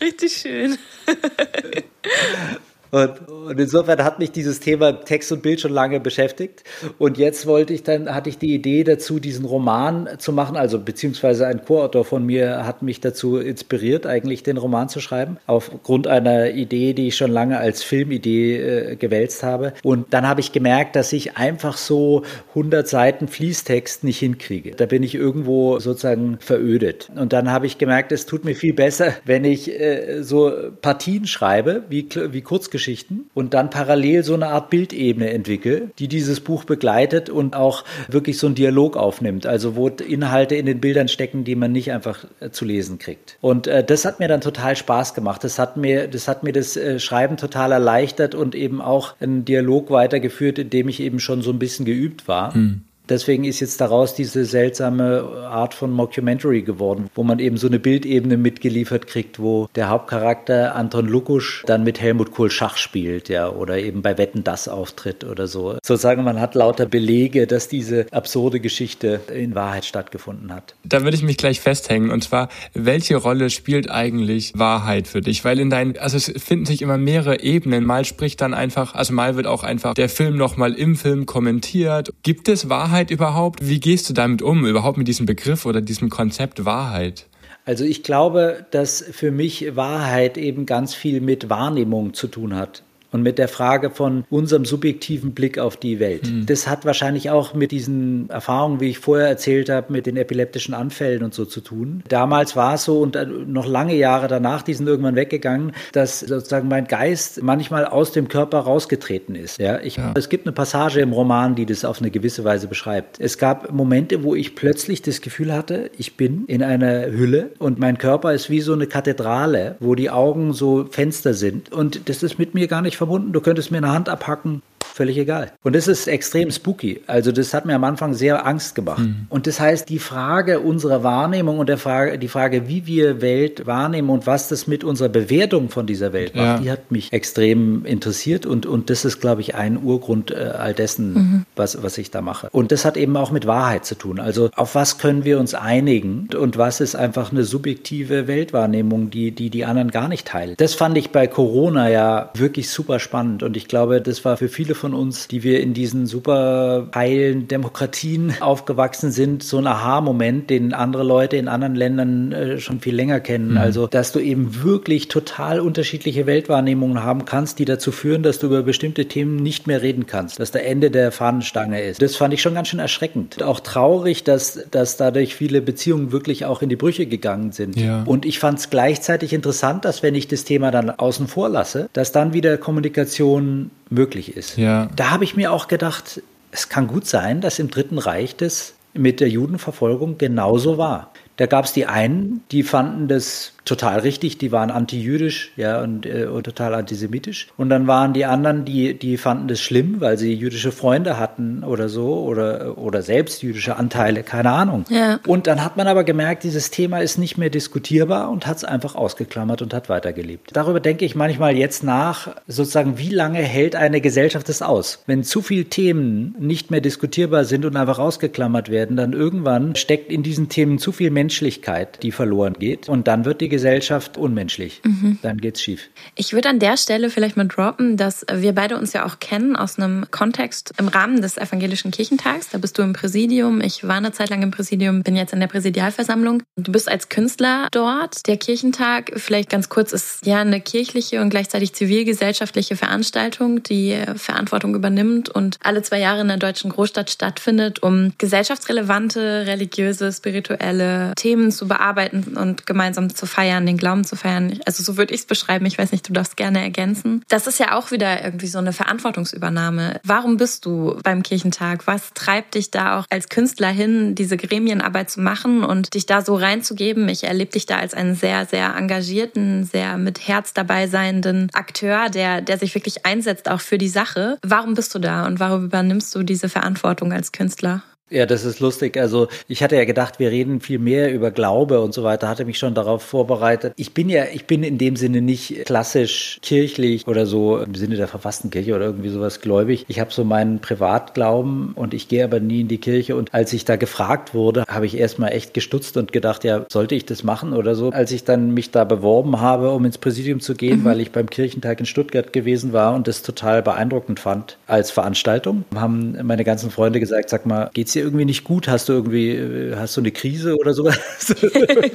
richtig 0.00 0.32
schön. 0.36 0.78
Und, 2.90 3.28
und, 3.28 3.60
insofern 3.60 4.02
hat 4.04 4.18
mich 4.18 4.32
dieses 4.32 4.60
Thema 4.60 4.92
Text 4.92 5.32
und 5.32 5.42
Bild 5.42 5.60
schon 5.60 5.72
lange 5.72 6.00
beschäftigt. 6.00 6.64
Und 6.98 7.18
jetzt 7.18 7.46
wollte 7.46 7.72
ich 7.74 7.82
dann, 7.82 8.14
hatte 8.14 8.28
ich 8.30 8.38
die 8.38 8.54
Idee 8.54 8.84
dazu, 8.84 9.18
diesen 9.18 9.44
Roman 9.44 10.08
zu 10.18 10.32
machen, 10.32 10.56
also 10.56 10.78
beziehungsweise 10.78 11.46
ein 11.46 11.64
Co-Autor 11.64 12.04
von 12.04 12.24
mir 12.24 12.64
hat 12.66 12.82
mich 12.82 13.00
dazu 13.00 13.38
inspiriert, 13.38 14.06
eigentlich 14.06 14.42
den 14.42 14.56
Roman 14.56 14.88
zu 14.88 15.00
schreiben, 15.00 15.38
aufgrund 15.46 16.06
einer 16.06 16.50
Idee, 16.50 16.92
die 16.92 17.08
ich 17.08 17.16
schon 17.16 17.30
lange 17.30 17.58
als 17.58 17.82
Filmidee 17.82 18.56
äh, 18.56 18.96
gewälzt 18.96 19.42
habe. 19.42 19.72
Und 19.82 20.12
dann 20.12 20.28
habe 20.28 20.40
ich 20.40 20.52
gemerkt, 20.52 20.96
dass 20.96 21.12
ich 21.12 21.36
einfach 21.36 21.76
so 21.76 22.22
100 22.50 22.86
Seiten 22.86 23.28
Fließtext 23.28 24.04
nicht 24.04 24.18
hinkriege. 24.18 24.72
Da 24.72 24.86
bin 24.86 25.02
ich 25.02 25.14
irgendwo 25.14 25.78
sozusagen 25.78 26.38
verödet. 26.40 27.10
Und 27.14 27.32
dann 27.32 27.50
habe 27.50 27.66
ich 27.66 27.78
gemerkt, 27.78 28.12
es 28.12 28.26
tut 28.26 28.44
mir 28.44 28.54
viel 28.54 28.74
besser, 28.74 29.12
wenn 29.24 29.44
ich 29.44 29.68
äh, 29.68 30.22
so 30.22 30.52
Partien 30.82 31.26
schreibe, 31.26 31.84
wie, 31.88 32.08
wie 32.30 32.40
Kurzgeschichten, 32.76 33.30
und 33.34 33.54
dann 33.54 33.70
parallel 33.70 34.22
so 34.22 34.34
eine 34.34 34.48
Art 34.48 34.70
Bildebene 34.70 35.30
entwickle, 35.30 35.90
die 35.98 36.08
dieses 36.08 36.40
Buch 36.40 36.64
begleitet 36.64 37.30
und 37.30 37.56
auch 37.56 37.84
wirklich 38.08 38.38
so 38.38 38.46
einen 38.46 38.54
Dialog 38.54 38.96
aufnimmt. 38.96 39.46
Also 39.46 39.76
wo 39.76 39.88
Inhalte 39.88 40.56
in 40.56 40.66
den 40.66 40.80
Bildern 40.80 41.08
stecken, 41.08 41.44
die 41.44 41.54
man 41.54 41.72
nicht 41.72 41.92
einfach 41.92 42.24
äh, 42.40 42.50
zu 42.50 42.64
lesen 42.64 42.98
kriegt. 42.98 43.38
Und 43.40 43.66
äh, 43.66 43.84
das 43.84 44.04
hat 44.04 44.20
mir 44.20 44.28
dann 44.28 44.40
total 44.40 44.76
Spaß 44.76 45.14
gemacht. 45.14 45.42
Das 45.44 45.58
hat 45.58 45.76
mir 45.76 46.08
das, 46.08 46.28
hat 46.28 46.42
mir 46.42 46.52
das 46.52 46.76
äh, 46.76 46.98
Schreiben 46.98 47.36
total 47.36 47.72
erleichtert 47.72 48.34
und 48.34 48.54
eben 48.54 48.80
auch 48.80 49.14
einen 49.20 49.44
Dialog 49.44 49.90
weitergeführt, 49.90 50.58
in 50.58 50.70
dem 50.70 50.88
ich 50.88 51.00
eben 51.00 51.20
schon 51.20 51.42
so 51.42 51.50
ein 51.50 51.58
bisschen 51.58 51.84
geübt 51.84 52.28
war. 52.28 52.54
Hm. 52.54 52.82
Deswegen 53.08 53.44
ist 53.44 53.60
jetzt 53.60 53.80
daraus 53.80 54.14
diese 54.14 54.44
seltsame 54.44 55.46
Art 55.48 55.74
von 55.74 55.92
Mockumentary 55.92 56.62
geworden, 56.62 57.08
wo 57.14 57.22
man 57.22 57.38
eben 57.38 57.56
so 57.56 57.68
eine 57.68 57.78
Bildebene 57.78 58.36
mitgeliefert 58.36 59.06
kriegt, 59.06 59.38
wo 59.38 59.68
der 59.74 59.88
Hauptcharakter 59.88 60.74
Anton 60.74 61.06
Lukusch 61.06 61.62
dann 61.66 61.84
mit 61.84 62.00
Helmut 62.00 62.32
Kohl 62.32 62.50
Schach 62.50 62.76
spielt, 62.76 63.28
ja, 63.28 63.48
oder 63.48 63.78
eben 63.78 64.02
bei 64.02 64.18
Wetten 64.18 64.42
das 64.42 64.68
auftritt 64.68 65.24
oder 65.24 65.46
so. 65.46 65.78
Sozusagen, 65.84 66.24
man 66.24 66.40
hat 66.40 66.54
lauter 66.54 66.86
Belege, 66.86 67.46
dass 67.46 67.68
diese 67.68 68.06
absurde 68.10 68.60
Geschichte 68.60 69.20
in 69.32 69.54
Wahrheit 69.54 69.84
stattgefunden 69.84 70.52
hat. 70.52 70.74
Da 70.84 71.02
würde 71.02 71.16
ich 71.16 71.22
mich 71.22 71.36
gleich 71.36 71.60
festhängen 71.60 72.10
und 72.10 72.24
zwar, 72.24 72.48
welche 72.74 73.16
Rolle 73.16 73.50
spielt 73.50 73.90
eigentlich 73.90 74.52
Wahrheit 74.56 75.06
für 75.06 75.20
dich? 75.20 75.44
Weil 75.44 75.60
in 75.60 75.70
deinen, 75.70 75.96
also 75.98 76.16
es 76.16 76.32
finden 76.42 76.66
sich 76.66 76.82
immer 76.82 76.98
mehrere 76.98 77.40
Ebenen. 77.40 77.84
Mal 77.84 78.04
spricht 78.04 78.40
dann 78.40 78.54
einfach, 78.54 78.94
also 78.94 79.12
mal 79.12 79.36
wird 79.36 79.46
auch 79.46 79.62
einfach 79.62 79.94
der 79.94 80.08
Film 80.08 80.36
nochmal 80.36 80.72
im 80.74 80.96
Film 80.96 81.26
kommentiert. 81.26 82.12
Gibt 82.22 82.48
es 82.48 82.68
Wahrheit? 82.68 82.95
Wahrheit 82.96 83.10
überhaupt? 83.10 83.68
Wie 83.68 83.78
gehst 83.78 84.08
du 84.08 84.14
damit 84.14 84.40
um, 84.40 84.64
überhaupt 84.64 84.96
mit 84.96 85.06
diesem 85.06 85.26
Begriff 85.26 85.66
oder 85.66 85.82
diesem 85.82 86.08
Konzept 86.08 86.64
Wahrheit? 86.64 87.26
Also 87.66 87.84
ich 87.84 88.02
glaube, 88.02 88.64
dass 88.70 89.04
für 89.10 89.30
mich 89.30 89.76
Wahrheit 89.76 90.38
eben 90.38 90.64
ganz 90.64 90.94
viel 90.94 91.20
mit 91.20 91.50
Wahrnehmung 91.50 92.14
zu 92.14 92.26
tun 92.26 92.56
hat 92.56 92.84
und 93.12 93.22
mit 93.22 93.38
der 93.38 93.48
Frage 93.48 93.90
von 93.90 94.24
unserem 94.30 94.64
subjektiven 94.64 95.32
Blick 95.32 95.58
auf 95.58 95.76
die 95.76 96.00
Welt. 96.00 96.30
Mhm. 96.30 96.46
Das 96.46 96.68
hat 96.68 96.84
wahrscheinlich 96.84 97.30
auch 97.30 97.54
mit 97.54 97.72
diesen 97.72 98.28
Erfahrungen, 98.30 98.80
wie 98.80 98.90
ich 98.90 98.98
vorher 98.98 99.28
erzählt 99.28 99.68
habe, 99.68 99.92
mit 99.92 100.06
den 100.06 100.16
epileptischen 100.16 100.74
Anfällen 100.74 101.22
und 101.22 101.34
so 101.34 101.44
zu 101.44 101.60
tun. 101.60 102.02
Damals 102.08 102.56
war 102.56 102.74
es 102.74 102.84
so 102.84 103.00
und 103.00 103.16
noch 103.46 103.66
lange 103.66 103.94
Jahre 103.94 104.28
danach, 104.28 104.62
die 104.62 104.74
sind 104.74 104.86
irgendwann 104.86 105.16
weggegangen, 105.16 105.72
dass 105.92 106.20
sozusagen 106.20 106.68
mein 106.68 106.86
Geist 106.86 107.42
manchmal 107.42 107.84
aus 107.84 108.12
dem 108.12 108.28
Körper 108.28 108.58
rausgetreten 108.58 109.34
ist. 109.34 109.58
Ja, 109.58 109.80
ich, 109.80 109.96
ja. 109.96 110.12
Es 110.14 110.28
gibt 110.28 110.46
eine 110.46 110.52
Passage 110.52 111.00
im 111.00 111.12
Roman, 111.12 111.54
die 111.54 111.66
das 111.66 111.84
auf 111.84 112.00
eine 112.00 112.10
gewisse 112.10 112.44
Weise 112.44 112.68
beschreibt. 112.68 113.20
Es 113.20 113.38
gab 113.38 113.72
Momente, 113.72 114.22
wo 114.22 114.34
ich 114.34 114.54
plötzlich 114.54 115.02
das 115.02 115.20
Gefühl 115.20 115.52
hatte, 115.52 115.90
ich 115.98 116.16
bin 116.16 116.44
in 116.46 116.62
einer 116.62 117.06
Hülle 117.06 117.50
und 117.58 117.78
mein 117.78 117.98
Körper 117.98 118.32
ist 118.32 118.50
wie 118.50 118.60
so 118.60 118.72
eine 118.72 118.86
Kathedrale, 118.86 119.76
wo 119.80 119.94
die 119.94 120.10
Augen 120.10 120.52
so 120.52 120.86
Fenster 120.90 121.34
sind 121.34 121.72
und 121.72 122.08
das 122.08 122.22
ist 122.22 122.38
mit 122.38 122.54
mir 122.54 122.66
gar 122.66 122.82
nicht 122.82 122.95
verbunden. 122.96 123.32
Du 123.32 123.40
könntest 123.40 123.70
mir 123.70 123.78
eine 123.78 123.92
Hand 123.92 124.08
abhacken 124.08 124.62
völlig 124.94 125.18
egal. 125.18 125.52
Und 125.62 125.74
das 125.74 125.88
ist 125.88 126.06
extrem 126.06 126.50
spooky. 126.50 127.02
Also 127.06 127.32
das 127.32 127.54
hat 127.54 127.66
mir 127.66 127.74
am 127.74 127.84
Anfang 127.84 128.14
sehr 128.14 128.46
Angst 128.46 128.74
gemacht. 128.74 129.00
Mhm. 129.00 129.26
Und 129.28 129.46
das 129.46 129.60
heißt, 129.60 129.88
die 129.88 129.98
Frage 129.98 130.60
unserer 130.60 131.02
Wahrnehmung 131.02 131.58
und 131.58 131.68
der 131.68 131.78
Frage, 131.78 132.18
die 132.18 132.28
Frage, 132.28 132.68
wie 132.68 132.86
wir 132.86 133.20
Welt 133.20 133.66
wahrnehmen 133.66 134.10
und 134.10 134.26
was 134.26 134.48
das 134.48 134.66
mit 134.66 134.84
unserer 134.84 135.08
Bewertung 135.08 135.68
von 135.68 135.86
dieser 135.86 136.12
Welt 136.12 136.34
macht, 136.34 136.46
ja. 136.46 136.58
die 136.58 136.70
hat 136.70 136.90
mich 136.90 137.12
extrem 137.12 137.84
interessiert. 137.84 138.46
Und, 138.46 138.66
und 138.66 138.90
das 138.90 139.04
ist, 139.04 139.20
glaube 139.20 139.40
ich, 139.40 139.54
ein 139.54 139.82
Urgrund 139.82 140.30
äh, 140.30 140.52
all 140.56 140.74
dessen, 140.74 141.14
mhm. 141.14 141.46
was, 141.56 141.82
was 141.82 141.98
ich 141.98 142.10
da 142.10 142.20
mache. 142.20 142.48
Und 142.52 142.72
das 142.72 142.84
hat 142.84 142.96
eben 142.96 143.16
auch 143.16 143.30
mit 143.30 143.46
Wahrheit 143.46 143.84
zu 143.84 143.94
tun. 143.94 144.20
Also 144.20 144.50
auf 144.54 144.74
was 144.74 144.98
können 144.98 145.24
wir 145.24 145.38
uns 145.38 145.54
einigen 145.54 146.28
und 146.38 146.56
was 146.56 146.80
ist 146.80 146.94
einfach 146.94 147.32
eine 147.32 147.44
subjektive 147.44 148.26
Weltwahrnehmung, 148.26 149.10
die 149.10 149.32
die, 149.32 149.50
die 149.50 149.64
anderen 149.64 149.90
gar 149.90 150.08
nicht 150.08 150.26
teilen. 150.26 150.54
Das 150.56 150.74
fand 150.74 150.96
ich 150.98 151.10
bei 151.10 151.26
Corona 151.26 151.88
ja 151.90 152.30
wirklich 152.34 152.70
super 152.70 152.98
spannend. 152.98 153.42
Und 153.42 153.56
ich 153.56 153.68
glaube, 153.68 154.00
das 154.00 154.24
war 154.24 154.36
für 154.36 154.48
viele 154.48 154.74
von 154.76 154.94
uns, 154.94 155.28
die 155.28 155.42
wir 155.42 155.60
in 155.60 155.74
diesen 155.74 156.06
super 156.06 156.88
heilen 156.94 157.48
Demokratien 157.48 158.34
aufgewachsen 158.40 159.10
sind, 159.10 159.42
so 159.42 159.58
ein 159.58 159.66
Aha-Moment, 159.66 160.50
den 160.50 160.72
andere 160.74 161.02
Leute 161.02 161.36
in 161.36 161.48
anderen 161.48 161.74
Ländern 161.74 162.32
äh, 162.32 162.58
schon 162.58 162.80
viel 162.80 162.94
länger 162.94 163.20
kennen. 163.20 163.52
Mhm. 163.52 163.58
Also, 163.58 163.86
dass 163.86 164.12
du 164.12 164.20
eben 164.20 164.62
wirklich 164.62 165.08
total 165.08 165.60
unterschiedliche 165.60 166.26
Weltwahrnehmungen 166.26 167.02
haben 167.02 167.24
kannst, 167.24 167.58
die 167.58 167.64
dazu 167.64 167.92
führen, 167.92 168.22
dass 168.22 168.38
du 168.38 168.46
über 168.46 168.62
bestimmte 168.62 169.06
Themen 169.06 169.36
nicht 169.36 169.66
mehr 169.66 169.82
reden 169.82 170.06
kannst, 170.06 170.38
dass 170.40 170.52
der 170.52 170.66
Ende 170.66 170.90
der 170.90 171.12
Fahnenstange 171.12 171.82
ist. 171.82 172.02
Das 172.02 172.16
fand 172.16 172.34
ich 172.34 172.42
schon 172.42 172.54
ganz 172.54 172.68
schön 172.68 172.80
erschreckend. 172.80 173.42
Auch 173.42 173.60
traurig, 173.60 174.24
dass, 174.24 174.66
dass 174.70 174.96
dadurch 174.96 175.34
viele 175.34 175.60
Beziehungen 175.60 176.12
wirklich 176.12 176.44
auch 176.44 176.62
in 176.62 176.68
die 176.68 176.76
Brüche 176.76 177.06
gegangen 177.06 177.52
sind. 177.52 177.76
Ja. 177.76 178.02
Und 178.04 178.26
ich 178.26 178.38
fand 178.38 178.58
es 178.58 178.70
gleichzeitig 178.70 179.32
interessant, 179.32 179.84
dass 179.84 180.02
wenn 180.02 180.14
ich 180.14 180.28
das 180.28 180.44
Thema 180.44 180.70
dann 180.70 180.90
außen 180.90 181.28
vor 181.28 181.48
lasse, 181.48 181.88
dass 181.92 182.12
dann 182.12 182.32
wieder 182.32 182.58
Kommunikation 182.58 183.70
möglich 183.88 184.36
ist. 184.36 184.56
Ja. 184.56 184.88
Da 184.96 185.10
habe 185.10 185.24
ich 185.24 185.36
mir 185.36 185.52
auch 185.52 185.68
gedacht, 185.68 186.22
es 186.50 186.68
kann 186.68 186.86
gut 186.86 187.06
sein, 187.06 187.40
dass 187.40 187.58
im 187.58 187.70
Dritten 187.70 187.98
Reich 187.98 188.36
das 188.36 188.74
mit 188.94 189.20
der 189.20 189.28
Judenverfolgung 189.28 190.18
genauso 190.18 190.78
war. 190.78 191.12
Da 191.36 191.46
gab 191.46 191.66
es 191.66 191.72
die 191.72 191.86
einen, 191.86 192.42
die 192.50 192.62
fanden 192.62 193.08
das 193.08 193.52
total 193.66 194.00
richtig, 194.00 194.38
die 194.38 194.52
waren 194.52 194.70
anti-jüdisch 194.70 195.52
ja, 195.56 195.82
und, 195.82 196.06
äh, 196.06 196.26
und 196.26 196.44
total 196.44 196.74
antisemitisch. 196.74 197.48
Und 197.56 197.68
dann 197.68 197.86
waren 197.86 198.14
die 198.14 198.24
anderen, 198.24 198.64
die, 198.64 198.94
die 198.94 199.16
fanden 199.18 199.48
das 199.48 199.60
schlimm, 199.60 200.00
weil 200.00 200.16
sie 200.16 200.32
jüdische 200.32 200.72
Freunde 200.72 201.18
hatten 201.18 201.64
oder 201.64 201.88
so 201.88 202.22
oder, 202.22 202.78
oder 202.78 203.02
selbst 203.02 203.42
jüdische 203.42 203.76
Anteile, 203.76 204.22
keine 204.22 204.52
Ahnung. 204.52 204.84
Ja. 204.88 205.18
Und 205.26 205.46
dann 205.46 205.62
hat 205.64 205.76
man 205.76 205.88
aber 205.88 206.04
gemerkt, 206.04 206.44
dieses 206.44 206.70
Thema 206.70 207.00
ist 207.00 207.18
nicht 207.18 207.36
mehr 207.36 207.50
diskutierbar 207.50 208.30
und 208.30 208.46
hat 208.46 208.58
es 208.58 208.64
einfach 208.64 208.94
ausgeklammert 208.94 209.60
und 209.62 209.74
hat 209.74 209.88
weitergelebt. 209.88 210.50
Darüber 210.52 210.80
denke 210.80 211.04
ich 211.04 211.16
manchmal 211.16 211.56
jetzt 211.56 211.82
nach, 211.82 212.28
sozusagen, 212.46 212.98
wie 212.98 213.10
lange 213.10 213.40
hält 213.40 213.74
eine 213.74 214.00
Gesellschaft 214.00 214.48
das 214.48 214.62
aus? 214.62 215.02
Wenn 215.06 215.24
zu 215.24 215.42
viele 215.42 215.64
Themen 215.64 216.36
nicht 216.38 216.70
mehr 216.70 216.80
diskutierbar 216.80 217.44
sind 217.44 217.64
und 217.64 217.76
einfach 217.76 217.98
ausgeklammert 217.98 218.70
werden, 218.70 218.96
dann 218.96 219.12
irgendwann 219.12 219.74
steckt 219.74 220.12
in 220.12 220.22
diesen 220.22 220.48
Themen 220.48 220.78
zu 220.78 220.92
viel 220.92 221.10
Menschlichkeit, 221.10 222.02
die 222.04 222.12
verloren 222.12 222.54
geht. 222.54 222.88
Und 222.88 223.08
dann 223.08 223.24
wird 223.24 223.40
die 223.40 223.55
Gesellschaft 223.56 224.18
unmenschlich. 224.18 224.82
Mhm. 224.84 225.18
Dann 225.22 225.38
geht's 225.38 225.62
schief. 225.62 225.88
Ich 226.14 226.34
würde 226.34 226.50
an 226.50 226.58
der 226.58 226.76
Stelle 226.76 227.08
vielleicht 227.08 227.38
mal 227.38 227.48
droppen, 227.48 227.96
dass 227.96 228.26
wir 228.30 228.52
beide 228.52 228.76
uns 228.76 228.92
ja 228.92 229.06
auch 229.06 229.18
kennen 229.18 229.56
aus 229.56 229.78
einem 229.78 230.04
Kontext 230.10 230.74
im 230.78 230.88
Rahmen 230.88 231.22
des 231.22 231.38
Evangelischen 231.38 231.90
Kirchentags. 231.90 232.50
Da 232.50 232.58
bist 232.58 232.76
du 232.76 232.82
im 232.82 232.92
Präsidium. 232.92 233.62
Ich 233.62 233.88
war 233.88 233.96
eine 233.96 234.12
Zeit 234.12 234.28
lang 234.28 234.42
im 234.42 234.50
Präsidium, 234.50 235.02
bin 235.02 235.16
jetzt 235.16 235.32
in 235.32 235.40
der 235.40 235.46
Präsidialversammlung. 235.46 236.42
Du 236.56 236.70
bist 236.70 236.86
als 236.86 237.08
Künstler 237.08 237.68
dort. 237.70 238.26
Der 238.26 238.36
Kirchentag, 238.36 239.12
vielleicht 239.16 239.48
ganz 239.48 239.70
kurz, 239.70 239.94
ist 239.94 240.26
ja 240.26 240.42
eine 240.42 240.60
kirchliche 240.60 241.22
und 241.22 241.30
gleichzeitig 241.30 241.72
zivilgesellschaftliche 241.72 242.76
Veranstaltung, 242.76 243.62
die 243.62 243.96
Verantwortung 244.16 244.74
übernimmt 244.74 245.30
und 245.30 245.56
alle 245.62 245.80
zwei 245.80 245.98
Jahre 245.98 246.20
in 246.20 246.28
der 246.28 246.36
deutschen 246.36 246.70
Großstadt 246.70 247.08
stattfindet, 247.08 247.82
um 247.82 248.12
gesellschaftsrelevante, 248.18 249.46
religiöse, 249.46 250.12
spirituelle 250.12 251.14
Themen 251.16 251.50
zu 251.50 251.66
bearbeiten 251.66 252.36
und 252.36 252.66
gemeinsam 252.66 253.14
zu 253.14 253.24
feiern 253.24 253.45
feiern, 253.46 253.66
den 253.66 253.76
Glauben 253.76 254.04
zu 254.04 254.16
feiern. 254.16 254.58
Also 254.66 254.82
so 254.82 254.96
würde 254.96 255.14
ich 255.14 255.20
es 255.20 255.26
beschreiben. 255.26 255.66
Ich 255.66 255.78
weiß 255.78 255.92
nicht, 255.92 256.08
du 256.08 256.12
darfst 256.12 256.36
gerne 256.36 256.60
ergänzen. 256.60 257.22
Das 257.28 257.46
ist 257.46 257.60
ja 257.60 257.76
auch 257.76 257.92
wieder 257.92 258.24
irgendwie 258.24 258.48
so 258.48 258.58
eine 258.58 258.72
Verantwortungsübernahme. 258.72 260.00
Warum 260.02 260.36
bist 260.36 260.66
du 260.66 260.98
beim 261.04 261.22
Kirchentag? 261.22 261.86
Was 261.86 262.12
treibt 262.14 262.56
dich 262.56 262.72
da 262.72 262.98
auch 262.98 263.04
als 263.08 263.28
Künstler 263.28 263.68
hin, 263.68 264.16
diese 264.16 264.36
Gremienarbeit 264.36 265.10
zu 265.10 265.20
machen 265.20 265.62
und 265.62 265.94
dich 265.94 266.06
da 266.06 266.22
so 266.22 266.34
reinzugeben? 266.34 267.08
Ich 267.08 267.22
erlebe 267.22 267.52
dich 267.52 267.66
da 267.66 267.78
als 267.78 267.94
einen 267.94 268.16
sehr, 268.16 268.46
sehr 268.46 268.74
engagierten, 268.74 269.64
sehr 269.64 269.96
mit 269.96 270.26
Herz 270.26 270.52
dabei 270.52 270.88
seienden 270.88 271.48
Akteur, 271.52 272.08
der, 272.10 272.40
der 272.40 272.58
sich 272.58 272.74
wirklich 272.74 273.06
einsetzt 273.06 273.48
auch 273.48 273.60
für 273.60 273.78
die 273.78 273.88
Sache. 273.88 274.38
Warum 274.42 274.74
bist 274.74 274.92
du 274.94 274.98
da 274.98 275.24
und 275.26 275.38
warum 275.38 275.66
übernimmst 275.66 276.12
du 276.16 276.24
diese 276.24 276.48
Verantwortung 276.48 277.12
als 277.12 277.30
Künstler? 277.30 277.82
Ja, 278.08 278.24
das 278.24 278.44
ist 278.44 278.60
lustig. 278.60 278.96
Also 278.96 279.26
ich 279.48 279.64
hatte 279.64 279.74
ja 279.74 279.84
gedacht, 279.84 280.20
wir 280.20 280.30
reden 280.30 280.60
viel 280.60 280.78
mehr 280.78 281.12
über 281.12 281.32
Glaube 281.32 281.80
und 281.80 281.92
so 281.92 282.04
weiter, 282.04 282.28
hatte 282.28 282.44
mich 282.44 282.56
schon 282.56 282.72
darauf 282.72 283.02
vorbereitet. 283.02 283.72
Ich 283.76 283.94
bin 283.94 284.08
ja, 284.08 284.26
ich 284.32 284.46
bin 284.46 284.62
in 284.62 284.78
dem 284.78 284.94
Sinne 284.94 285.20
nicht 285.20 285.64
klassisch 285.64 286.38
kirchlich 286.40 287.08
oder 287.08 287.26
so 287.26 287.58
im 287.58 287.74
Sinne 287.74 287.96
der 287.96 288.06
verfassten 288.06 288.50
Kirche 288.50 288.76
oder 288.76 288.84
irgendwie 288.84 289.08
sowas 289.08 289.40
gläubig. 289.40 289.84
Ich 289.88 289.98
habe 289.98 290.12
so 290.12 290.22
meinen 290.22 290.60
Privatglauben 290.60 291.72
und 291.72 291.94
ich 291.94 292.06
gehe 292.06 292.22
aber 292.22 292.38
nie 292.38 292.60
in 292.60 292.68
die 292.68 292.78
Kirche. 292.78 293.16
Und 293.16 293.34
als 293.34 293.52
ich 293.52 293.64
da 293.64 293.74
gefragt 293.74 294.34
wurde, 294.34 294.62
habe 294.68 294.86
ich 294.86 294.96
erstmal 294.96 295.32
echt 295.32 295.52
gestutzt 295.52 295.96
und 295.96 296.12
gedacht, 296.12 296.44
ja, 296.44 296.64
sollte 296.70 296.94
ich 296.94 297.06
das 297.06 297.24
machen 297.24 297.54
oder 297.54 297.74
so. 297.74 297.90
Als 297.90 298.12
ich 298.12 298.22
dann 298.22 298.54
mich 298.54 298.70
da 298.70 298.84
beworben 298.84 299.40
habe, 299.40 299.72
um 299.72 299.84
ins 299.84 299.98
Präsidium 299.98 300.38
zu 300.38 300.54
gehen, 300.54 300.80
mhm. 300.80 300.84
weil 300.84 301.00
ich 301.00 301.10
beim 301.10 301.28
Kirchentag 301.28 301.80
in 301.80 301.86
Stuttgart 301.86 302.32
gewesen 302.32 302.72
war 302.72 302.94
und 302.94 303.08
das 303.08 303.22
total 303.22 303.64
beeindruckend 303.64 304.20
fand 304.20 304.58
als 304.68 304.92
Veranstaltung, 304.92 305.64
haben 305.74 306.16
meine 306.22 306.44
ganzen 306.44 306.70
Freunde 306.70 307.00
gesagt, 307.00 307.30
sag 307.30 307.46
mal, 307.46 307.68
geht's 307.74 307.95
dir 307.96 308.02
irgendwie 308.02 308.24
nicht 308.24 308.44
gut? 308.44 308.68
Hast 308.68 308.88
du 308.88 308.92
irgendwie, 308.92 309.30
äh, 309.30 309.76
hast 309.76 309.96
du 309.96 310.00
eine 310.00 310.12
Krise 310.12 310.56
oder 310.56 310.74
sowas? 310.74 310.98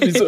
wieso, 0.00 0.26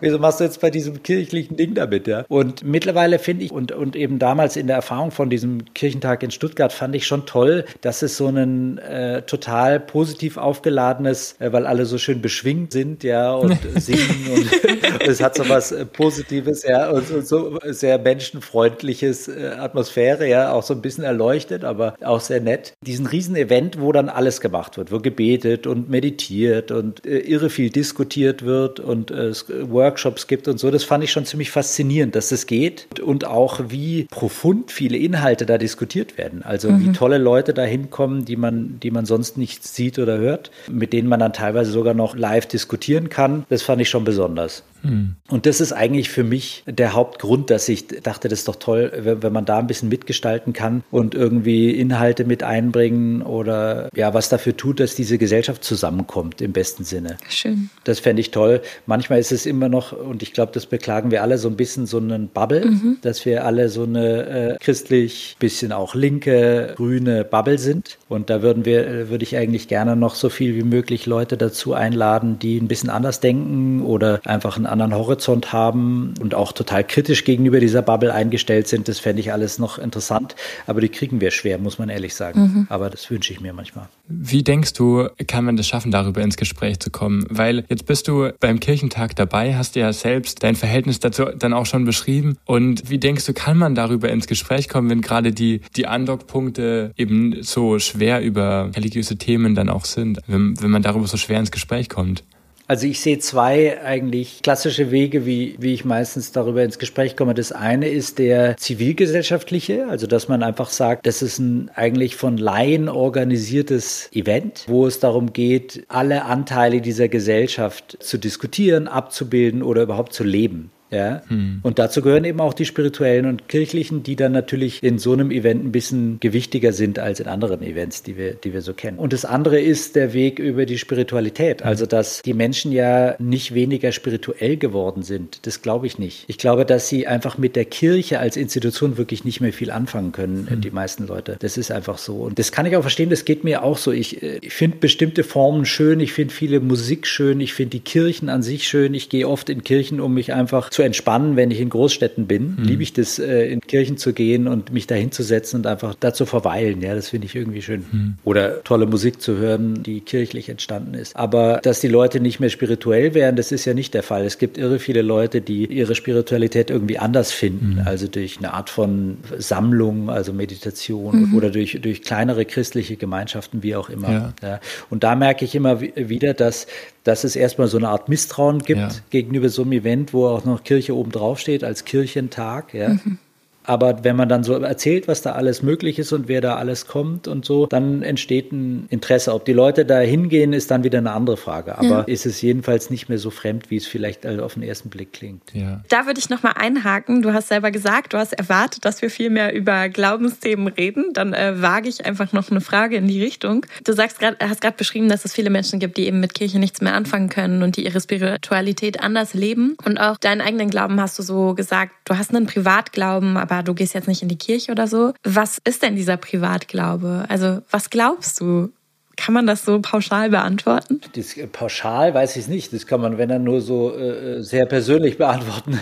wieso 0.00 0.18
machst 0.18 0.40
du 0.40 0.44
jetzt 0.44 0.60
bei 0.60 0.70
diesem 0.70 1.02
kirchlichen 1.02 1.56
Ding 1.56 1.74
damit, 1.74 2.06
ja? 2.06 2.24
Und 2.28 2.64
mittlerweile 2.64 3.18
finde 3.18 3.44
ich, 3.44 3.52
und, 3.52 3.72
und 3.72 3.96
eben 3.96 4.18
damals 4.18 4.56
in 4.56 4.66
der 4.66 4.76
Erfahrung 4.76 5.10
von 5.10 5.30
diesem 5.30 5.72
Kirchentag 5.74 6.22
in 6.22 6.30
Stuttgart 6.30 6.72
fand 6.72 6.94
ich 6.94 7.06
schon 7.06 7.26
toll, 7.26 7.64
dass 7.82 8.02
es 8.02 8.16
so 8.16 8.28
ein 8.28 8.78
äh, 8.78 9.22
total 9.22 9.78
positiv 9.80 10.36
aufgeladenes, 10.36 11.36
äh, 11.38 11.52
weil 11.52 11.66
alle 11.66 11.86
so 11.86 11.98
schön 11.98 12.22
beschwingt 12.22 12.72
sind, 12.72 13.04
ja, 13.04 13.32
und 13.34 13.58
singen 13.76 14.26
und, 14.34 15.06
es 15.06 15.22
hat 15.22 15.36
so 15.36 15.48
was 15.48 15.72
äh, 15.72 15.84
Positives, 15.84 16.62
ja, 16.64 16.90
und, 16.90 17.10
und 17.10 17.26
so 17.26 17.58
sehr 17.64 17.98
menschenfreundliches 17.98 19.28
äh, 19.28 19.48
Atmosphäre, 19.58 20.28
ja, 20.28 20.52
auch 20.52 20.62
so 20.62 20.74
ein 20.74 20.82
bisschen 20.82 21.04
erleuchtet, 21.04 21.64
aber 21.64 21.94
auch 22.02 22.20
sehr 22.20 22.40
nett. 22.40 22.74
Diesen 22.84 23.06
riesen 23.06 23.36
Event, 23.36 23.80
wo 23.80 23.92
dann 23.92 24.08
alles 24.08 24.40
gemacht 24.40 24.76
wird 24.76 24.85
wird, 24.86 24.92
wo 24.92 25.00
gebetet 25.00 25.66
und 25.66 25.88
meditiert 25.88 26.70
und 26.70 27.04
äh, 27.06 27.18
irre 27.18 27.50
viel 27.50 27.70
diskutiert 27.70 28.44
wird 28.44 28.80
und 28.80 29.10
äh, 29.10 29.26
es 29.26 29.46
Workshops 29.48 30.26
gibt 30.26 30.48
und 30.48 30.58
so. 30.58 30.70
Das 30.70 30.84
fand 30.84 31.04
ich 31.04 31.12
schon 31.12 31.24
ziemlich 31.24 31.50
faszinierend, 31.50 32.14
dass 32.14 32.28
das 32.30 32.46
geht 32.46 33.00
und 33.00 33.24
auch 33.24 33.60
wie 33.68 34.06
profund 34.10 34.70
viele 34.70 34.96
Inhalte 34.96 35.46
da 35.46 35.58
diskutiert 35.58 36.18
werden. 36.18 36.42
Also 36.42 36.70
mhm. 36.70 36.80
wie 36.80 36.92
tolle 36.92 37.18
Leute 37.18 37.54
da 37.54 37.62
hinkommen, 37.62 38.24
die 38.24 38.36
man, 38.36 38.78
die 38.80 38.90
man 38.90 39.06
sonst 39.06 39.38
nicht 39.38 39.64
sieht 39.64 39.98
oder 39.98 40.18
hört, 40.18 40.50
mit 40.70 40.92
denen 40.92 41.08
man 41.08 41.20
dann 41.20 41.32
teilweise 41.32 41.70
sogar 41.70 41.94
noch 41.94 42.16
live 42.16 42.46
diskutieren 42.46 43.08
kann. 43.08 43.44
Das 43.48 43.62
fand 43.62 43.80
ich 43.80 43.88
schon 43.88 44.04
besonders. 44.04 44.62
Mhm. 44.82 45.16
Und 45.28 45.46
das 45.46 45.60
ist 45.60 45.72
eigentlich 45.72 46.10
für 46.10 46.24
mich 46.24 46.62
der 46.66 46.92
Hauptgrund, 46.92 47.50
dass 47.50 47.68
ich 47.68 47.88
dachte, 47.88 48.28
das 48.28 48.40
ist 48.40 48.48
doch 48.48 48.56
toll, 48.56 48.92
wenn, 48.96 49.22
wenn 49.22 49.32
man 49.32 49.44
da 49.44 49.58
ein 49.58 49.66
bisschen 49.66 49.88
mitgestalten 49.88 50.52
kann 50.52 50.84
und 50.90 51.14
irgendwie 51.14 51.70
Inhalte 51.70 52.24
mit 52.24 52.42
einbringen 52.42 53.22
oder 53.22 53.88
ja, 53.94 54.14
was 54.14 54.28
dafür 54.28 54.56
tut, 54.56 54.80
dass 54.80 54.94
diese 54.94 55.18
Gesellschaft 55.18 55.64
zusammenkommt 55.64 56.40
im 56.40 56.52
besten 56.52 56.84
Sinne. 56.84 57.16
Schön. 57.28 57.70
Das 57.84 58.00
fände 58.00 58.20
ich 58.20 58.30
toll. 58.30 58.62
Manchmal 58.86 59.18
ist 59.18 59.32
es 59.32 59.46
immer 59.46 59.68
noch, 59.68 59.92
und 59.92 60.22
ich 60.22 60.32
glaube, 60.32 60.52
das 60.52 60.66
beklagen 60.66 61.10
wir 61.10 61.22
alle, 61.22 61.38
so 61.38 61.48
ein 61.48 61.56
bisschen 61.56 61.86
so 61.86 61.98
einen 61.98 62.28
Bubble, 62.28 62.66
mhm. 62.66 62.98
dass 63.02 63.24
wir 63.24 63.44
alle 63.44 63.68
so 63.68 63.84
eine 63.84 64.26
äh, 64.26 64.56
christlich, 64.58 65.36
bisschen 65.38 65.72
auch 65.72 65.94
linke, 65.94 66.74
grüne 66.76 67.24
Bubble 67.24 67.58
sind. 67.58 67.98
Und 68.08 68.30
da 68.30 68.42
würden 68.42 68.64
wir, 68.64 68.86
äh, 68.86 69.10
würde 69.10 69.24
ich 69.24 69.36
eigentlich 69.36 69.68
gerne 69.68 69.96
noch 69.96 70.14
so 70.14 70.28
viel 70.28 70.54
wie 70.54 70.62
möglich 70.62 71.06
Leute 71.06 71.36
dazu 71.36 71.74
einladen, 71.74 72.38
die 72.38 72.58
ein 72.58 72.68
bisschen 72.68 72.90
anders 72.90 73.20
denken 73.20 73.82
oder 73.82 74.20
einfach 74.24 74.58
einen 74.66 74.80
anderen 74.80 74.94
Horizont 74.94 75.52
haben 75.52 76.14
und 76.20 76.34
auch 76.34 76.52
total 76.52 76.84
kritisch 76.84 77.24
gegenüber 77.24 77.60
dieser 77.60 77.82
Bubble 77.82 78.12
eingestellt 78.12 78.68
sind. 78.68 78.88
Das 78.88 78.98
fände 78.98 79.20
ich 79.20 79.32
alles 79.32 79.58
noch 79.58 79.78
interessant. 79.78 80.36
Aber 80.66 80.80
die 80.80 80.88
kriegen 80.88 81.20
wir 81.20 81.30
schwer, 81.30 81.58
muss 81.58 81.78
man 81.78 81.88
ehrlich 81.88 82.14
sagen. 82.14 82.40
Mhm. 82.40 82.66
Aber 82.68 82.90
das 82.90 83.10
wünsche 83.10 83.32
ich 83.32 83.40
mir 83.40 83.52
manchmal. 83.52 83.88
Wie 84.08 84.42
denkst 84.42 84.72
du, 84.74 85.08
kann 85.26 85.44
man 85.44 85.56
das 85.56 85.66
schaffen, 85.66 85.90
darüber 85.90 86.20
ins 86.20 86.36
Gespräch 86.36 86.80
zu 86.80 86.90
kommen? 86.90 87.26
Weil 87.28 87.64
jetzt 87.68 87.86
bist 87.86 88.08
du 88.08 88.30
beim 88.40 88.60
Kirchentag 88.60 89.16
dabei, 89.16 89.56
hast 89.56 89.76
ja 89.76 89.92
selbst 89.92 90.42
dein 90.42 90.56
Verhältnis 90.56 91.00
dazu 91.00 91.24
dann 91.24 91.52
auch 91.52 91.66
schon 91.66 91.84
beschrieben. 91.84 92.36
Und 92.44 92.90
wie 92.90 92.98
denkst 92.98 93.24
du, 93.26 93.32
kann 93.32 93.58
man 93.58 93.74
darüber 93.74 94.10
ins 94.10 94.26
Gespräch 94.26 94.68
kommen, 94.68 94.90
wenn 94.90 95.00
gerade 95.00 95.32
die, 95.32 95.60
die 95.76 95.86
Andockpunkte 95.86 96.92
eben 96.96 97.42
so 97.42 97.78
schwer 97.78 98.22
über 98.22 98.70
religiöse 98.74 99.16
Themen 99.16 99.54
dann 99.54 99.68
auch 99.68 99.84
sind, 99.84 100.20
wenn, 100.26 100.60
wenn 100.60 100.70
man 100.70 100.82
darüber 100.82 101.06
so 101.06 101.16
schwer 101.16 101.38
ins 101.38 101.50
Gespräch 101.50 101.88
kommt? 101.88 102.24
Also 102.68 102.88
ich 102.88 103.00
sehe 103.00 103.20
zwei 103.20 103.80
eigentlich 103.82 104.42
klassische 104.42 104.90
Wege, 104.90 105.24
wie, 105.24 105.54
wie 105.58 105.72
ich 105.72 105.84
meistens 105.84 106.32
darüber 106.32 106.64
ins 106.64 106.80
Gespräch 106.80 107.16
komme. 107.16 107.32
Das 107.32 107.52
eine 107.52 107.88
ist 107.88 108.18
der 108.18 108.56
zivilgesellschaftliche, 108.56 109.86
also 109.88 110.08
dass 110.08 110.26
man 110.26 110.42
einfach 110.42 110.70
sagt, 110.70 111.06
das 111.06 111.22
ist 111.22 111.38
ein 111.38 111.70
eigentlich 111.74 112.16
von 112.16 112.38
Laien 112.38 112.88
organisiertes 112.88 114.10
Event, 114.12 114.64
wo 114.66 114.86
es 114.86 114.98
darum 114.98 115.32
geht, 115.32 115.84
alle 115.88 116.24
Anteile 116.24 116.80
dieser 116.80 117.08
Gesellschaft 117.08 117.98
zu 118.00 118.18
diskutieren, 118.18 118.88
abzubilden 118.88 119.62
oder 119.62 119.82
überhaupt 119.82 120.12
zu 120.12 120.24
leben. 120.24 120.72
Ja. 120.90 121.22
Hm. 121.28 121.60
Und 121.62 121.78
dazu 121.78 122.02
gehören 122.02 122.24
eben 122.24 122.40
auch 122.40 122.54
die 122.54 122.64
spirituellen 122.64 123.26
und 123.26 123.48
kirchlichen, 123.48 124.02
die 124.02 124.16
dann 124.16 124.32
natürlich 124.32 124.82
in 124.82 124.98
so 124.98 125.12
einem 125.12 125.30
Event 125.30 125.64
ein 125.64 125.72
bisschen 125.72 126.20
gewichtiger 126.20 126.72
sind 126.72 126.98
als 126.98 127.20
in 127.20 127.26
anderen 127.26 127.62
Events, 127.62 128.02
die 128.02 128.16
wir, 128.16 128.34
die 128.34 128.52
wir 128.52 128.62
so 128.62 128.72
kennen. 128.72 128.98
Und 128.98 129.12
das 129.12 129.24
andere 129.24 129.60
ist 129.60 129.96
der 129.96 130.12
Weg 130.12 130.38
über 130.38 130.66
die 130.66 130.78
Spiritualität. 130.78 131.62
Hm. 131.62 131.68
Also, 131.68 131.86
dass 131.86 132.22
die 132.22 132.34
Menschen 132.34 132.72
ja 132.72 133.16
nicht 133.18 133.54
weniger 133.54 133.92
spirituell 133.92 134.56
geworden 134.56 135.02
sind. 135.02 135.46
Das 135.46 135.62
glaube 135.62 135.86
ich 135.86 135.98
nicht. 135.98 136.24
Ich 136.28 136.38
glaube, 136.38 136.64
dass 136.64 136.88
sie 136.88 137.06
einfach 137.06 137.38
mit 137.38 137.56
der 137.56 137.64
Kirche 137.64 138.20
als 138.20 138.36
Institution 138.36 138.96
wirklich 138.96 139.24
nicht 139.24 139.40
mehr 139.40 139.52
viel 139.52 139.70
anfangen 139.70 140.12
können, 140.12 140.48
hm. 140.48 140.60
die 140.60 140.70
meisten 140.70 141.06
Leute. 141.06 141.36
Das 141.40 141.56
ist 141.56 141.72
einfach 141.72 141.98
so. 141.98 142.16
Und 142.16 142.38
das 142.38 142.52
kann 142.52 142.66
ich 142.66 142.76
auch 142.76 142.82
verstehen, 142.82 143.10
das 143.10 143.24
geht 143.24 143.44
mir 143.44 143.62
auch 143.62 143.78
so. 143.78 143.90
Ich, 143.92 144.22
äh, 144.22 144.38
ich 144.40 144.52
finde 144.52 144.76
bestimmte 144.78 145.24
Formen 145.24 145.66
schön, 145.66 146.00
ich 146.00 146.12
finde 146.12 146.32
viele 146.32 146.60
Musik 146.60 147.06
schön, 147.06 147.40
ich 147.40 147.54
finde 147.54 147.70
die 147.70 147.80
Kirchen 147.80 148.28
an 148.28 148.42
sich 148.42 148.68
schön. 148.68 148.94
Ich 148.94 149.08
gehe 149.08 149.28
oft 149.28 149.48
in 149.50 149.64
Kirchen, 149.64 150.00
um 150.00 150.14
mich 150.14 150.32
einfach 150.32 150.70
zu 150.76 150.82
entspannen, 150.82 151.36
wenn 151.36 151.50
ich 151.50 151.58
in 151.58 151.70
Großstädten 151.70 152.26
bin. 152.26 152.56
Mhm. 152.58 152.64
Liebe 152.64 152.82
ich 152.82 152.92
das, 152.92 153.18
äh, 153.18 153.46
in 153.46 153.62
Kirchen 153.62 153.96
zu 153.96 154.12
gehen 154.12 154.46
und 154.46 154.74
mich 154.74 154.86
da 154.86 154.94
hinzusetzen 154.94 155.60
und 155.60 155.66
einfach 155.66 155.94
da 155.98 156.12
zu 156.12 156.26
verweilen. 156.26 156.82
Ja, 156.82 156.94
das 156.94 157.08
finde 157.08 157.24
ich 157.24 157.34
irgendwie 157.34 157.62
schön. 157.62 157.86
Mhm. 157.90 158.14
Oder 158.24 158.62
tolle 158.62 158.84
Musik 158.84 159.22
zu 159.22 159.38
hören, 159.38 159.82
die 159.82 160.02
kirchlich 160.02 160.50
entstanden 160.50 160.92
ist. 160.92 161.16
Aber 161.16 161.60
dass 161.62 161.80
die 161.80 161.88
Leute 161.88 162.20
nicht 162.20 162.40
mehr 162.40 162.50
spirituell 162.50 163.14
wären, 163.14 163.36
das 163.36 163.52
ist 163.52 163.64
ja 163.64 163.72
nicht 163.72 163.94
der 163.94 164.02
Fall. 164.02 164.26
Es 164.26 164.36
gibt 164.36 164.58
irre 164.58 164.78
viele 164.78 165.00
Leute, 165.00 165.40
die 165.40 165.64
ihre 165.64 165.94
Spiritualität 165.94 166.68
irgendwie 166.68 166.98
anders 166.98 167.32
finden. 167.32 167.76
Mhm. 167.76 167.86
Also 167.86 168.06
durch 168.06 168.36
eine 168.36 168.52
Art 168.52 168.68
von 168.68 169.16
Sammlung, 169.38 170.10
also 170.10 170.34
Meditation 170.34 171.30
mhm. 171.30 171.34
oder 171.34 171.48
durch, 171.48 171.78
durch 171.80 172.02
kleinere 172.02 172.44
christliche 172.44 172.96
Gemeinschaften, 172.96 173.62
wie 173.62 173.76
auch 173.76 173.88
immer. 173.88 174.10
Ja. 174.10 174.34
Ja. 174.42 174.60
Und 174.90 175.04
da 175.04 175.16
merke 175.16 175.46
ich 175.46 175.54
immer 175.54 175.80
wieder, 175.80 176.34
dass 176.34 176.66
dass 177.06 177.22
es 177.22 177.36
erstmal 177.36 177.68
so 177.68 177.76
eine 177.76 177.88
Art 177.88 178.08
Misstrauen 178.08 178.58
gibt 178.58 178.80
ja. 178.80 178.88
gegenüber 179.10 179.48
so 179.48 179.62
einem 179.62 179.72
Event, 179.72 180.12
wo 180.12 180.26
auch 180.26 180.44
noch 180.44 180.64
Kirche 180.64 180.96
oben 180.96 181.12
drauf 181.12 181.38
steht 181.38 181.62
als 181.62 181.84
Kirchentag. 181.84 182.74
Ja. 182.74 182.88
Mhm. 182.90 183.18
Aber 183.66 184.04
wenn 184.04 184.16
man 184.16 184.28
dann 184.28 184.44
so 184.44 184.54
erzählt, 184.54 185.08
was 185.08 185.22
da 185.22 185.32
alles 185.32 185.62
möglich 185.62 185.98
ist 185.98 186.12
und 186.12 186.28
wer 186.28 186.40
da 186.40 186.56
alles 186.56 186.86
kommt 186.86 187.28
und 187.28 187.44
so, 187.44 187.66
dann 187.66 188.02
entsteht 188.02 188.52
ein 188.52 188.86
Interesse. 188.90 189.34
Ob 189.34 189.44
die 189.44 189.52
Leute 189.52 189.84
da 189.84 189.98
hingehen, 189.98 190.52
ist 190.52 190.70
dann 190.70 190.84
wieder 190.84 190.98
eine 190.98 191.10
andere 191.10 191.36
Frage. 191.36 191.76
Aber 191.76 191.88
ja. 191.88 192.00
ist 192.02 192.26
es 192.26 192.40
jedenfalls 192.40 192.90
nicht 192.90 193.08
mehr 193.08 193.18
so 193.18 193.30
fremd, 193.30 193.70
wie 193.70 193.76
es 193.76 193.86
vielleicht 193.86 194.26
auf 194.26 194.54
den 194.54 194.62
ersten 194.62 194.88
Blick 194.88 195.12
klingt. 195.12 195.42
Ja. 195.52 195.82
Da 195.88 196.06
würde 196.06 196.20
ich 196.20 196.30
nochmal 196.30 196.54
einhaken. 196.56 197.22
Du 197.22 197.32
hast 197.32 197.48
selber 197.48 197.70
gesagt, 197.70 198.12
du 198.12 198.18
hast 198.18 198.32
erwartet, 198.32 198.84
dass 198.84 199.02
wir 199.02 199.10
viel 199.10 199.30
mehr 199.30 199.52
über 199.52 199.88
Glaubensthemen 199.88 200.68
reden. 200.68 201.12
Dann 201.12 201.34
äh, 201.34 201.60
wage 201.60 201.88
ich 201.88 202.06
einfach 202.06 202.32
noch 202.32 202.50
eine 202.50 202.60
Frage 202.60 202.96
in 202.96 203.08
die 203.08 203.22
Richtung. 203.22 203.66
Du 203.84 203.92
sagst 203.92 204.20
grad, 204.20 204.36
hast 204.40 204.60
gerade 204.60 204.76
beschrieben, 204.76 205.08
dass 205.08 205.24
es 205.24 205.32
viele 205.32 205.50
Menschen 205.50 205.80
gibt, 205.80 205.96
die 205.96 206.06
eben 206.06 206.20
mit 206.20 206.34
Kirche 206.34 206.60
nichts 206.60 206.80
mehr 206.80 206.94
anfangen 206.94 207.28
können 207.28 207.62
und 207.62 207.76
die 207.76 207.84
ihre 207.84 208.00
Spiritualität 208.00 209.02
anders 209.02 209.34
leben. 209.34 209.76
Und 209.84 209.98
auch 209.98 210.18
deinen 210.18 210.40
eigenen 210.40 210.70
Glauben 210.70 211.00
hast 211.00 211.18
du 211.18 211.22
so 211.22 211.54
gesagt, 211.54 211.92
du 212.04 212.16
hast 212.16 212.34
einen 212.34 212.46
Privatglauben, 212.46 213.36
aber 213.36 213.55
aber 213.56 213.64
du 213.64 213.74
gehst 213.74 213.94
jetzt 213.94 214.08
nicht 214.08 214.22
in 214.22 214.28
die 214.28 214.38
Kirche 214.38 214.72
oder 214.72 214.86
so. 214.86 215.12
Was 215.24 215.58
ist 215.64 215.82
denn 215.82 215.96
dieser 215.96 216.16
Privatglaube? 216.16 217.24
Also 217.28 217.62
was 217.70 217.90
glaubst 217.90 218.40
du? 218.40 218.70
Kann 219.16 219.32
man 219.32 219.46
das 219.46 219.64
so 219.64 219.80
pauschal 219.80 220.28
beantworten? 220.28 221.00
Das, 221.14 221.36
äh, 221.36 221.46
pauschal 221.46 222.12
weiß 222.12 222.36
ich 222.36 222.42
es 222.42 222.48
nicht. 222.48 222.72
Das 222.74 222.86
kann 222.86 223.00
man, 223.00 223.16
wenn 223.16 223.30
dann 223.30 223.44
nur 223.44 223.62
so 223.62 223.96
äh, 223.96 224.42
sehr 224.42 224.66
persönlich 224.66 225.16
beantworten. 225.16 225.80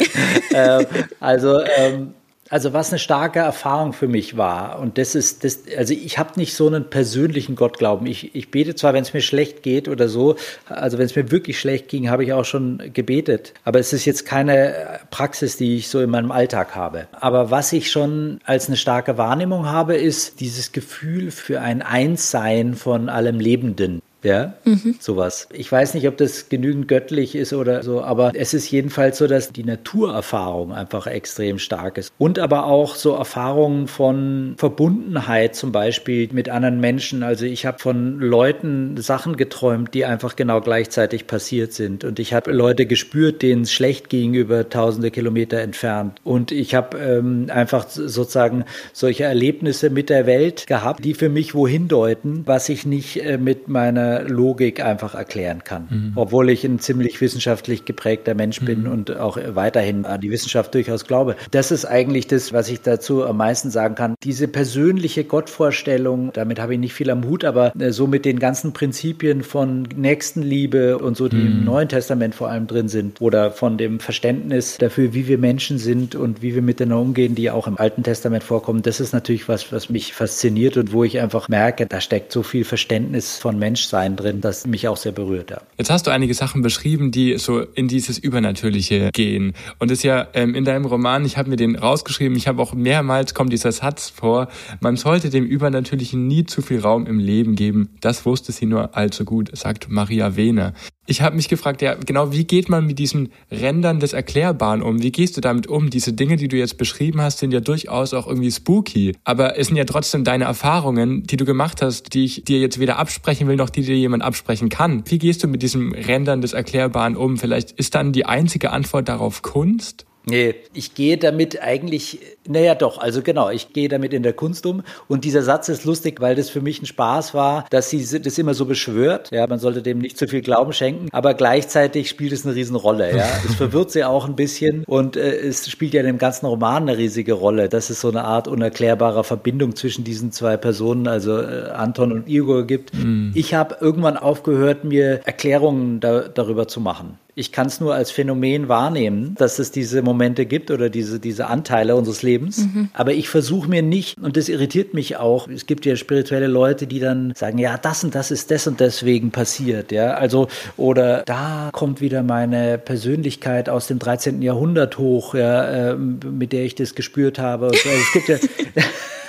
äh, 0.50 0.84
also 1.20 1.60
ähm, 1.76 2.14
also 2.52 2.74
was 2.74 2.90
eine 2.90 2.98
starke 2.98 3.38
Erfahrung 3.38 3.94
für 3.94 4.08
mich 4.08 4.36
war. 4.36 4.78
Und 4.78 4.98
das 4.98 5.14
ist, 5.14 5.42
das, 5.42 5.60
also 5.74 5.94
ich 5.94 6.18
habe 6.18 6.38
nicht 6.38 6.54
so 6.54 6.66
einen 6.66 6.84
persönlichen 6.84 7.56
Gottglauben. 7.56 8.06
Ich, 8.06 8.34
ich 8.34 8.50
bete 8.50 8.74
zwar, 8.74 8.92
wenn 8.92 9.00
es 9.00 9.14
mir 9.14 9.22
schlecht 9.22 9.62
geht 9.62 9.88
oder 9.88 10.06
so, 10.06 10.36
also 10.66 10.98
wenn 10.98 11.06
es 11.06 11.16
mir 11.16 11.30
wirklich 11.30 11.58
schlecht 11.58 11.88
ging, 11.88 12.10
habe 12.10 12.24
ich 12.24 12.34
auch 12.34 12.44
schon 12.44 12.92
gebetet. 12.92 13.54
Aber 13.64 13.78
es 13.78 13.94
ist 13.94 14.04
jetzt 14.04 14.26
keine 14.26 15.00
Praxis, 15.10 15.56
die 15.56 15.78
ich 15.78 15.88
so 15.88 16.00
in 16.00 16.10
meinem 16.10 16.30
Alltag 16.30 16.76
habe. 16.76 17.06
Aber 17.12 17.50
was 17.50 17.72
ich 17.72 17.90
schon 17.90 18.38
als 18.44 18.66
eine 18.66 18.76
starke 18.76 19.16
Wahrnehmung 19.16 19.64
habe, 19.70 19.96
ist 19.96 20.40
dieses 20.40 20.72
Gefühl 20.72 21.30
für 21.30 21.62
ein 21.62 21.80
Einssein 21.80 22.74
von 22.74 23.08
allem 23.08 23.40
Lebenden. 23.40 24.02
Ja, 24.22 24.54
mhm. 24.64 24.96
sowas. 25.00 25.48
Ich 25.52 25.70
weiß 25.70 25.94
nicht, 25.94 26.06
ob 26.06 26.16
das 26.16 26.48
genügend 26.48 26.86
göttlich 26.86 27.34
ist 27.34 27.52
oder 27.52 27.82
so, 27.82 28.02
aber 28.02 28.32
es 28.34 28.54
ist 28.54 28.70
jedenfalls 28.70 29.18
so, 29.18 29.26
dass 29.26 29.52
die 29.52 29.64
Naturerfahrung 29.64 30.72
einfach 30.72 31.08
extrem 31.08 31.58
stark 31.58 31.98
ist. 31.98 32.12
Und 32.18 32.38
aber 32.38 32.66
auch 32.66 32.94
so 32.94 33.14
Erfahrungen 33.14 33.88
von 33.88 34.54
Verbundenheit 34.58 35.56
zum 35.56 35.72
Beispiel 35.72 36.28
mit 36.32 36.48
anderen 36.48 36.78
Menschen. 36.78 37.24
Also 37.24 37.46
ich 37.46 37.66
habe 37.66 37.80
von 37.80 38.20
Leuten 38.20 38.96
Sachen 38.96 39.36
geträumt, 39.36 39.92
die 39.92 40.04
einfach 40.04 40.36
genau 40.36 40.60
gleichzeitig 40.60 41.26
passiert 41.26 41.72
sind. 41.72 42.04
Und 42.04 42.20
ich 42.20 42.32
habe 42.32 42.52
Leute 42.52 42.86
gespürt, 42.86 43.42
denen 43.42 43.62
es 43.62 43.72
schlecht 43.72 44.08
ging 44.08 44.34
über 44.34 44.68
tausende 44.68 45.10
Kilometer 45.10 45.58
entfernt. 45.58 46.20
Und 46.22 46.52
ich 46.52 46.76
habe 46.76 46.96
ähm, 46.98 47.46
einfach 47.48 47.88
sozusagen 47.88 48.64
solche 48.92 49.24
Erlebnisse 49.24 49.90
mit 49.90 50.10
der 50.10 50.26
Welt 50.26 50.68
gehabt, 50.68 51.04
die 51.04 51.14
für 51.14 51.28
mich 51.28 51.54
wohin 51.54 51.88
deuten, 51.88 52.42
was 52.46 52.68
ich 52.68 52.86
nicht 52.86 53.24
äh, 53.24 53.36
mit 53.36 53.66
meiner 53.68 54.11
Logik 54.20 54.84
einfach 54.84 55.14
erklären 55.14 55.64
kann. 55.64 55.86
Mhm. 55.90 56.12
Obwohl 56.14 56.50
ich 56.50 56.64
ein 56.64 56.78
ziemlich 56.78 57.20
wissenschaftlich 57.20 57.84
geprägter 57.84 58.34
Mensch 58.34 58.60
bin 58.60 58.82
mhm. 58.82 58.92
und 58.92 59.16
auch 59.16 59.38
weiterhin 59.54 60.04
an 60.04 60.20
die 60.20 60.30
Wissenschaft 60.30 60.74
durchaus 60.74 61.04
glaube. 61.06 61.36
Das 61.50 61.70
ist 61.70 61.84
eigentlich 61.84 62.26
das, 62.26 62.52
was 62.52 62.68
ich 62.68 62.80
dazu 62.80 63.24
am 63.24 63.36
meisten 63.36 63.70
sagen 63.70 63.94
kann. 63.94 64.14
Diese 64.22 64.48
persönliche 64.48 65.24
Gottvorstellung, 65.24 66.30
damit 66.32 66.60
habe 66.60 66.74
ich 66.74 66.80
nicht 66.80 66.94
viel 66.94 67.10
am 67.10 67.24
Hut, 67.24 67.44
aber 67.44 67.72
äh, 67.78 67.92
so 67.92 68.06
mit 68.06 68.24
den 68.24 68.38
ganzen 68.38 68.72
Prinzipien 68.72 69.42
von 69.42 69.82
Nächstenliebe 69.94 70.98
und 70.98 71.16
so, 71.16 71.28
die 71.28 71.36
mhm. 71.36 71.46
im 71.46 71.64
Neuen 71.64 71.88
Testament 71.88 72.34
vor 72.34 72.48
allem 72.48 72.66
drin 72.66 72.88
sind 72.88 73.20
oder 73.20 73.50
von 73.50 73.78
dem 73.78 74.00
Verständnis 74.00 74.78
dafür, 74.78 75.14
wie 75.14 75.28
wir 75.28 75.38
Menschen 75.38 75.78
sind 75.78 76.14
und 76.14 76.42
wie 76.42 76.54
wir 76.54 76.62
miteinander 76.62 77.02
umgehen, 77.02 77.34
die 77.34 77.50
auch 77.50 77.66
im 77.66 77.78
Alten 77.78 78.02
Testament 78.02 78.44
vorkommen, 78.44 78.82
das 78.82 79.00
ist 79.00 79.12
natürlich 79.12 79.48
was, 79.48 79.72
was 79.72 79.88
mich 79.88 80.12
fasziniert 80.12 80.76
und 80.76 80.92
wo 80.92 81.04
ich 81.04 81.20
einfach 81.20 81.48
merke, 81.48 81.86
da 81.86 82.00
steckt 82.00 82.32
so 82.32 82.42
viel 82.42 82.64
Verständnis 82.64 83.38
von 83.38 83.58
Menschsein 83.58 84.01
drin, 84.10 84.40
das 84.40 84.66
mich 84.66 84.88
auch 84.88 84.96
sehr 84.96 85.12
berührt. 85.12 85.50
Ja. 85.50 85.62
Jetzt 85.78 85.90
hast 85.90 86.06
du 86.06 86.10
einige 86.10 86.34
Sachen 86.34 86.62
beschrieben, 86.62 87.10
die 87.10 87.38
so 87.38 87.60
in 87.60 87.88
dieses 87.88 88.18
Übernatürliche 88.18 89.10
gehen. 89.12 89.54
Und 89.78 89.90
das 89.90 89.98
ist 89.98 90.04
ja 90.04 90.28
ähm, 90.34 90.54
in 90.54 90.64
deinem 90.64 90.84
Roman, 90.84 91.24
ich 91.24 91.36
habe 91.36 91.48
mir 91.48 91.56
den 91.56 91.76
rausgeschrieben, 91.76 92.36
ich 92.36 92.48
habe 92.48 92.60
auch 92.60 92.74
mehrmals 92.74 93.34
kommt 93.34 93.52
dieser 93.52 93.72
Satz 93.72 94.10
vor, 94.10 94.48
man 94.80 94.96
sollte 94.96 95.30
dem 95.30 95.44
Übernatürlichen 95.44 96.26
nie 96.26 96.44
zu 96.44 96.62
viel 96.62 96.80
Raum 96.80 97.06
im 97.06 97.18
Leben 97.18 97.54
geben. 97.54 97.90
Das 98.00 98.26
wusste 98.26 98.52
sie 98.52 98.66
nur 98.66 98.96
allzu 98.96 99.24
gut, 99.24 99.56
sagt 99.56 99.88
Maria 99.88 100.36
Wehner. 100.36 100.74
Ich 101.04 101.20
habe 101.20 101.34
mich 101.34 101.48
gefragt, 101.48 101.82
ja, 101.82 101.94
genau, 101.94 102.30
wie 102.30 102.44
geht 102.44 102.68
man 102.68 102.86
mit 102.86 103.00
diesen 103.00 103.32
Rändern 103.50 103.98
des 103.98 104.12
Erklärbaren 104.12 104.82
um? 104.82 105.02
Wie 105.02 105.10
gehst 105.10 105.36
du 105.36 105.40
damit 105.40 105.66
um? 105.66 105.90
Diese 105.90 106.12
Dinge, 106.12 106.36
die 106.36 106.46
du 106.46 106.56
jetzt 106.56 106.78
beschrieben 106.78 107.20
hast, 107.20 107.40
sind 107.40 107.52
ja 107.52 107.58
durchaus 107.58 108.14
auch 108.14 108.28
irgendwie 108.28 108.52
spooky. 108.52 109.16
Aber 109.24 109.58
es 109.58 109.66
sind 109.66 109.76
ja 109.76 109.84
trotzdem 109.84 110.22
deine 110.22 110.44
Erfahrungen, 110.44 111.24
die 111.24 111.36
du 111.36 111.44
gemacht 111.44 111.82
hast, 111.82 112.14
die 112.14 112.24
ich 112.24 112.44
dir 112.44 112.60
jetzt 112.60 112.78
weder 112.78 113.00
absprechen 113.00 113.48
will, 113.48 113.56
noch 113.56 113.70
die 113.70 113.82
dir 113.92 113.98
jemand 113.98 114.22
absprechen 114.22 114.68
kann. 114.68 115.04
Wie 115.06 115.18
gehst 115.18 115.42
du 115.42 115.48
mit 115.48 115.62
diesen 115.62 115.94
Rändern 115.94 116.40
des 116.40 116.52
Erklärbaren 116.52 117.16
um? 117.16 117.36
Vielleicht 117.36 117.72
ist 117.72 117.94
dann 117.94 118.12
die 118.12 118.26
einzige 118.26 118.70
Antwort 118.70 119.08
darauf 119.08 119.42
Kunst? 119.42 120.06
Nee, 120.24 120.54
ich 120.72 120.94
gehe 120.94 121.18
damit 121.18 121.60
eigentlich, 121.62 122.20
naja 122.46 122.74
doch, 122.74 122.98
also 122.98 123.22
genau, 123.22 123.50
ich 123.50 123.72
gehe 123.72 123.88
damit 123.88 124.12
in 124.12 124.22
der 124.22 124.32
Kunst 124.32 124.66
um. 124.66 124.82
Und 125.08 125.24
dieser 125.24 125.42
Satz 125.42 125.68
ist 125.68 125.84
lustig, 125.84 126.20
weil 126.20 126.36
das 126.36 126.48
für 126.48 126.60
mich 126.60 126.80
ein 126.80 126.86
Spaß 126.86 127.34
war, 127.34 127.64
dass 127.70 127.90
sie 127.90 128.20
das 128.20 128.38
immer 128.38 128.54
so 128.54 128.66
beschwört. 128.66 129.30
Ja, 129.32 129.46
man 129.46 129.58
sollte 129.58 129.82
dem 129.82 129.98
nicht 129.98 130.16
zu 130.16 130.28
viel 130.28 130.40
Glauben 130.40 130.72
schenken, 130.72 131.08
aber 131.12 131.34
gleichzeitig 131.34 132.08
spielt 132.08 132.32
es 132.32 132.46
eine 132.46 132.54
Riesenrolle. 132.54 133.16
Ja, 133.16 133.26
es 133.48 133.56
verwirrt 133.56 133.90
sie 133.90 134.04
auch 134.04 134.26
ein 134.26 134.36
bisschen 134.36 134.84
und 134.84 135.16
äh, 135.16 135.36
es 135.38 135.68
spielt 135.68 135.94
ja 135.94 136.00
in 136.00 136.06
dem 136.06 136.18
ganzen 136.18 136.46
Roman 136.46 136.88
eine 136.88 136.98
riesige 136.98 137.32
Rolle. 137.32 137.68
Dass 137.68 137.90
es 137.90 138.00
so 138.00 138.08
eine 138.08 138.24
Art 138.24 138.46
unerklärbarer 138.48 139.24
Verbindung 139.24 139.74
zwischen 139.74 140.04
diesen 140.04 140.30
zwei 140.30 140.56
Personen, 140.56 141.08
also 141.08 141.40
äh, 141.40 141.70
Anton 141.70 142.12
und 142.12 142.28
Igor 142.28 142.66
gibt. 142.66 142.94
Mhm. 142.94 143.32
Ich 143.34 143.54
habe 143.54 143.76
irgendwann 143.80 144.16
aufgehört, 144.16 144.84
mir 144.84 145.20
Erklärungen 145.24 146.00
da, 146.00 146.28
darüber 146.28 146.68
zu 146.68 146.80
machen. 146.80 147.18
Ich 147.34 147.50
kann 147.50 147.66
es 147.66 147.80
nur 147.80 147.94
als 147.94 148.10
Phänomen 148.10 148.68
wahrnehmen, 148.68 149.34
dass 149.38 149.58
es 149.58 149.70
diese 149.70 150.02
Momente 150.02 150.44
gibt 150.44 150.70
oder 150.70 150.90
diese, 150.90 151.18
diese 151.18 151.46
Anteile 151.46 151.96
unseres 151.96 152.22
Lebens. 152.22 152.58
Mhm. 152.58 152.90
Aber 152.92 153.14
ich 153.14 153.30
versuche 153.30 153.70
mir 153.70 153.82
nicht, 153.82 154.18
und 154.18 154.36
das 154.36 154.50
irritiert 154.50 154.92
mich 154.92 155.16
auch, 155.16 155.48
es 155.48 155.66
gibt 155.66 155.86
ja 155.86 155.96
spirituelle 155.96 156.46
Leute, 156.46 156.86
die 156.86 157.00
dann 157.00 157.32
sagen, 157.34 157.56
ja, 157.56 157.78
das 157.78 158.04
und 158.04 158.14
das 158.14 158.30
ist 158.30 158.50
des 158.50 158.66
und 158.66 158.80
deswegen 158.80 159.30
passiert. 159.30 159.92
Ja, 159.92 160.14
also, 160.14 160.48
oder 160.76 161.22
da 161.24 161.70
kommt 161.72 162.02
wieder 162.02 162.22
meine 162.22 162.76
Persönlichkeit 162.76 163.70
aus 163.70 163.86
dem 163.86 163.98
13. 163.98 164.42
Jahrhundert 164.42 164.98
hoch, 164.98 165.34
ja, 165.34 165.92
äh, 165.92 165.96
mit 165.96 166.52
der 166.52 166.64
ich 166.64 166.74
das 166.74 166.94
gespürt 166.94 167.38
habe. 167.38 167.66
Also, 167.66 167.88
es 167.88 168.12
gibt 168.12 168.28
ja. 168.28 168.36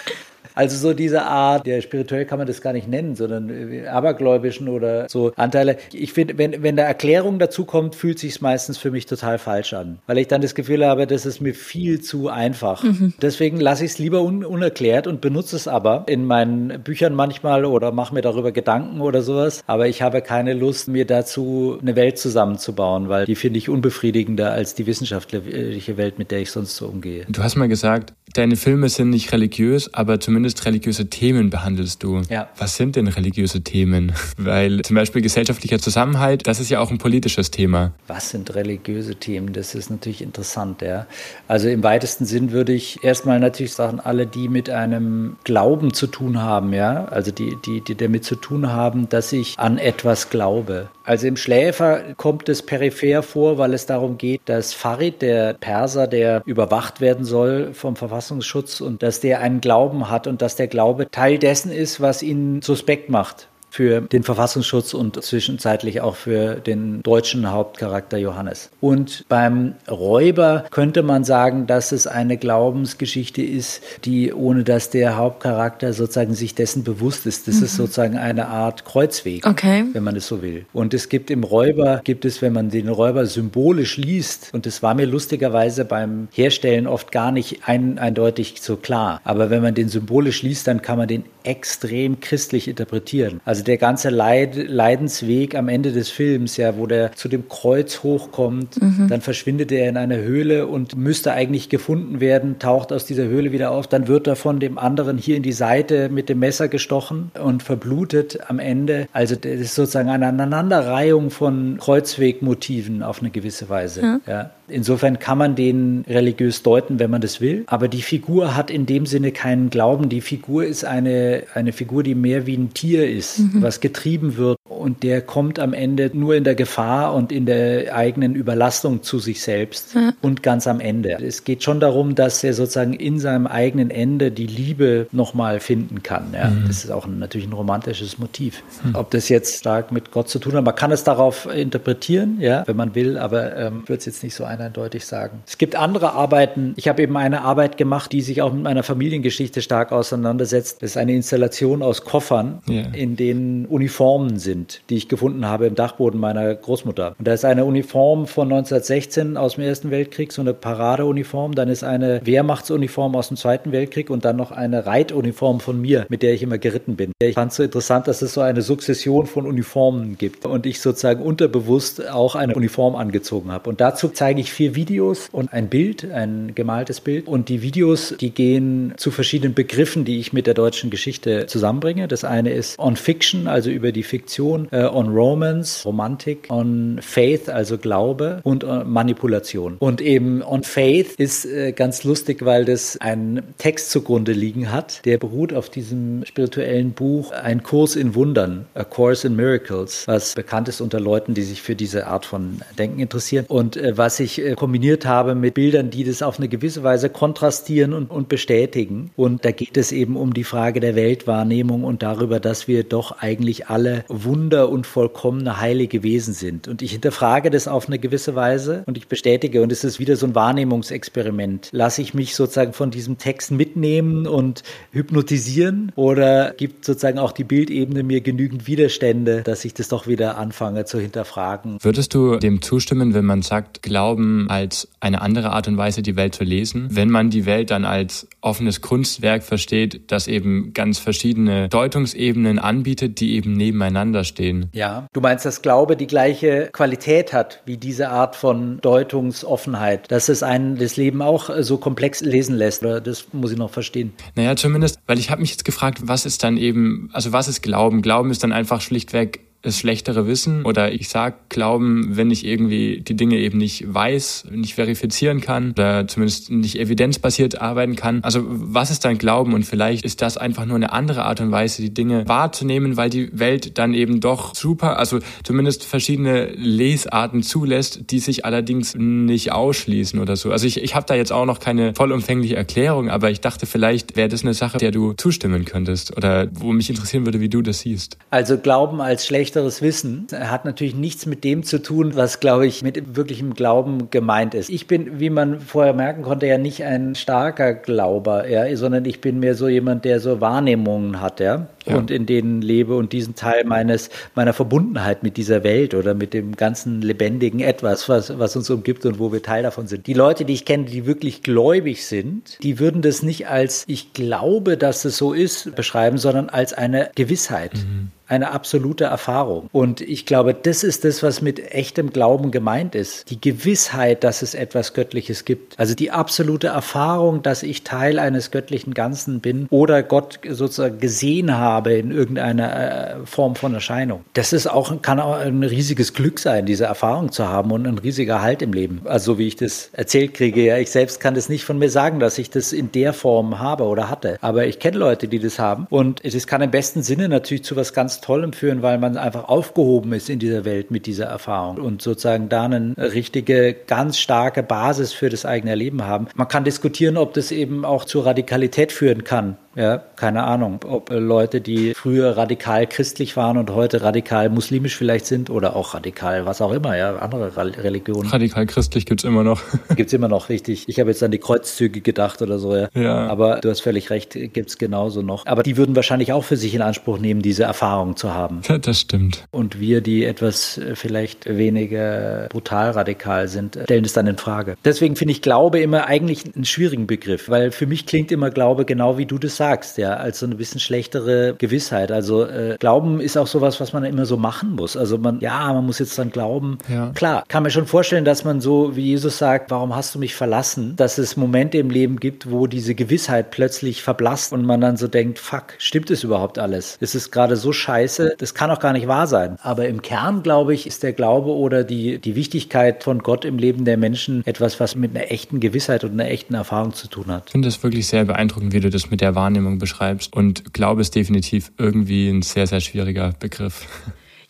Also 0.56 0.78
so 0.78 0.94
diese 0.94 1.24
Art, 1.24 1.66
der 1.66 1.82
spirituell 1.82 2.26
kann 2.26 2.38
man 2.38 2.48
das 2.48 2.62
gar 2.62 2.74
nicht 2.74 2.88
nennen, 2.88 3.16
sondern 3.16 3.50
äh, 3.50 3.88
abergläubischen 3.88 4.70
oder 4.70 5.08
so 5.10 5.32
Anteile. 5.36 5.78
Ich 5.92 6.14
finde, 6.14 6.38
wenn, 6.38 6.64
wenn 6.64 6.76
da 6.76 6.84
Erklärung 6.84 7.40
dazu 7.40 7.66
kommt, 7.66 7.96
fühlt 7.96 8.20
sich 8.20 8.42
meistens 8.42 8.78
für 8.78 8.92
mich 8.92 9.06
total 9.06 9.38
falsch 9.38 9.74
an, 9.74 10.00
weil 10.08 10.18
ich 10.18 10.28
dann 10.28 10.42
das 10.42 10.56
Gefühl 10.56 10.86
habe, 10.86 11.08
das 11.08 11.26
ist 11.26 11.42
mir 11.42 11.54
viel 11.54 12.02
zu 12.02 12.30
einfach. 12.30 12.84
Mhm. 12.84 13.14
Deswegen 13.22 13.60
lasse 13.60 13.86
ich 13.86 13.92
es 13.92 14.00
lieber 14.00 14.22
un 14.22 14.44
unerklärt 14.44 15.08
und 15.08 15.22
benutze 15.22 15.56
es 15.56 15.68
aber 15.68 16.04
in 16.08 16.26
meinen 16.26 16.82
Büchern 16.84 17.14
manchmal 17.14 17.66
oder 17.66 17.92
mache 17.92 18.14
mir 18.14 18.22
darüber 18.22 18.52
Gedanken 18.52 19.02
oder 19.02 19.22
sowas. 19.22 19.64
Aber 19.68 19.88
ich 19.88 20.02
habe 20.02 20.22
keine 20.22 20.54
Lust, 20.54 20.88
mir 20.88 21.06
dazu 21.06 21.78
eine 21.82 21.96
Welt 21.96 22.18
zusammenzubauen, 22.18 23.10
weil 23.10 23.26
die 23.26 23.36
finde 23.36 23.58
ich 23.58 23.70
unbefriedigender 23.70 24.52
als 24.52 24.76
die 24.76 24.86
wissenschaftliche 24.86 25.98
Welt, 25.98 26.20
mit 26.20 26.32
der 26.32 26.40
ich 26.40 26.52
sonst 26.52 26.76
so 26.76 26.88
umgehe. 26.88 27.26
Du 27.30 27.42
hast 27.42 27.56
mal 27.56 27.68
gesagt, 27.68 28.14
deine 28.34 28.56
Filme 28.56 28.90
sind 28.90 29.10
nicht 29.10 29.32
religiös, 29.32 29.94
aber 29.94 30.20
zumindest 30.20 30.66
religiöse 30.66 31.10
Themen 31.10 31.50
behandelst 31.50 32.04
du. 32.04 32.22
Ja. 32.30 32.50
Was 32.58 32.76
sind 32.76 32.96
denn 32.96 33.08
religiöse 33.08 33.62
Themen? 33.62 34.14
Weil 34.38 34.82
zum 34.82 34.96
Beispiel 34.96 35.22
gesellschaftlicher 35.22 35.80
Zusammenhalt, 35.80 36.48
das 36.48 36.60
ist 36.60 36.70
ja 36.70 36.80
auch 36.80 36.92
ein 36.92 36.98
politisches 36.98 37.52
Thema. 37.52 37.92
Was 38.08 38.32
sind 38.32 38.54
religiöse 38.56 39.16
Themen? 39.16 39.54
Das 39.54 39.76
ist 39.76 39.90
natürlich 39.90 40.22
interessant, 40.22 40.82
ja. 40.82 41.06
Also 41.48 41.70
im 41.70 41.84
weitesten 41.84 42.26
Sinn 42.26 42.52
würde 42.52 42.74
ich 42.74 43.04
erstmal 43.04 43.40
natürlich 43.40 43.74
sagen, 43.74 44.00
alle, 44.00 44.26
die 44.26 44.50
mit 44.50 44.70
einem 44.70 45.38
Glauben 45.44 45.94
zu 45.94 46.08
tun 46.08 46.42
haben, 46.42 46.74
ja. 46.74 47.06
Also 47.06 47.32
die, 47.32 47.58
die, 47.66 47.82
die 47.82 47.96
damit 47.96 48.26
zu 48.26 48.36
tun 48.36 48.72
haben, 48.72 49.10
dass 49.10 49.32
ich 49.32 49.60
an 49.60 49.78
etwas 49.78 50.30
glaube. 50.30 50.90
Also 51.06 51.28
im 51.28 51.36
Schläfer 51.36 52.14
kommt 52.16 52.48
es 52.48 52.62
peripher 52.62 53.24
vor, 53.24 53.58
weil 53.58 53.74
es 53.74 53.86
darum 53.86 54.18
geht, 54.18 54.42
dass 54.46 54.74
Farid, 54.74 55.22
der 55.22 55.54
Perser, 55.54 56.08
der 56.08 56.42
überwacht 56.46 57.02
werden 57.02 57.26
soll 57.26 57.74
vom 57.74 57.96
Verfassungsschutz 57.96 58.80
und 58.80 59.04
dass 59.04 59.20
der 59.20 59.42
einen 59.42 59.60
Glauben 59.60 60.10
hat 60.10 60.28
und 60.28 60.42
dass 60.42 60.56
der 60.56 60.68
Glaube 60.68 61.12
Teil 61.12 61.38
dessen 61.40 61.72
ist, 61.72 62.00
was 62.00 62.24
ihn 62.24 62.62
suspekt 62.62 63.10
macht 63.10 63.48
für 63.74 64.02
den 64.02 64.22
Verfassungsschutz 64.22 64.94
und 64.94 65.20
zwischenzeitlich 65.24 66.00
auch 66.02 66.16
für 66.16 66.58
den 66.58 67.02
deutschen 67.02 67.50
Hauptcharakter 67.50 68.20
Johannes. 68.20 68.70
Und 68.80 69.26
beim 69.30 69.74
Räuber 69.90 70.66
könnte 70.70 71.02
man 71.02 71.24
sagen, 71.24 71.66
dass 71.66 71.92
es 71.92 72.06
eine 72.06 72.38
Glaubensgeschichte 72.38 73.42
ist, 73.42 73.82
die 74.06 74.32
ohne 74.32 74.64
dass 74.64 74.92
der 74.92 75.18
Hauptcharakter 75.18 75.94
sozusagen 75.94 76.36
sich 76.36 76.54
dessen 76.54 76.84
bewusst 76.84 77.26
ist. 77.26 77.48
Das 77.48 77.56
mhm. 77.56 77.64
ist 77.64 77.76
sozusagen 77.76 78.16
eine 78.16 78.48
Art 78.50 78.86
Kreuzweg, 78.86 79.48
okay. 79.48 79.86
wenn 79.92 80.04
man 80.04 80.16
es 80.18 80.28
so 80.28 80.44
will. 80.44 80.68
Und 80.72 80.94
es 80.94 81.10
gibt 81.10 81.32
im 81.32 81.44
Räuber, 81.44 82.02
gibt 82.04 82.26
es, 82.26 82.44
wenn 82.44 82.54
man 82.54 82.70
den 82.70 82.90
Räuber 82.90 83.26
symbolisch 83.26 83.98
liest, 83.98 84.52
und 84.54 84.68
das 84.68 84.84
war 84.84 84.94
mir 84.94 85.08
lustigerweise 85.08 85.84
beim 85.84 86.28
Herstellen 86.32 86.86
oft 86.86 87.12
gar 87.12 87.32
nicht 87.32 87.62
ein, 87.66 87.98
eindeutig 87.98 88.58
so 88.62 88.78
klar, 88.78 89.20
aber 89.24 89.50
wenn 89.50 89.64
man 89.64 89.74
den 89.74 89.90
symbolisch 89.90 90.44
liest, 90.44 90.68
dann 90.68 90.84
kann 90.84 91.00
man 91.00 91.08
den 91.08 91.24
extrem 91.44 92.20
christlich 92.20 92.68
interpretieren. 92.68 93.42
Also 93.46 93.63
der 93.68 93.78
ganze 93.78 94.10
Leid, 94.10 94.56
Leidensweg 94.56 95.56
am 95.56 95.70
Ende 95.70 95.92
des 95.92 96.10
Films, 96.10 96.58
ja, 96.58 96.78
wo 96.78 96.88
der 96.88 97.14
zu 97.14 97.28
dem 97.28 97.48
Kreuz 97.50 98.04
hochkommt, 98.04 98.82
mhm. 98.82 99.08
dann 99.10 99.22
verschwindet 99.22 99.72
er 99.72 99.90
in 99.90 99.98
einer 99.98 100.18
Höhle 100.18 100.68
und 100.68 100.96
müsste 100.96 101.34
eigentlich 101.34 101.70
gefunden 101.70 102.20
werden, 102.20 102.60
taucht 102.60 102.92
aus 102.92 103.06
dieser 103.06 103.26
Höhle 103.26 103.52
wieder 103.52 103.72
auf, 103.72 103.88
dann 103.88 104.08
wird 104.08 104.28
er 104.28 104.36
von 104.36 104.60
dem 104.60 104.78
anderen 104.78 105.18
hier 105.18 105.38
in 105.38 105.44
die 105.44 105.52
Seite 105.52 106.10
mit 106.10 106.30
dem 106.30 106.40
Messer 106.40 106.68
gestochen 106.68 107.32
und 107.42 107.64
verblutet 107.64 108.40
am 108.50 108.60
Ende. 108.60 109.08
Also 109.14 109.36
das 109.36 109.52
ist 109.52 109.76
sozusagen 109.76 110.10
eine 110.10 110.28
Aneinanderreihung 110.28 111.30
von 111.30 111.78
Kreuzwegmotiven 111.80 113.04
auf 113.04 113.22
eine 113.22 113.30
gewisse 113.30 113.70
Weise. 113.70 114.02
Ja. 114.02 114.20
ja. 114.28 114.50
Insofern 114.74 115.20
kann 115.20 115.38
man 115.38 115.56
den 115.56 116.04
religiös 116.08 116.64
deuten, 116.64 116.98
wenn 116.98 117.12
man 117.12 117.22
das 117.22 117.42
will. 117.42 117.64
Aber 117.68 117.88
die 117.88 118.02
Figur 118.02 118.56
hat 118.56 118.72
in 118.72 118.86
dem 118.88 119.06
Sinne 119.06 119.32
keinen 119.32 119.70
Glauben. 119.70 120.10
Die 120.10 120.22
Figur 120.22 120.66
ist 120.66 120.84
eine, 120.84 121.44
eine 121.54 121.74
Figur, 121.74 122.02
die 122.02 122.16
mehr 122.16 122.48
wie 122.48 122.58
ein 122.58 122.74
Tier 122.74 123.08
ist, 123.08 123.40
mhm. 123.40 123.62
was 123.62 123.82
getrieben 123.82 124.36
wird. 124.38 124.58
Und 124.68 125.04
der 125.04 125.22
kommt 125.22 125.60
am 125.60 125.74
Ende 125.74 126.10
nur 126.14 126.36
in 126.36 126.44
der 126.44 126.56
Gefahr 126.56 127.14
und 127.14 127.32
in 127.32 127.46
der 127.46 127.96
eigenen 127.96 128.34
Überlastung 128.34 129.04
zu 129.04 129.20
sich 129.20 129.42
selbst 129.42 129.94
ja. 129.94 130.14
und 130.22 130.42
ganz 130.42 130.66
am 130.66 130.80
Ende. 130.80 131.18
Es 131.22 131.44
geht 131.44 131.64
schon 131.64 131.80
darum, 131.80 132.16
dass 132.16 132.44
er 132.44 132.54
sozusagen 132.54 132.94
in 132.94 133.20
seinem 133.20 133.46
eigenen 133.46 133.92
Ende 133.92 134.32
die 134.32 134.48
Liebe 134.48 135.08
nochmal 135.12 135.60
finden 135.60 136.02
kann. 136.02 136.34
Ja. 136.34 136.50
Mhm. 136.50 136.64
Das 136.68 136.84
ist 136.84 136.90
auch 136.90 137.06
ein, 137.06 137.20
natürlich 137.20 137.48
ein 137.48 137.54
romantisches 137.54 138.18
Motiv. 138.18 138.64
Mhm. 138.84 138.96
Ob 138.96 139.12
das 139.12 139.30
jetzt 139.30 139.60
stark 139.60 139.92
mit 139.92 140.12
Gott 140.12 140.30
zu 140.30 140.40
tun 140.40 140.54
hat, 140.54 140.66
man 140.66 140.76
kann 140.76 140.92
es 140.92 141.04
darauf 141.04 141.46
interpretieren, 141.46 142.38
ja, 142.40 142.64
wenn 142.66 142.76
man 142.76 142.96
will, 142.96 143.20
aber 143.20 143.56
ähm, 143.56 143.84
wird 143.86 144.00
es 144.00 144.06
jetzt 144.08 144.24
nicht 144.24 144.34
so 144.34 144.44
ein 144.44 144.63
eindeutig 144.64 145.06
sagen. 145.06 145.44
Es 145.48 145.58
gibt 145.58 145.76
andere 145.76 146.14
Arbeiten. 146.14 146.74
Ich 146.78 146.88
habe 146.88 147.02
eben 147.02 147.18
eine 147.18 147.42
Arbeit 147.42 147.78
gemacht, 147.78 148.12
die 148.12 148.22
sich 148.22 148.42
auch 148.42 148.54
mit 148.54 148.64
meiner 148.64 148.84
Familiengeschichte 148.84 149.62
stark 149.62 149.92
auseinandersetzt. 149.92 150.82
Das 150.82 150.92
ist 150.92 150.98
eine 150.98 151.14
Installation 151.14 151.82
aus 151.82 152.04
Koffern, 152.04 152.62
yeah. 152.70 152.88
in 152.94 153.16
denen 153.16 153.66
Uniformen 153.66 154.38
sind. 154.40 154.82
die 154.90 154.96
ich 154.96 155.10
gefunden 155.10 155.46
habe 155.46 155.68
im 155.68 155.76
Dachboden 155.76 156.20
meiner 156.20 156.54
Großmutter. 156.56 157.16
Und 157.18 157.28
da 157.28 157.34
ist 157.34 157.46
eine 157.46 157.66
Uniform 157.66 158.28
von 158.28 158.52
1916 158.52 159.38
aus 159.38 159.56
dem 159.56 159.64
Ersten 159.64 159.92
Weltkrieg, 159.92 160.32
so 160.32 160.42
eine 160.42 160.54
Paradeuniform. 160.54 161.56
Dann 161.56 161.70
ist 161.70 161.84
eine 161.84 162.22
Wehrmachtsuniform 162.26 163.16
aus 163.16 163.30
dem 163.30 163.38
Zweiten 163.38 163.72
Weltkrieg 163.72 164.10
und 164.10 164.26
dann 164.26 164.36
noch 164.36 164.52
eine 164.52 164.86
Reituniform 164.86 165.60
von 165.60 165.80
mir, 165.80 166.06
mit 166.10 166.24
der 166.24 166.34
ich 166.34 166.44
immer 166.44 166.58
geritten 166.58 166.96
bin. 166.96 167.12
Ich 167.22 167.36
fand 167.36 167.52
es 167.52 167.58
so 167.58 167.64
interessant, 167.64 168.08
dass 168.08 168.22
es 168.22 168.34
so 168.34 168.42
eine 168.42 168.62
Sukzession 168.62 169.26
von 169.26 169.46
Uniformen 169.46 170.18
gibt 170.18 170.46
und 170.46 170.66
ich 170.66 170.82
sozusagen 170.82 171.22
unterbewusst 171.22 172.10
auch 172.10 172.36
eine 172.36 172.56
Uniform 172.56 172.96
angezogen 172.96 173.52
habe. 173.52 173.70
Und 173.70 173.82
dazu 173.82 174.10
zeige 174.10 174.42
ich 174.42 174.43
vier 174.52 174.76
Videos 174.76 175.30
und 175.32 175.54
ein 175.54 175.70
Bild, 175.70 176.10
ein 176.12 176.54
gemaltes 176.56 177.02
Bild. 177.02 177.28
Und 177.28 177.50
die 177.50 177.62
Videos, 177.62 178.16
die 178.20 178.32
gehen 178.32 178.94
zu 178.98 179.12
verschiedenen 179.12 179.54
Begriffen, 179.54 180.06
die 180.06 180.20
ich 180.20 180.34
mit 180.34 180.48
der 180.48 180.54
deutschen 180.54 180.90
Geschichte 180.90 181.46
zusammenbringe. 181.48 182.08
Das 182.08 182.24
eine 182.24 182.52
ist 182.52 182.80
on 182.80 182.96
Fiction, 182.96 183.48
also 183.48 183.70
über 183.70 183.92
die 183.92 184.04
Fiktion, 184.04 184.68
äh, 184.72 184.84
on 184.86 185.10
Romance, 185.10 185.86
Romantik, 185.86 186.48
on 186.50 187.00
Faith, 187.02 187.50
also 187.50 187.78
Glaube 187.78 188.42
und 188.44 188.64
äh, 188.64 188.84
Manipulation. 188.84 189.78
Und 189.80 190.02
eben 190.02 190.42
on 190.44 190.64
Faith 190.64 191.14
ist 191.18 191.46
äh, 191.46 191.72
ganz 191.72 192.04
lustig, 192.04 192.44
weil 192.46 192.66
das 192.66 192.98
einen 193.00 193.42
Text 193.58 193.92
zugrunde 193.92 194.34
liegen 194.34 194.72
hat, 194.72 195.06
der 195.06 195.18
beruht 195.18 195.54
auf 195.54 195.70
diesem 195.70 196.26
spirituellen 196.26 196.92
Buch 196.92 197.32
Ein 197.32 197.64
Kurs 197.64 197.96
in 197.96 198.16
Wundern, 198.16 198.66
A 198.74 198.84
Course 198.84 199.28
in 199.28 199.36
Miracles, 199.36 200.08
was 200.08 200.36
bekannt 200.36 200.68
ist 200.68 200.82
unter 200.82 201.00
Leuten, 201.00 201.34
die 201.34 201.44
sich 201.44 201.62
für 201.62 201.76
diese 201.76 202.08
Art 202.08 202.26
von 202.26 202.62
Denken 202.78 203.00
interessieren 203.00 203.46
und 203.48 203.78
äh, 203.78 203.98
was 203.98 204.20
ich 204.20 204.33
äh, 204.40 204.56
kombiniert 204.56 205.06
habe 205.06 205.36
mit 205.36 205.54
Bildern, 205.54 205.90
die 205.90 206.04
das 206.04 206.22
auf 206.22 206.40
eine 206.40 206.48
gewisse 206.48 206.84
Weise 206.84 207.10
kontrastieren 207.10 207.94
und, 207.94 208.10
und 208.10 208.30
bestätigen. 208.30 209.12
Und 209.16 209.46
da 209.46 209.52
geht 209.52 209.78
es 209.78 209.92
eben 209.92 210.16
um 210.16 210.34
die 210.34 210.44
Frage 210.44 210.80
der 210.80 210.96
Weltwahrnehmung 210.96 211.84
und 211.84 212.04
darüber, 212.04 212.40
dass 212.40 212.68
wir 212.68 212.84
doch 212.84 213.20
eigentlich 213.20 213.68
alle 213.68 214.06
Wunder 214.08 214.70
und 214.70 214.88
vollkommene 214.88 215.60
heilige 215.60 216.04
Wesen 216.04 216.34
sind. 216.34 216.68
Und 216.68 216.82
ich 216.82 216.92
hinterfrage 216.92 217.50
das 217.50 217.68
auf 217.68 217.88
eine 217.88 218.00
gewisse 218.00 218.36
Weise 218.36 218.84
und 218.86 218.98
ich 218.98 219.08
bestätige, 219.08 219.62
und 219.62 219.72
es 219.72 219.84
ist 219.84 220.00
wieder 220.00 220.16
so 220.16 220.26
ein 220.26 220.36
Wahrnehmungsexperiment. 220.36 221.70
Lasse 221.72 222.02
ich 222.02 222.14
mich 222.14 222.36
sozusagen 222.36 222.74
von 222.74 222.92
diesem 222.92 223.18
Text 223.18 223.52
mitnehmen 223.52 224.28
und 224.28 224.64
hypnotisieren 224.92 225.92
oder 225.96 226.52
gibt 226.52 226.86
sozusagen 226.86 227.20
auch 227.20 227.32
die 227.32 227.44
Bildebene 227.44 228.04
mir 228.04 228.22
genügend 228.22 228.68
Widerstände, 228.68 229.42
dass 229.44 229.66
ich 229.66 229.74
das 229.74 229.88
doch 229.88 230.08
wieder 230.08 230.38
anfange 230.38 230.86
zu 230.86 231.00
hinterfragen? 231.00 231.78
Würdest 231.82 232.14
du 232.14 232.38
dem 232.38 232.62
zustimmen, 232.62 233.14
wenn 233.14 233.26
man 233.26 233.42
sagt, 233.42 233.82
Glauben 233.82 234.23
als 234.50 234.88
eine 235.00 235.22
andere 235.22 235.52
Art 235.52 235.68
und 235.68 235.78
Weise, 235.78 236.02
die 236.02 236.16
Welt 236.16 236.36
zu 236.36 236.44
lesen, 236.44 236.88
wenn 236.92 237.10
man 237.10 237.30
die 237.30 237.46
Welt 237.46 237.72
dann 237.72 237.86
als 237.86 238.28
offenes 238.42 238.82
Kunstwerk 238.82 239.44
versteht, 239.44 240.12
das 240.12 240.28
eben 240.28 240.74
ganz 240.74 241.00
verschiedene 241.00 241.70
Deutungsebenen 241.70 242.60
anbietet, 242.60 243.20
die 243.20 243.36
eben 243.36 243.54
nebeneinander 243.54 244.24
stehen? 244.24 244.70
Ja, 244.74 245.08
du 245.14 245.22
meinst, 245.22 245.46
dass 245.46 245.62
Glaube 245.62 245.96
die 245.96 246.08
gleiche 246.08 246.70
Qualität 246.72 247.34
hat 247.34 247.62
wie 247.66 247.78
diese 247.78 248.10
Art 248.10 248.36
von 248.36 248.80
Deutungsoffenheit, 248.82 250.12
dass 250.12 250.30
es 250.30 250.44
einen 250.44 250.78
das 250.78 250.98
Leben 250.98 251.22
auch 251.22 251.50
so 251.62 251.78
komplex 251.78 252.22
lesen 252.22 252.56
lässt, 252.56 252.84
oder 252.84 253.02
das 253.02 253.28
muss 253.34 253.52
ich 253.52 253.58
noch 253.58 253.70
verstehen? 253.70 254.14
Naja, 254.36 254.56
zumindest, 254.56 255.00
weil 255.08 255.20
ich 255.20 255.30
habe 255.30 255.42
mich 255.42 255.52
jetzt 255.52 255.66
gefragt, 255.66 256.00
was 256.04 256.26
ist 256.26 256.44
dann 256.44 256.58
eben, 256.58 257.10
also 257.14 257.32
was 257.32 257.48
ist 257.48 257.62
Glauben? 257.62 258.02
Glauben 258.02 258.32
ist 258.32 258.44
dann 258.44 258.52
einfach 258.52 258.82
schlichtweg 258.82 259.42
das 259.64 259.80
schlechtere 259.80 260.28
Wissen 260.28 260.66
oder 260.66 260.92
ich 260.92 261.08
sag 261.08 261.50
Glauben, 261.50 262.18
wenn 262.18 262.32
ich 262.32 262.46
irgendwie 262.46 263.00
die 263.00 263.16
Dinge 263.16 263.38
eben 263.38 263.58
nicht 263.58 263.92
weiß, 263.92 264.48
nicht 264.52 264.76
verifizieren 264.76 265.40
kann 265.40 265.72
oder 265.72 266.06
zumindest 266.06 266.52
nicht 266.52 266.78
evidenzbasiert 266.78 267.62
arbeiten 267.62 267.96
kann. 267.96 268.20
Also 268.24 268.44
was 268.46 268.92
ist 268.92 269.06
dann 269.06 269.18
Glauben 269.18 269.54
und 269.54 269.64
vielleicht 269.64 270.04
ist 270.04 270.22
das 270.22 270.38
einfach 270.38 270.66
nur 270.66 270.76
eine 270.76 270.92
andere 270.92 271.24
Art 271.24 271.40
und 271.40 271.52
Weise, 271.52 271.82
die 271.82 271.94
Dinge 271.94 272.28
wahrzunehmen, 272.28 272.98
weil 272.98 273.10
die 273.10 273.40
Welt 273.40 273.78
dann 273.78 273.94
eben 273.94 274.20
doch 274.20 274.54
super, 274.54 275.00
also 275.00 275.20
zumindest 275.46 275.86
verschiedene 275.86 276.48
Lesarten 276.48 277.42
zulässt, 277.42 278.12
die 278.12 278.20
sich 278.20 278.44
allerdings 278.44 278.96
nicht 278.96 279.54
ausschließen 279.54 280.20
oder 280.20 280.36
so. 280.36 280.52
Also 280.52 280.68
ich, 280.68 280.84
ich 280.84 280.94
habe 280.94 281.06
da 281.08 281.16
jetzt 281.16 281.32
auch 281.32 281.46
noch 281.46 281.62
keine 281.62 281.96
vollumfängliche 281.96 282.58
Erklärung, 282.58 283.10
aber 283.10 283.32
ich 283.32 283.40
dachte, 283.40 283.66
vielleicht 283.66 284.18
wäre 284.18 284.28
das 284.28 284.44
eine 284.44 284.54
Sache, 284.54 284.78
der 284.78 284.92
du 284.92 285.14
zustimmen 285.14 285.64
könntest 285.64 286.18
oder 286.18 286.50
wo 286.52 286.74
mich 286.74 286.90
interessieren 286.90 287.26
würde, 287.26 287.40
wie 287.40 287.50
du 287.50 287.62
das 287.62 287.80
siehst. 287.80 288.18
Also 288.30 288.58
Glauben 288.58 289.00
als 289.00 289.26
schlecht 289.26 289.53
schlechteres 289.54 289.82
Wissen 289.82 290.28
hat 290.34 290.66
natürlich 290.66 290.96
nichts 290.96 291.26
mit 291.26 291.44
dem 291.44 291.64
zu 291.64 291.82
tun, 291.82 292.16
was, 292.16 292.40
glaube 292.40 292.66
ich, 292.66 292.82
mit 292.82 293.16
wirklichem 293.16 293.54
Glauben 293.54 294.10
gemeint 294.10 294.56
ist. 294.56 294.70
Ich 294.70 294.88
bin, 294.88 295.20
wie 295.20 295.30
man 295.30 295.60
vorher 295.60 295.94
merken 295.94 296.24
konnte, 296.24 296.48
ja 296.48 296.58
nicht 296.58 296.84
ein 296.84 297.14
starker 297.16 297.74
Glauber, 297.74 298.50
ja, 298.50 298.76
sondern 298.76 299.06
ich 299.06 299.22
bin 299.22 299.40
mehr 299.40 299.56
so 299.56 299.68
jemand, 299.68 300.06
der 300.06 300.20
so 300.20 300.42
Wahrnehmungen 300.42 301.22
hat, 301.22 301.40
ja, 301.40 301.68
ja. 301.86 301.98
und 301.98 302.12
in 302.12 302.26
denen 302.26 302.62
lebe 302.62 302.96
und 302.96 303.14
diesen 303.14 303.36
Teil 303.36 303.64
meines, 303.66 304.10
meiner 304.36 304.54
Verbundenheit 304.54 305.24
mit 305.24 305.38
dieser 305.38 305.64
Welt 305.64 305.94
oder 305.94 306.14
mit 306.14 306.34
dem 306.34 306.56
ganzen 306.56 307.02
lebendigen 307.02 307.60
Etwas, 307.60 308.10
was, 308.10 308.38
was 308.38 308.56
uns 308.56 308.70
umgibt 308.70 309.06
und 309.06 309.20
wo 309.20 309.32
wir 309.32 309.42
Teil 309.42 309.64
davon 309.64 309.88
sind. 309.88 310.08
Die 310.08 310.14
Leute, 310.14 310.46
die 310.46 310.54
ich 310.54 310.66
kenne, 310.66 310.86
die 310.86 311.06
wirklich 311.06 311.44
gläubig 311.44 312.06
sind, 312.06 312.58
die 312.64 312.80
würden 312.80 313.02
das 313.02 313.24
nicht 313.24 313.48
als 313.48 313.84
ich 313.88 314.14
glaube, 314.14 314.78
dass 314.78 315.06
es 315.06 315.18
so 315.18 315.34
ist 315.34 315.76
beschreiben, 315.76 316.18
sondern 316.18 316.50
als 316.50 316.74
eine 316.74 317.10
Gewissheit. 317.16 317.74
Mhm 317.74 318.12
eine 318.34 318.52
absolute 318.52 319.06
Erfahrung. 319.06 319.70
Und 319.72 320.02
ich 320.02 320.26
glaube, 320.26 320.54
das 320.54 320.84
ist 320.84 321.06
das, 321.06 321.24
was 321.24 321.42
mit 321.42 321.74
echtem 321.74 322.12
Glauben 322.12 322.52
gemeint 322.52 322.96
ist. 322.96 323.30
Die 323.30 323.40
Gewissheit, 323.40 324.24
dass 324.24 324.42
es 324.42 324.56
etwas 324.56 324.94
Göttliches 324.94 325.46
gibt. 325.46 325.78
Also 325.80 325.94
die 325.94 326.12
absolute 326.12 326.68
Erfahrung, 326.68 327.44
dass 327.44 327.64
ich 327.64 327.84
Teil 327.84 328.20
eines 328.20 328.52
göttlichen 328.52 328.94
Ganzen 328.94 329.40
bin 329.40 329.68
oder 329.70 330.04
Gott 330.04 330.40
sozusagen 330.50 331.00
gesehen 331.00 331.56
habe 331.56 331.73
in 331.82 332.12
irgendeiner 332.12 333.22
äh, 333.22 333.26
Form 333.26 333.56
von 333.56 333.74
Erscheinung. 333.74 334.24
Das 334.34 334.54
ist 334.54 334.68
auch, 334.68 335.02
kann 335.02 335.20
auch 335.20 335.38
ein 335.38 335.64
riesiges 335.64 336.14
Glück 336.14 336.40
sein, 336.40 336.66
diese 336.66 336.86
Erfahrung 336.86 337.32
zu 337.32 337.48
haben 337.48 337.72
und 337.72 337.88
ein 337.88 337.98
riesiger 337.98 338.42
Halt 338.42 338.62
im 338.62 338.74
Leben. 338.74 339.02
Also 339.06 339.34
so 339.34 339.40
wie 339.40 339.48
ich 339.48 339.56
das 339.56 339.90
erzählt 339.94 340.34
kriege, 340.34 340.64
ja, 340.64 340.78
ich 340.78 340.92
selbst 340.92 341.20
kann 341.20 341.34
das 341.34 341.50
nicht 341.50 341.64
von 341.64 341.80
mir 341.80 341.90
sagen, 341.90 342.20
dass 342.20 342.38
ich 342.38 342.50
das 342.50 342.74
in 342.74 342.92
der 342.92 343.14
Form 343.14 343.60
habe 343.60 343.86
oder 343.86 344.10
hatte. 344.10 344.38
Aber 344.42 344.66
ich 344.66 344.80
kenne 344.80 344.98
Leute, 344.98 345.28
die 345.28 345.40
das 345.40 345.60
haben 345.60 345.88
und 345.90 346.24
es 346.24 346.48
kann 346.48 346.62
im 346.62 346.72
besten 346.72 347.04
Sinne 347.04 347.30
natürlich 347.30 347.64
zu 347.64 347.76
was 347.76 347.94
ganz 347.94 348.22
Tollem 348.22 348.54
führen, 348.54 348.82
weil 348.82 348.98
man 348.98 349.18
einfach 349.18 349.48
aufgehoben 349.48 350.14
ist 350.14 350.30
in 350.30 350.40
dieser 350.40 350.66
Welt 350.66 350.92
mit 350.92 351.06
dieser 351.06 351.26
Erfahrung 351.26 351.78
und 351.78 352.02
sozusagen 352.02 352.50
da 352.50 352.64
eine 352.64 352.96
richtige, 352.98 353.74
ganz 353.74 354.18
starke 354.18 354.64
Basis 354.64 355.14
für 355.14 355.30
das 355.30 355.46
eigene 355.46 355.76
Leben 355.76 356.06
haben. 356.06 356.28
Man 356.36 356.48
kann 356.48 356.64
diskutieren, 356.64 357.18
ob 357.18 357.34
das 357.34 357.52
eben 357.52 357.86
auch 357.86 358.06
zur 358.06 358.26
Radikalität 358.26 358.92
führen 358.92 359.24
kann. 359.24 359.58
Ja, 359.76 359.98
keine 359.98 360.44
Ahnung, 360.44 360.80
ob 360.88 361.10
Leute, 361.12 361.60
die 361.60 361.94
früher 361.96 362.38
radikal 362.38 362.86
christlich 362.86 363.36
waren 363.36 363.58
und 363.58 363.72
heute 363.72 364.04
radikal 364.04 364.50
muslimisch 364.50 364.96
vielleicht 364.96 365.26
sind 365.26 365.50
oder 365.50 365.76
auch 365.76 365.96
radikal, 365.96 366.46
was 366.46 366.62
auch 366.62 366.72
immer, 366.72 366.96
ja, 366.96 367.16
andere 367.18 367.56
Religionen. 367.58 368.30
Radikal 368.30 368.68
christlich 368.68 369.06
gibt's 369.06 369.24
immer 369.24 369.44
noch. 369.44 369.62
gibt's 369.96 370.14
immer 370.14 370.28
noch, 370.28 370.50
richtig. 370.50 370.88
Ich 370.88 371.00
habe 371.00 371.10
jetzt 371.10 371.24
an 371.24 371.32
die 371.32 371.40
Kreuzzüge 371.40 372.02
gedacht 372.02 372.42
oder 372.42 372.60
so, 372.60 372.76
ja. 372.76 372.90
ja. 372.94 373.28
Aber 373.28 373.62
du 373.62 373.70
hast 373.70 373.82
völlig 373.82 374.10
recht, 374.12 374.34
gibt's 374.34 374.78
genauso 374.78 375.22
noch. 375.22 375.46
Aber 375.48 375.64
die 375.64 375.76
würden 375.78 375.96
wahrscheinlich 375.96 376.34
auch 376.34 376.44
für 376.44 376.58
sich 376.58 376.76
in 376.76 376.82
Anspruch 376.82 377.18
nehmen, 377.18 377.42
diese 377.42 377.64
Erfahrung 377.64 378.16
zu 378.16 378.34
haben. 378.34 378.62
Ja, 378.68 378.78
das 378.78 379.00
stimmt. 379.00 379.48
Und 379.52 379.80
wir, 379.80 380.02
die 380.02 380.24
etwas 380.24 380.78
äh, 380.78 380.96
vielleicht 380.96 381.46
weniger 381.46 382.48
brutal 382.50 382.92
radikal 382.92 383.48
sind, 383.48 383.80
stellen 383.84 384.06
es 384.06 384.14
dann 384.14 384.28
in 384.28 384.38
Frage. 384.38 384.76
Deswegen 384.86 385.16
finde 385.16 385.32
ich 385.32 385.42
Glaube 385.42 385.80
immer 385.80 386.06
eigentlich 386.06 386.44
einen 386.56 386.66
schwierigen 386.66 387.08
Begriff, 387.08 387.50
weil 387.50 387.72
für 387.72 387.88
mich 387.88 388.06
klingt 388.06 388.32
immer 388.32 388.52
Glaube 388.52 388.86
genau 388.86 389.18
wie 389.18 389.26
du 389.26 389.38
das 389.38 389.58
sagst 389.58 389.63
sagst, 389.64 389.98
ja, 389.98 390.16
als 390.16 390.40
so 390.40 390.46
eine 390.46 390.56
bisschen 390.56 390.82
schlechtere 390.82 391.56
Gewissheit. 391.58 392.12
Also 392.12 392.46
äh, 392.46 392.76
Glauben 392.80 393.22
ist 393.22 393.38
auch 393.38 393.48
sowas, 393.48 393.80
was 393.80 393.94
man 393.94 394.04
immer 394.04 394.26
so 394.26 394.36
machen 394.36 394.76
muss. 394.76 394.98
Also 394.98 395.18
man, 395.18 395.40
ja, 395.40 395.72
man 395.72 395.86
muss 395.86 396.00
jetzt 396.00 396.20
dann 396.20 396.32
glauben. 396.32 396.80
Ja. 396.90 397.12
Klar, 397.16 397.46
kann 397.48 397.64
mir 397.64 397.72
schon 397.72 397.88
vorstellen, 397.88 398.26
dass 398.26 398.44
man 398.44 398.60
so, 398.60 398.98
wie 398.98 399.04
Jesus 399.04 399.38
sagt, 399.38 399.72
warum 399.72 399.96
hast 399.96 400.16
du 400.16 400.20
mich 400.20 400.36
verlassen, 400.36 400.98
dass 400.98 401.18
es 401.18 401.38
Momente 401.38 401.78
im 401.78 401.90
Leben 401.90 402.20
gibt, 402.20 402.52
wo 402.52 402.68
diese 402.68 402.94
Gewissheit 402.94 403.52
plötzlich 403.52 404.04
verblasst 404.04 404.52
und 404.52 404.66
man 404.66 404.82
dann 404.82 404.98
so 404.98 405.08
denkt, 405.08 405.40
fuck, 405.40 405.76
stimmt 405.78 406.12
es 406.12 406.26
überhaupt 406.26 406.60
alles? 406.60 406.98
Es 407.00 407.16
ist 407.16 407.32
gerade 407.32 407.56
so 407.56 407.72
scheiße, 407.72 408.36
das 408.38 408.54
kann 408.54 408.70
auch 408.70 408.82
gar 408.82 408.92
nicht 408.92 409.08
wahr 409.08 409.28
sein. 409.28 409.58
Aber 409.62 409.88
im 409.88 410.02
Kern, 410.02 410.44
glaube 410.44 410.74
ich, 410.74 410.86
ist 410.86 411.04
der 411.04 411.14
Glaube 411.14 411.52
oder 411.52 411.86
die, 411.86 412.20
die 412.20 412.36
Wichtigkeit 412.36 413.02
von 413.02 413.20
Gott 413.20 413.46
im 413.46 413.58
Leben 413.58 413.86
der 413.86 413.96
Menschen 413.96 414.46
etwas, 414.46 414.82
was 414.82 414.96
mit 414.96 415.16
einer 415.16 415.32
echten 415.32 415.62
Gewissheit 415.62 416.04
und 416.04 416.12
einer 416.12 416.30
echten 416.30 416.54
Erfahrung 416.54 416.94
zu 416.94 417.08
tun 417.08 417.28
hat. 417.28 417.44
Ich 417.46 417.54
finde 417.54 417.70
das 417.70 417.82
wirklich 417.82 418.08
sehr 418.08 418.26
beeindruckend, 418.26 418.74
wie 418.74 418.82
du 418.82 418.90
das 418.90 419.10
mit 419.10 419.22
der 419.22 419.36
Wahrnehmung 419.36 419.53
Wahrnehmung 419.54 419.78
beschreibst. 419.78 420.34
Und 420.34 420.74
Glaube 420.74 421.02
ist 421.02 421.16
definitiv 421.16 421.72
irgendwie 421.78 422.30
ein 422.30 422.42
sehr, 422.42 422.66
sehr 422.68 422.82
schwieriger 422.82 423.34
Begriff. 423.40 423.88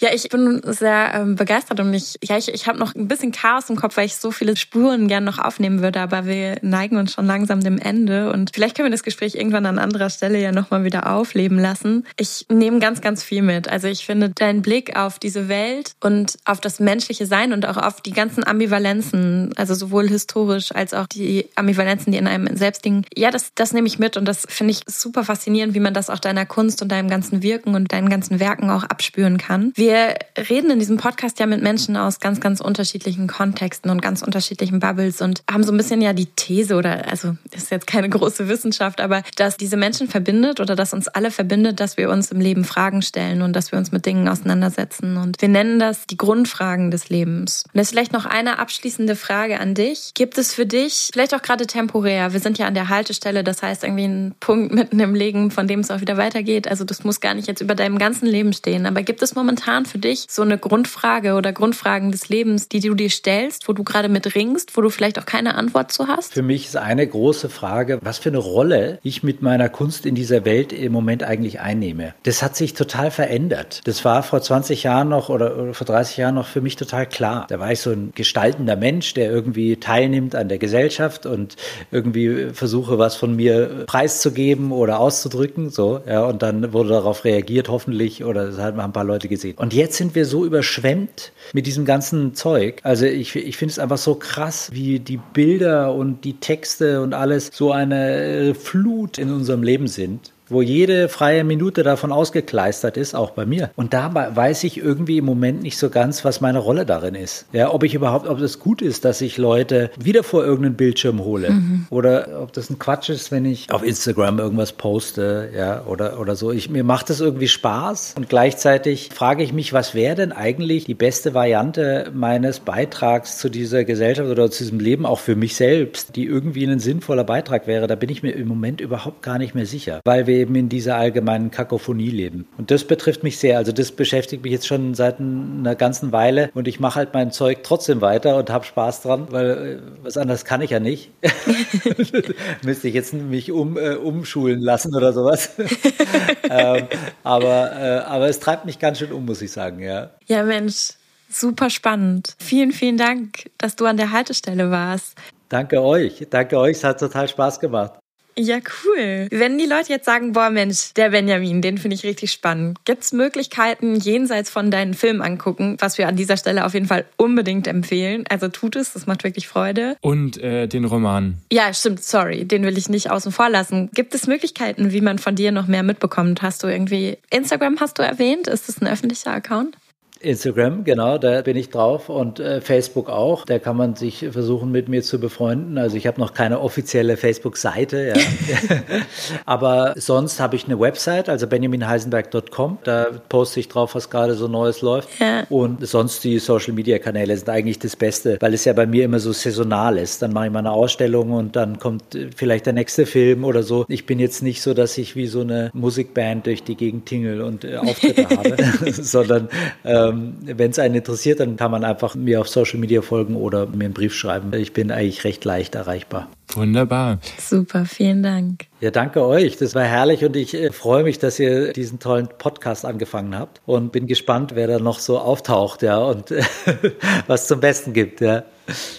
Ja, 0.04 0.10
ich 0.14 0.28
bin 0.28 0.60
sehr 0.66 1.14
ähm, 1.16 1.38
begeistert 1.38 1.80
und 1.80 1.93
ich, 1.93 2.20
ja, 2.22 2.38
ich, 2.38 2.54
ich 2.54 2.68
habe 2.68 2.78
noch 2.78 2.93
ein 2.93 3.08
bisschen 3.08 3.32
Chaos 3.32 3.70
im 3.70 3.78
Kopf, 3.78 3.95
weil 3.95 4.06
ich 4.06 4.18
so 4.18 4.32
viele 4.32 4.58
Spuren 4.58 5.08
gerne 5.08 5.26
noch 5.26 5.39
aufnehmen 5.39 5.82
würde, 5.82 6.01
aber 6.01 6.26
wir 6.26 6.58
neigen 6.62 6.97
uns 6.97 7.14
schon 7.14 7.26
langsam 7.26 7.62
dem 7.62 7.78
Ende 7.78 8.30
und 8.34 8.51
vielleicht 8.54 8.76
können 8.76 8.88
wir 8.88 8.91
das 8.91 9.04
Gespräch 9.04 9.36
irgendwann 9.36 9.66
an 9.66 9.80
anderer 9.80 10.10
Stelle 10.10 10.41
ja 10.41 10.51
nochmal 10.51 10.84
wieder 10.84 11.10
aufleben 11.10 11.58
lassen. 11.58 12.06
Ich 12.18 12.47
nehme 12.49 12.80
ganz, 12.80 12.99
ganz 12.99 13.24
viel 13.24 13.43
mit. 13.43 13.70
Also 13.70 13.88
ich 13.88 14.06
finde 14.06 14.30
dein 14.30 14.62
Blick 14.62 14.97
auf 14.97 15.20
diese 15.20 15.47
Welt 15.47 15.93
und 16.01 16.38
auf 16.43 16.60
das 16.60 16.82
menschliche 16.82 17.26
Sein 17.26 17.54
und 17.54 17.66
auch 17.66 17.78
auf 17.78 18.01
die 18.01 18.12
ganzen 18.12 18.45
Ambivalenzen, 18.45 19.54
also 19.56 19.74
sowohl 19.74 20.10
historisch 20.10 20.76
als 20.76 20.93
auch 20.93 21.08
die 21.08 21.47
Ambivalenzen, 21.56 22.12
die 22.12 22.18
in 22.18 22.28
einem 22.28 22.58
selbst 22.58 22.84
liegen, 22.84 23.06
ja, 23.16 23.32
das, 23.32 23.54
das 23.56 23.72
nehme 23.72 23.88
ich 23.88 23.99
mit 23.99 24.18
und 24.18 24.26
das 24.26 24.45
finde 24.49 24.72
ich 24.72 24.82
super 24.86 25.24
faszinierend, 25.24 25.76
wie 25.76 25.80
man 25.80 25.93
das 25.93 26.10
auch 26.10 26.20
deiner 26.20 26.45
Kunst 26.45 26.82
und 26.82 26.91
deinem 26.91 27.10
ganzen 27.10 27.41
Wirken 27.41 27.74
und 27.74 27.93
deinen 27.93 28.10
ganzen 28.10 28.41
Werken 28.41 28.70
auch 28.70 28.84
abspüren 28.84 29.38
kann. 29.38 29.72
Wir 29.76 29.93
Wir 29.94 30.16
reden 30.50 30.72
in 30.72 30.80
diesem 30.80 30.98
Podcast 30.98 31.39
ja 31.39 31.46
mit 31.46 31.62
Menschen 31.62 31.96
aus 31.98 32.20
ganz, 32.20 32.39
ganz 32.39 32.62
unterschiedlichen 32.62 33.28
Kontexten 33.28 33.91
und 33.91 34.02
ganz 34.02 34.24
unterschiedlichen 34.24 34.80
Bubbles 34.80 35.22
und 35.22 35.44
haben 35.48 35.64
so 35.64 35.72
ein 35.72 35.78
bisschen 35.78 36.02
ja 36.02 36.14
die 36.14 36.26
These 36.26 36.76
oder, 36.76 37.08
also 37.08 37.38
ist 37.52 37.70
jetzt 37.70 37.86
keine 37.86 38.10
große 38.10 38.48
Wissenschaft, 38.48 39.00
aber 39.00 39.22
dass 39.36 39.56
diese 39.56 39.78
Menschen 39.78 40.08
verbindet 40.08 40.60
oder 40.60 40.76
dass 40.76 40.94
uns 40.94 41.08
alle 41.10 41.30
verbindet, 41.30 41.80
dass 41.80 41.96
wir 41.96 42.10
uns 42.10 42.32
im 42.32 42.41
Leben 42.41 42.66
Fragen 42.66 43.04
stellen 43.04 43.44
und 43.44 43.56
dass 43.56 43.72
wir 43.72 43.78
uns 43.78 43.91
mit 43.91 44.08
Dingen 44.08 44.28
auseinandersetzen. 44.28 45.16
Und 45.18 45.39
wir 45.39 45.50
nennen 45.50 45.78
das 45.78 46.08
die 46.08 46.18
Grundfragen 46.18 46.89
des 46.89 47.10
Lebens. 47.10 47.64
Und 47.72 47.80
jetzt 47.80 47.91
vielleicht 47.91 48.14
noch 48.14 48.26
eine 48.26 48.58
abschließende 48.58 49.16
Frage 49.16 49.60
an 49.60 49.76
dich. 49.76 50.16
Gibt 50.16 50.39
es 50.39 50.56
für 50.56 50.66
dich, 50.66 51.12
vielleicht 51.14 51.36
auch 51.36 51.44
gerade 51.44 51.68
temporär, 51.68 52.34
wir 52.34 52.39
sind 52.39 52.58
ja 52.58 52.66
an 52.66 52.74
der 52.74 52.89
Haltestelle, 52.89 53.44
das 53.44 53.62
heißt 53.62 53.84
irgendwie 53.84 54.06
ein 54.06 54.34
Punkt 54.39 54.74
mitten 54.74 55.00
im 55.00 55.14
Leben, 55.14 55.52
von 55.52 55.68
dem 55.68 55.82
es 55.82 55.91
auch 55.91 56.02
wieder 56.02 56.18
weitergeht. 56.18 56.68
Also 56.68 56.84
das 56.84 57.04
muss 57.04 57.22
gar 57.22 57.36
nicht 57.36 57.48
jetzt 57.48 57.62
über 57.62 57.76
deinem 57.76 58.00
ganzen 58.00 58.26
Leben 58.26 58.54
stehen. 58.54 58.88
Aber 58.88 59.04
gibt 59.04 59.22
es 59.22 59.36
momentan 59.36 59.83
für 59.86 59.98
dich 59.98 60.26
so 60.30 60.42
eine 60.42 60.58
Grundfrage 60.58 61.34
oder 61.34 61.54
Grundfragen 61.54 62.12
des 62.12 62.30
Lebens, 62.30 62.70
die 62.70 62.80
du 62.80 62.94
dir 62.96 63.10
stellst, 63.10 63.68
wo 63.68 63.74
du 63.74 63.84
gerade 63.84 64.10
mit 64.10 64.36
ringst, 64.36 64.76
wo 64.78 64.82
du 64.82 64.90
vielleicht 64.90 65.20
auch 65.20 65.26
keine 65.26 65.56
Antwort 65.56 65.92
zu 65.92 66.08
hast? 66.08 66.34
Für 66.34 66.42
mich 66.42 66.66
ist 66.66 66.78
eine 66.78 67.06
große 67.06 67.50
Frage, 67.50 68.00
was 68.02 68.18
für 68.18 68.30
eine 68.30 68.38
Rolle 68.38 69.00
ich 69.04 69.24
mit 69.24 69.42
meiner 69.42 69.70
Kunst 69.70 70.06
in 70.06 70.16
dieser 70.16 70.46
Welt 70.46 70.74
im 70.74 70.92
Moment 70.92 71.24
eigentlich 71.24 71.60
einnehme. 71.60 72.14
Das 72.24 72.42
hat 72.42 72.56
sich 72.56 72.74
total 72.74 73.12
verändert. 73.12 73.82
Das 73.86 74.06
war 74.06 74.24
vor 74.24 74.42
20 74.42 74.84
Jahren 74.84 75.10
noch 75.10 75.30
oder 75.30 75.74
vor 75.74 75.86
30 75.86 76.18
Jahren 76.18 76.36
noch 76.36 76.48
für 76.48 76.62
mich 76.62 76.76
total 76.76 77.06
klar. 77.06 77.46
Da 77.50 77.60
war 77.60 77.72
ich 77.72 77.80
so 77.80 77.92
ein 77.92 78.12
gestaltender 78.16 78.76
Mensch, 78.76 79.14
der 79.14 79.32
irgendwie 79.32 79.78
teilnimmt 79.78 80.36
an 80.36 80.50
der 80.50 80.58
Gesellschaft 80.58 81.26
und 81.26 81.56
irgendwie 81.92 82.50
versuche, 82.54 82.98
was 82.98 83.16
von 83.16 83.36
mir 83.36 83.84
preiszugeben 83.88 84.72
oder 84.72 85.00
auszudrücken. 85.00 85.70
So, 85.70 86.02
ja, 86.08 86.26
und 86.26 86.42
dann 86.42 86.74
wurde 86.74 86.90
darauf 86.90 87.26
reagiert, 87.26 87.70
hoffentlich, 87.70 88.24
oder 88.24 88.48
das 88.48 88.60
haben 88.60 88.80
ein 88.80 88.94
paar 88.94 89.04
Leute 89.04 89.28
gesehen. 89.28 89.58
Und 89.58 89.72
jetzt 89.74 89.97
sind 89.97 90.15
wir 90.15 90.26
so 90.26 90.45
überschwemmt 90.45 91.32
mit 91.53 91.67
diesem 91.67 91.86
ganzen 91.86 92.36
Zeug. 92.36 92.80
Also 92.84 93.05
ich, 93.05 93.36
ich 93.36 93.57
finde 93.57 93.71
es 93.71 93.80
einfach 93.80 93.97
so 93.97 94.15
krass, 94.15 94.69
wie 94.71 94.99
die 94.99 95.19
Bilder 95.34 95.93
und 95.93 96.24
die 96.24 96.34
Texte 96.34 97.01
und 97.01 97.13
alles 97.13 97.51
so 97.53 97.71
eine 97.71 98.55
Flut 98.55 99.17
in 99.17 99.32
unserem 99.32 99.63
Leben 99.63 99.88
sind 99.88 100.32
wo 100.54 100.62
jede 100.62 101.10
freie 101.10 101.43
Minute 101.43 101.84
davon 101.84 102.12
ausgekleistert 102.12 102.97
ist, 102.97 103.16
auch 103.16 103.32
bei 103.32 103.45
mir. 103.45 103.72
Und 103.76 103.93
da 103.93 104.14
weiß 104.14 104.64
ich 104.64 104.78
irgendwie 104.78 105.18
im 105.18 105.26
Moment 105.26 105.62
nicht 105.62 105.78
so 105.78 105.89
ganz, 105.89 106.24
was 106.24 106.41
meine 106.41 106.60
Rolle 106.60 106.86
darin 106.86 107.16
ist. 107.16 107.45
Ja, 107.51 107.74
ob 107.74 107.84
ich 107.84 107.93
überhaupt, 107.93 108.28
ob 108.28 108.39
es 108.39 108.60
gut 108.60 108.82
ist, 108.82 109.06
dass 109.06 109.22
ich 109.22 109.38
Leute 109.38 109.91
wieder 109.99 110.24
vor 110.24 110.43
irgendeinen 110.43 110.76
Bildschirm 110.76 111.24
hole. 111.24 111.51
Mhm. 111.51 111.88
Oder 111.89 112.41
ob 112.41 112.54
das 112.54 112.70
ein 112.70 112.80
Quatsch 112.80 113.10
ist, 113.10 113.32
wenn 113.32 113.45
ich 113.45 113.72
auf 113.72 113.84
Instagram 113.84 114.39
irgendwas 114.39 114.74
poste, 114.74 115.49
ja, 115.56 115.84
oder, 115.86 116.20
oder 116.20 116.36
so. 116.36 116.51
Ich, 116.51 116.70
mir 116.70 116.84
macht 116.84 117.10
das 117.10 117.20
irgendwie 117.20 117.47
Spaß 117.47 118.16
und 118.18 118.30
gleichzeitig 118.30 119.10
frage 119.14 119.43
ich 119.43 119.54
mich, 119.54 119.74
was 119.74 119.95
wäre 119.95 120.16
denn 120.16 120.32
eigentlich 120.32 120.86
die 120.86 120.93
beste 120.93 121.34
Variante 121.34 122.12
meines 122.14 122.60
Beitrags 122.60 123.38
zu 123.38 123.49
dieser 123.49 123.84
Gesellschaft 123.84 124.30
oder 124.30 124.49
zu 124.51 124.64
diesem 124.64 124.80
Leben, 124.80 125.06
auch 125.06 125.20
für 125.20 125.36
mich 125.36 125.56
selbst, 125.56 126.16
die 126.16 126.26
irgendwie 126.26 126.66
ein 126.66 126.80
sinnvoller 126.80 127.24
Beitrag 127.24 127.68
wäre. 127.68 127.88
Da 127.88 127.95
bin 127.95 128.10
ich 128.10 128.24
mir 128.24 128.32
im 128.32 128.47
Moment 128.47 128.82
überhaupt 128.82 129.22
gar 129.22 129.38
nicht 129.38 129.56
mehr 129.56 129.66
sicher, 129.66 130.01
weil 130.06 130.28
wir 130.28 130.43
eben 130.44 130.56
in 130.56 130.70
dieser 130.70 130.98
allgemeinen 130.98 131.50
Kakophonie 131.50 132.10
leben. 132.10 132.46
Und 132.58 132.70
das 132.70 132.84
betrifft 132.84 133.24
mich 133.24 133.38
sehr. 133.38 133.58
Also 133.58 133.72
das 133.72 133.91
beschäftigt 133.91 134.44
mich 134.44 134.52
jetzt 134.52 134.68
schon 134.68 134.94
seit 134.94 135.20
einer 135.20 135.76
ganzen 135.76 136.12
Weile 136.12 136.52
und 136.54 136.68
ich 136.68 136.80
mache 136.80 136.96
halt 136.96 137.14
mein 137.14 137.32
Zeug 137.32 137.64
trotzdem 137.64 138.02
weiter 138.02 138.36
und 138.38 138.50
habe 138.50 138.66
Spaß 138.66 139.02
dran, 139.02 139.28
weil 139.32 139.50
äh, 139.50 140.04
was 140.04 140.18
anderes 140.18 140.46
kann 140.46 140.62
ich 140.62 140.72
ja 140.72 140.80
nicht. 140.80 141.12
Müsste 142.64 142.88
ich 142.89 142.94
jetzt 142.94 143.14
mich 143.14 143.52
um, 143.52 143.78
äh, 143.78 143.96
umschulen 143.96 144.60
lassen 144.60 144.94
oder 144.96 145.14
sowas. 145.14 145.52
ähm, 146.50 146.88
aber, 147.24 147.72
äh, 147.72 148.00
aber 148.06 148.28
es 148.28 148.39
treibt 148.39 148.66
mich 148.66 148.80
ganz 148.80 149.00
schön 149.00 149.12
um, 149.12 149.26
muss 149.26 149.41
ich 149.41 149.52
sagen, 149.52 149.80
ja. 149.80 150.12
Ja, 150.26 150.44
Mensch. 150.44 150.94
Super 151.30 151.72
spannend. 151.72 152.36
Vielen, 152.39 152.72
vielen 152.72 152.98
Dank, 152.98 153.50
dass 153.58 153.76
du 153.76 153.86
an 153.86 153.98
der 153.98 154.12
Haltestelle 154.12 154.70
warst. 154.70 155.18
Danke 155.50 155.82
euch. 155.82 156.28
Danke 156.30 156.60
euch. 156.60 156.78
Es 156.78 156.84
hat 156.84 157.00
total 157.00 157.28
Spaß 157.28 157.60
gemacht. 157.60 158.03
Ja, 158.38 158.58
cool. 158.58 159.28
Wenn 159.32 159.58
die 159.58 159.66
Leute 159.66 159.90
jetzt 159.90 160.06
sagen, 160.06 160.34
boah 160.34 160.50
Mensch, 160.50 160.94
der 160.96 161.10
Benjamin, 161.12 161.62
den 161.62 161.78
finde 161.78 161.96
ich 161.96 162.04
richtig 162.04 162.32
spannend. 162.32 162.78
Gibt 162.86 163.04
es 163.04 163.12
Möglichkeiten 163.12 163.96
jenseits 163.96 164.50
von 164.50 164.72
deinen 164.72 164.94
Filmen 164.94 165.22
angucken, 165.22 165.78
was 165.80 165.98
wir 165.98 166.08
an 166.08 166.16
dieser 166.16 166.38
Stelle 166.38 166.66
auf 166.66 166.74
jeden 166.74 166.88
Fall 166.88 167.06
unbedingt 167.18 167.68
empfehlen? 167.68 168.24
Also 168.30 168.48
tut 168.48 168.76
es, 168.76 168.94
das 168.94 169.06
macht 169.06 169.24
wirklich 169.24 169.48
Freude. 169.48 169.98
Und 170.02 170.38
äh, 170.38 170.68
den 170.68 170.86
Roman. 170.86 171.38
Ja, 171.52 171.74
stimmt, 171.74 172.04
sorry, 172.04 172.46
den 172.46 172.64
will 172.64 172.78
ich 172.78 172.90
nicht 172.90 173.12
außen 173.12 173.32
vor 173.32 173.50
lassen. 173.50 173.90
Gibt 173.94 174.16
es 174.16 174.28
Möglichkeiten, 174.28 174.92
wie 174.92 175.02
man 175.02 175.20
von 175.20 175.36
dir 175.36 175.52
noch 175.52 175.68
mehr 175.68 175.84
mitbekommt? 175.84 176.42
Hast 176.42 176.64
du 176.64 176.68
irgendwie 176.68 177.18
Instagram 177.30 177.80
hast 177.80 178.00
du 178.00 178.04
erwähnt? 178.04 178.48
Ist 178.48 178.68
das 178.68 178.82
ein 178.82 178.88
öffentlicher 178.88 179.32
Account? 179.32 179.78
Instagram, 180.24 180.84
genau, 180.84 181.17
da 181.17 181.41
bin 181.41 181.57
ich 181.57 181.69
drauf 181.69 182.09
und 182.09 182.39
äh, 182.39 182.61
Facebook 182.61 183.09
auch. 183.09 183.45
Da 183.45 183.59
kann 183.59 183.76
man 183.76 183.95
sich 183.95 184.26
versuchen, 184.32 184.71
mit 184.71 184.88
mir 184.88 185.03
zu 185.03 185.19
befreunden. 185.19 185.78
Also 185.78 185.97
ich 185.97 186.07
habe 186.07 186.19
noch 186.19 186.34
keine 186.34 186.61
offizielle 186.61 187.17
Facebook-Seite, 187.17 188.13
ja. 188.15 188.78
aber 189.45 189.93
sonst 189.97 190.39
habe 190.39 190.55
ich 190.55 190.65
eine 190.65 190.80
Website, 190.80 191.30
also 191.30 191.47
benjaminheisenberg.com. 191.47 192.80
Da 192.84 193.07
poste 193.28 193.59
ich 193.59 193.67
drauf, 193.67 193.95
was 193.95 194.09
gerade 194.09 194.36
so 194.36 194.47
Neues 194.47 194.82
läuft. 194.82 195.09
Ja. 195.19 195.45
Und 195.49 195.86
sonst 195.86 196.24
die 196.24 196.39
Social-Media-Kanäle 196.39 197.36
sind 197.36 197.49
eigentlich 197.49 197.80
das 197.80 197.95
Beste, 197.95 198.38
weil 198.39 198.53
es 198.53 198.65
ja 198.65 198.74
bei 198.74 198.86
mir 198.86 199.05
immer 199.05 199.19
so 199.19 199.32
saisonal 199.32 199.97
ist. 199.97 200.21
Dann 200.21 200.32
mache 200.32 200.45
ich 200.47 200.51
mal 200.51 200.59
eine 200.59 200.71
Ausstellung 200.71 201.32
und 201.32 201.55
dann 201.55 201.80
kommt 201.80 202.15
äh, 202.15 202.30
vielleicht 202.36 202.65
der 202.65 202.74
nächste 202.74 203.05
Film 203.05 203.43
oder 203.43 203.63
so. 203.63 203.86
Ich 203.89 204.05
bin 204.05 204.19
jetzt 204.19 204.41
nicht 204.41 204.61
so, 204.61 204.74
dass 204.74 204.97
ich 204.97 205.15
wie 205.15 205.28
so 205.28 205.41
eine 205.41 205.69
Musikband 205.74 206.45
durch 206.45 206.63
die 206.63 206.76
Gegend 206.76 207.05
tingel 207.05 207.41
und 207.41 207.65
äh, 207.65 207.78
Auftritte 207.78 208.30
habe, 208.30 208.91
sondern 208.91 209.49
äh, 209.84 210.12
ähm, 210.14 210.57
wenn 210.57 210.72
es 210.72 210.80
einen 210.80 210.95
interessiert, 210.95 211.39
dann 211.39 211.57
kann 211.57 211.72
man 211.72 211.84
einfach 211.84 212.16
mir 212.16 212.41
auf 212.41 212.47
Social 212.47 212.80
Media 212.80 213.01
folgen 213.01 213.36
oder 213.36 213.66
mir 213.68 213.86
einen 213.86 213.93
Brief 213.93 214.14
schreiben. 214.14 214.53
Ich 214.53 214.74
bin 214.74 214.91
eigentlich 214.91 215.24
recht 215.24 215.45
leicht 215.45 215.76
erreichbar. 215.76 216.30
Wunderbar. 216.53 217.20
Super, 217.39 217.86
vielen 217.86 218.22
Dank. 218.22 218.66
Ja, 218.80 218.91
danke 218.91 219.26
euch. 219.26 219.57
Das 219.57 219.76
war 219.76 219.84
herrlich 219.84 220.24
und 220.24 220.36
ich 220.36 220.53
äh, 220.53 220.72
freue 220.72 221.03
mich, 221.03 221.20
dass 221.20 221.39
ihr 221.39 221.74
diesen 221.74 221.99
tollen 221.99 222.30
Podcast 222.38 222.86
angefangen 222.86 223.38
habt 223.38 223.61
und 223.66 223.91
bin 223.91 224.07
gespannt, 224.07 224.51
wer 224.55 224.68
da 224.68 224.80
noch 224.80 224.99
so 224.99 225.20
auftaucht, 225.20 225.82
ja, 225.82 225.97
und 225.97 226.34
was 227.28 227.47
zum 227.47 227.59
Besten 227.59 227.93
gibt, 227.93 228.22
ja. 228.22 228.43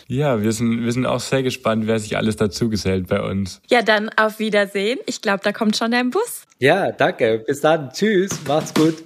Ja, 0.08 0.42
wir 0.42 0.52
sind, 0.52 0.84
wir 0.84 0.92
sind 0.92 1.06
auch 1.06 1.20
sehr 1.20 1.42
gespannt, 1.42 1.86
wer 1.86 1.98
sich 1.98 2.16
alles 2.16 2.36
dazu 2.36 2.68
gesellt 2.68 3.08
bei 3.08 3.22
uns. 3.22 3.60
Ja, 3.68 3.82
dann 3.82 4.10
auf 4.16 4.38
Wiedersehen. 4.38 4.98
Ich 5.06 5.22
glaube, 5.22 5.40
da 5.42 5.52
kommt 5.52 5.76
schon 5.76 5.90
dein 5.90 6.10
Bus. 6.10 6.44
Ja, 6.58 6.92
danke. 6.92 7.42
Bis 7.46 7.60
dann. 7.60 7.90
Tschüss. 7.90 8.38
Macht's 8.46 8.74
gut. 8.74 9.02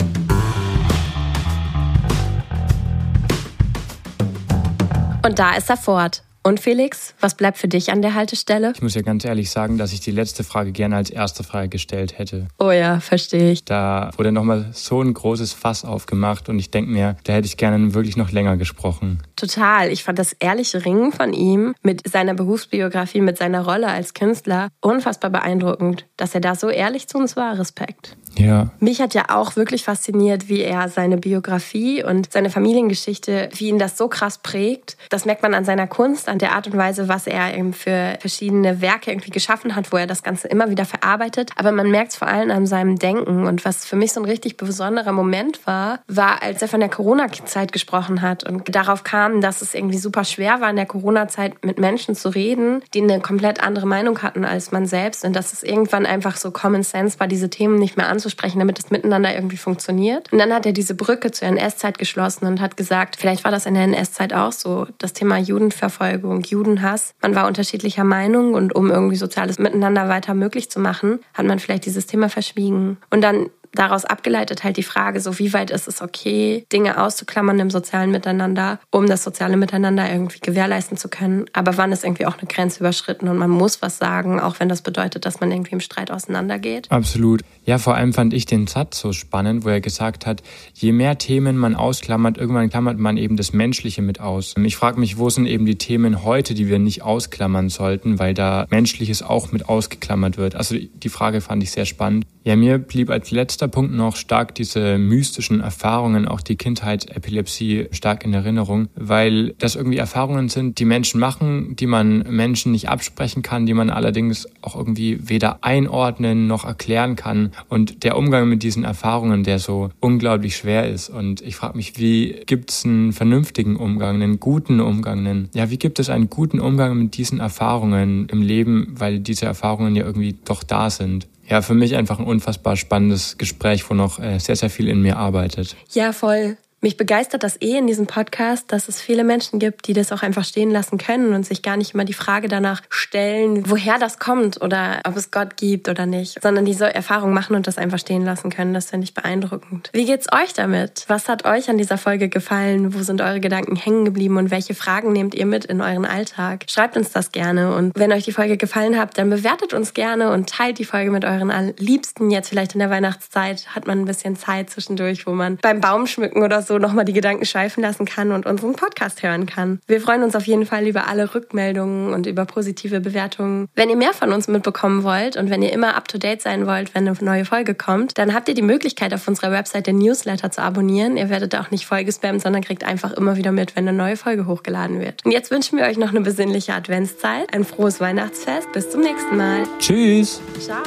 Und 5.24 5.38
da 5.38 5.56
ist 5.56 5.68
er 5.68 5.76
fort. 5.76 6.22
Und 6.44 6.60
Felix, 6.60 7.14
was 7.20 7.34
bleibt 7.34 7.58
für 7.58 7.68
dich 7.68 7.92
an 7.92 8.00
der 8.00 8.14
Haltestelle? 8.14 8.72
Ich 8.74 8.80
muss 8.80 8.94
ja 8.94 9.02
ganz 9.02 9.24
ehrlich 9.24 9.50
sagen, 9.50 9.76
dass 9.76 9.92
ich 9.92 10.00
die 10.00 10.12
letzte 10.12 10.44
Frage 10.44 10.72
gerne 10.72 10.96
als 10.96 11.10
erste 11.10 11.42
Frage 11.42 11.68
gestellt 11.68 12.18
hätte. 12.18 12.46
Oh 12.58 12.70
ja, 12.70 13.00
verstehe 13.00 13.50
ich. 13.50 13.64
Da 13.64 14.10
wurde 14.16 14.32
nochmal 14.32 14.70
so 14.72 15.02
ein 15.02 15.12
großes 15.12 15.52
Fass 15.52 15.84
aufgemacht 15.84 16.48
und 16.48 16.58
ich 16.58 16.70
denke 16.70 16.90
mir, 16.90 17.16
da 17.24 17.34
hätte 17.34 17.46
ich 17.46 17.56
gerne 17.56 17.92
wirklich 17.92 18.16
noch 18.16 18.30
länger 18.30 18.56
gesprochen. 18.56 19.22
Total. 19.36 19.90
Ich 19.90 20.04
fand 20.04 20.18
das 20.18 20.32
ehrliche 20.32 20.84
Ringen 20.86 21.12
von 21.12 21.34
ihm 21.34 21.74
mit 21.82 22.08
seiner 22.08 22.34
Berufsbiografie, 22.34 23.20
mit 23.20 23.36
seiner 23.36 23.64
Rolle 23.64 23.88
als 23.88 24.14
Künstler 24.14 24.68
unfassbar 24.80 25.30
beeindruckend, 25.30 26.06
dass 26.16 26.34
er 26.34 26.40
da 26.40 26.54
so 26.54 26.70
ehrlich 26.70 27.08
zu 27.08 27.18
uns 27.18 27.36
war. 27.36 27.58
Respekt. 27.58 28.16
Ja. 28.36 28.68
Mich 28.80 29.00
hat 29.00 29.14
ja 29.14 29.26
auch 29.28 29.56
wirklich 29.56 29.84
fasziniert, 29.84 30.48
wie 30.48 30.60
er 30.60 30.88
seine 30.88 31.16
Biografie 31.16 32.04
und 32.04 32.32
seine 32.32 32.50
Familiengeschichte, 32.50 33.48
wie 33.54 33.68
ihn 33.68 33.78
das 33.78 33.98
so 33.98 34.08
krass 34.08 34.38
prägt. 34.38 34.96
Das 35.10 35.24
merkt 35.24 35.42
man 35.42 35.54
an 35.54 35.64
seiner 35.64 35.86
Kunst, 35.86 36.28
an 36.28 36.38
der 36.38 36.52
Art 36.52 36.66
und 36.66 36.76
Weise, 36.76 37.08
was 37.08 37.26
er 37.26 37.56
eben 37.56 37.72
für 37.72 38.16
verschiedene 38.20 38.80
Werke 38.80 39.10
irgendwie 39.10 39.30
geschaffen 39.30 39.74
hat, 39.74 39.92
wo 39.92 39.96
er 39.96 40.06
das 40.06 40.22
Ganze 40.22 40.48
immer 40.48 40.70
wieder 40.70 40.84
verarbeitet. 40.84 41.50
Aber 41.56 41.72
man 41.72 41.90
merkt 41.90 42.12
es 42.12 42.18
vor 42.18 42.28
allem 42.28 42.50
an 42.50 42.66
seinem 42.66 42.98
Denken. 42.98 43.46
Und 43.46 43.64
was 43.64 43.84
für 43.84 43.96
mich 43.96 44.12
so 44.12 44.20
ein 44.20 44.26
richtig 44.26 44.56
besonderer 44.56 45.12
Moment 45.12 45.66
war, 45.66 46.00
war, 46.06 46.42
als 46.42 46.62
er 46.62 46.68
von 46.68 46.80
der 46.80 46.88
Corona-Zeit 46.88 47.72
gesprochen 47.72 48.22
hat 48.22 48.48
und 48.48 48.74
darauf 48.74 49.04
kam, 49.04 49.40
dass 49.40 49.62
es 49.62 49.74
irgendwie 49.74 49.98
super 49.98 50.24
schwer 50.24 50.60
war, 50.60 50.70
in 50.70 50.76
der 50.76 50.86
Corona-Zeit 50.86 51.64
mit 51.64 51.78
Menschen 51.78 52.14
zu 52.14 52.28
reden, 52.28 52.82
die 52.94 53.02
eine 53.02 53.20
komplett 53.20 53.62
andere 53.62 53.86
Meinung 53.86 54.22
hatten 54.22 54.44
als 54.44 54.72
man 54.72 54.86
selbst. 54.86 55.24
Und 55.24 55.34
dass 55.34 55.52
es 55.52 55.62
irgendwann 55.62 56.06
einfach 56.06 56.36
so 56.36 56.50
Common 56.50 56.82
Sense 56.82 57.18
war, 57.20 57.26
diese 57.26 57.50
Themen 57.50 57.78
nicht 57.78 57.96
mehr 57.96 58.08
anzuschauen 58.08 58.17
anzusprechen, 58.18 58.58
damit 58.58 58.78
es 58.80 58.90
miteinander 58.90 59.32
irgendwie 59.32 59.56
funktioniert. 59.56 60.32
Und 60.32 60.38
dann 60.38 60.52
hat 60.52 60.66
er 60.66 60.72
diese 60.72 60.94
Brücke 60.94 61.30
zur 61.30 61.46
NS-Zeit 61.48 61.98
geschlossen 61.98 62.46
und 62.46 62.60
hat 62.60 62.76
gesagt, 62.76 63.16
vielleicht 63.16 63.44
war 63.44 63.52
das 63.52 63.64
in 63.64 63.74
der 63.74 63.84
NS-Zeit 63.84 64.32
auch 64.34 64.52
so, 64.52 64.86
das 64.98 65.12
Thema 65.12 65.38
Judenverfolgung, 65.38 66.42
Judenhass. 66.42 67.14
Man 67.22 67.36
war 67.36 67.46
unterschiedlicher 67.46 68.04
Meinung 68.04 68.54
und 68.54 68.74
um 68.74 68.90
irgendwie 68.90 69.16
soziales 69.16 69.58
Miteinander 69.58 70.08
weiter 70.08 70.34
möglich 70.34 70.68
zu 70.68 70.80
machen, 70.80 71.20
hat 71.32 71.46
man 71.46 71.60
vielleicht 71.60 71.86
dieses 71.86 72.06
Thema 72.06 72.28
verschwiegen. 72.28 72.98
Und 73.10 73.22
dann 73.22 73.50
daraus 73.74 74.04
abgeleitet 74.04 74.64
halt 74.64 74.76
die 74.76 74.82
Frage, 74.82 75.20
so 75.20 75.38
wie 75.38 75.52
weit 75.52 75.70
ist 75.70 75.88
es 75.88 76.02
okay, 76.02 76.64
Dinge 76.72 77.02
auszuklammern 77.02 77.58
im 77.58 77.70
sozialen 77.70 78.10
Miteinander, 78.10 78.78
um 78.90 79.06
das 79.06 79.24
soziale 79.24 79.56
Miteinander 79.56 80.10
irgendwie 80.10 80.40
gewährleisten 80.40 80.96
zu 80.96 81.08
können. 81.08 81.46
Aber 81.52 81.76
wann 81.76 81.92
ist 81.92 82.04
irgendwie 82.04 82.26
auch 82.26 82.38
eine 82.38 82.48
Grenze 82.48 82.80
überschritten 82.80 83.28
und 83.28 83.38
man 83.38 83.50
muss 83.50 83.82
was 83.82 83.98
sagen, 83.98 84.40
auch 84.40 84.60
wenn 84.60 84.68
das 84.68 84.82
bedeutet, 84.82 85.24
dass 85.24 85.40
man 85.40 85.50
irgendwie 85.50 85.72
im 85.72 85.80
Streit 85.80 86.10
auseinandergeht? 86.10 86.90
Absolut. 86.90 87.42
Ja, 87.64 87.78
vor 87.78 87.94
allem 87.96 88.12
fand 88.12 88.32
ich 88.32 88.46
den 88.46 88.66
Satz 88.66 88.98
so 88.98 89.12
spannend, 89.12 89.64
wo 89.64 89.68
er 89.68 89.80
gesagt 89.80 90.24
hat, 90.24 90.42
je 90.72 90.92
mehr 90.92 91.18
Themen 91.18 91.56
man 91.56 91.74
ausklammert, 91.74 92.38
irgendwann 92.38 92.70
klammert 92.70 92.98
man 92.98 93.16
eben 93.16 93.36
das 93.36 93.52
Menschliche 93.52 94.00
mit 94.00 94.20
aus. 94.20 94.54
Ich 94.56 94.76
frage 94.76 94.98
mich, 94.98 95.18
wo 95.18 95.28
sind 95.28 95.46
eben 95.46 95.66
die 95.66 95.76
Themen 95.76 96.24
heute, 96.24 96.54
die 96.54 96.68
wir 96.68 96.78
nicht 96.78 97.02
ausklammern 97.02 97.68
sollten, 97.68 98.18
weil 98.18 98.32
da 98.32 98.66
Menschliches 98.70 99.22
auch 99.22 99.52
mit 99.52 99.68
ausgeklammert 99.68 100.38
wird. 100.38 100.54
Also 100.54 100.76
die 100.76 101.08
Frage 101.08 101.40
fand 101.40 101.62
ich 101.62 101.70
sehr 101.70 101.84
spannend. 101.84 102.24
Ja, 102.44 102.56
mir 102.56 102.78
blieb 102.78 103.10
als 103.10 103.30
letzter 103.30 103.67
Punkt 103.68 103.94
noch 103.94 104.16
stark 104.16 104.54
diese 104.54 104.98
mystischen 104.98 105.60
Erfahrungen, 105.60 106.26
auch 106.26 106.40
die 106.40 106.56
Kindheitsepilepsie 106.56 107.88
stark 107.92 108.24
in 108.24 108.34
Erinnerung, 108.34 108.88
weil 108.94 109.54
das 109.58 109.76
irgendwie 109.76 109.98
Erfahrungen 109.98 110.48
sind, 110.48 110.78
die 110.78 110.84
Menschen 110.84 111.20
machen, 111.20 111.76
die 111.76 111.86
man 111.86 112.18
Menschen 112.28 112.72
nicht 112.72 112.88
absprechen 112.88 113.42
kann, 113.42 113.66
die 113.66 113.74
man 113.74 113.90
allerdings 113.90 114.48
auch 114.62 114.76
irgendwie 114.76 115.18
weder 115.28 115.58
einordnen 115.62 116.46
noch 116.46 116.64
erklären 116.64 117.16
kann. 117.16 117.52
Und 117.68 118.04
der 118.04 118.16
Umgang 118.16 118.48
mit 118.48 118.62
diesen 118.62 118.84
Erfahrungen, 118.84 119.44
der 119.44 119.58
so 119.58 119.90
unglaublich 120.00 120.56
schwer 120.56 120.88
ist. 120.88 121.08
Und 121.08 121.40
ich 121.40 121.56
frage 121.56 121.76
mich, 121.76 121.98
wie 121.98 122.40
gibt 122.46 122.70
es 122.70 122.84
einen 122.84 123.12
vernünftigen 123.12 123.76
Umgang, 123.76 124.16
einen 124.16 124.40
guten 124.40 124.80
Umgang, 124.80 125.26
einen, 125.26 125.48
ja, 125.54 125.70
wie 125.70 125.78
gibt 125.78 125.98
es 125.98 126.10
einen 126.10 126.30
guten 126.30 126.60
Umgang 126.60 126.98
mit 126.98 127.16
diesen 127.16 127.40
Erfahrungen 127.40 128.28
im 128.30 128.42
Leben, 128.42 128.94
weil 128.96 129.20
diese 129.20 129.46
Erfahrungen 129.46 129.96
ja 129.96 130.04
irgendwie 130.04 130.36
doch 130.44 130.62
da 130.62 130.90
sind? 130.90 131.26
Ja, 131.48 131.62
für 131.62 131.74
mich 131.74 131.96
einfach 131.96 132.18
ein 132.18 132.26
unfassbar 132.26 132.76
spannendes 132.76 133.38
Gespräch, 133.38 133.88
wo 133.88 133.94
noch 133.94 134.18
äh, 134.18 134.38
sehr, 134.38 134.56
sehr 134.56 134.70
viel 134.70 134.88
in 134.88 135.00
mir 135.00 135.16
arbeitet. 135.16 135.76
Ja, 135.92 136.12
voll. 136.12 136.56
Mich 136.80 136.96
begeistert 136.96 137.42
das 137.42 137.60
eh 137.60 137.76
in 137.76 137.88
diesem 137.88 138.06
Podcast, 138.06 138.70
dass 138.70 138.86
es 138.86 139.00
viele 139.00 139.24
Menschen 139.24 139.58
gibt, 139.58 139.88
die 139.88 139.94
das 139.94 140.12
auch 140.12 140.22
einfach 140.22 140.44
stehen 140.44 140.70
lassen 140.70 140.96
können 140.96 141.34
und 141.34 141.44
sich 141.44 141.62
gar 141.62 141.76
nicht 141.76 141.92
immer 141.92 142.04
die 142.04 142.12
Frage 142.12 142.46
danach 142.46 142.82
stellen, 142.88 143.68
woher 143.68 143.98
das 143.98 144.20
kommt 144.20 144.62
oder 144.62 145.00
ob 145.04 145.16
es 145.16 145.32
Gott 145.32 145.56
gibt 145.56 145.88
oder 145.88 146.06
nicht, 146.06 146.40
sondern 146.40 146.64
diese 146.64 146.94
Erfahrung 146.94 147.32
machen 147.32 147.56
und 147.56 147.66
das 147.66 147.78
einfach 147.78 147.98
stehen 147.98 148.24
lassen 148.24 148.50
können. 148.50 148.74
Das 148.74 148.90
finde 148.90 149.04
ich 149.04 149.12
beeindruckend. 149.12 149.90
Wie 149.92 150.04
geht's 150.04 150.28
euch 150.32 150.54
damit? 150.54 151.04
Was 151.08 151.28
hat 151.28 151.44
euch 151.44 151.68
an 151.68 151.78
dieser 151.78 151.98
Folge 151.98 152.28
gefallen? 152.28 152.94
Wo 152.94 153.02
sind 153.02 153.20
eure 153.22 153.40
Gedanken 153.40 153.74
hängen 153.74 154.04
geblieben 154.04 154.36
und 154.36 154.52
welche 154.52 154.74
Fragen 154.76 155.12
nehmt 155.12 155.34
ihr 155.34 155.46
mit 155.46 155.64
in 155.64 155.80
euren 155.80 156.04
Alltag? 156.04 156.64
Schreibt 156.68 156.96
uns 156.96 157.10
das 157.10 157.32
gerne 157.32 157.74
und 157.74 157.98
wenn 157.98 158.12
euch 158.12 158.24
die 158.24 158.32
Folge 158.32 158.56
gefallen 158.56 158.96
hat, 158.96 159.18
dann 159.18 159.30
bewertet 159.30 159.74
uns 159.74 159.94
gerne 159.94 160.30
und 160.30 160.48
teilt 160.48 160.78
die 160.78 160.84
Folge 160.84 161.10
mit 161.10 161.24
euren 161.24 161.74
Liebsten. 161.76 162.30
Jetzt 162.30 162.50
vielleicht 162.50 162.74
in 162.74 162.78
der 162.78 162.90
Weihnachtszeit 162.90 163.74
hat 163.74 163.88
man 163.88 163.98
ein 163.98 164.04
bisschen 164.04 164.36
Zeit 164.36 164.70
zwischendurch, 164.70 165.26
wo 165.26 165.32
man 165.32 165.56
beim 165.56 165.80
Baumschmücken 165.80 166.44
oder 166.44 166.62
so 166.68 166.78
nochmal 166.78 167.04
die 167.04 167.12
Gedanken 167.12 167.44
schweifen 167.44 167.82
lassen 167.82 168.04
kann 168.04 168.30
und 168.30 168.46
unseren 168.46 168.74
Podcast 168.74 169.22
hören 169.22 169.46
kann. 169.46 169.80
Wir 169.86 170.00
freuen 170.00 170.22
uns 170.22 170.36
auf 170.36 170.46
jeden 170.46 170.66
Fall 170.66 170.86
über 170.86 171.08
alle 171.08 171.34
Rückmeldungen 171.34 172.12
und 172.14 172.26
über 172.26 172.44
positive 172.44 173.00
Bewertungen. 173.00 173.68
Wenn 173.74 173.90
ihr 173.90 173.96
mehr 173.96 174.14
von 174.14 174.32
uns 174.32 174.46
mitbekommen 174.46 175.02
wollt 175.02 175.36
und 175.36 175.50
wenn 175.50 175.62
ihr 175.62 175.72
immer 175.72 175.96
up-to-date 175.96 176.42
sein 176.42 176.66
wollt, 176.66 176.94
wenn 176.94 177.08
eine 177.08 177.16
neue 177.20 177.44
Folge 177.44 177.74
kommt, 177.74 178.18
dann 178.18 178.34
habt 178.34 178.48
ihr 178.48 178.54
die 178.54 178.62
Möglichkeit, 178.62 179.12
auf 179.12 179.26
unserer 179.26 179.50
Website 179.50 179.86
den 179.86 179.98
Newsletter 179.98 180.50
zu 180.50 180.62
abonnieren. 180.62 181.16
Ihr 181.16 181.30
werdet 181.30 181.56
auch 181.56 181.70
nicht 181.70 181.86
vollgespammt, 181.86 182.42
sondern 182.42 182.62
kriegt 182.62 182.84
einfach 182.84 183.12
immer 183.12 183.36
wieder 183.36 183.52
mit, 183.52 183.74
wenn 183.74 183.88
eine 183.88 183.96
neue 183.96 184.16
Folge 184.16 184.46
hochgeladen 184.46 185.00
wird. 185.00 185.24
Und 185.24 185.32
jetzt 185.32 185.50
wünschen 185.50 185.78
wir 185.78 185.86
euch 185.86 185.96
noch 185.98 186.10
eine 186.10 186.20
besinnliche 186.20 186.74
Adventszeit, 186.74 187.52
ein 187.54 187.64
frohes 187.64 188.00
Weihnachtsfest. 188.00 188.70
Bis 188.72 188.90
zum 188.90 189.00
nächsten 189.00 189.36
Mal. 189.36 189.64
Tschüss. 189.78 190.40
Ciao. 190.60 190.82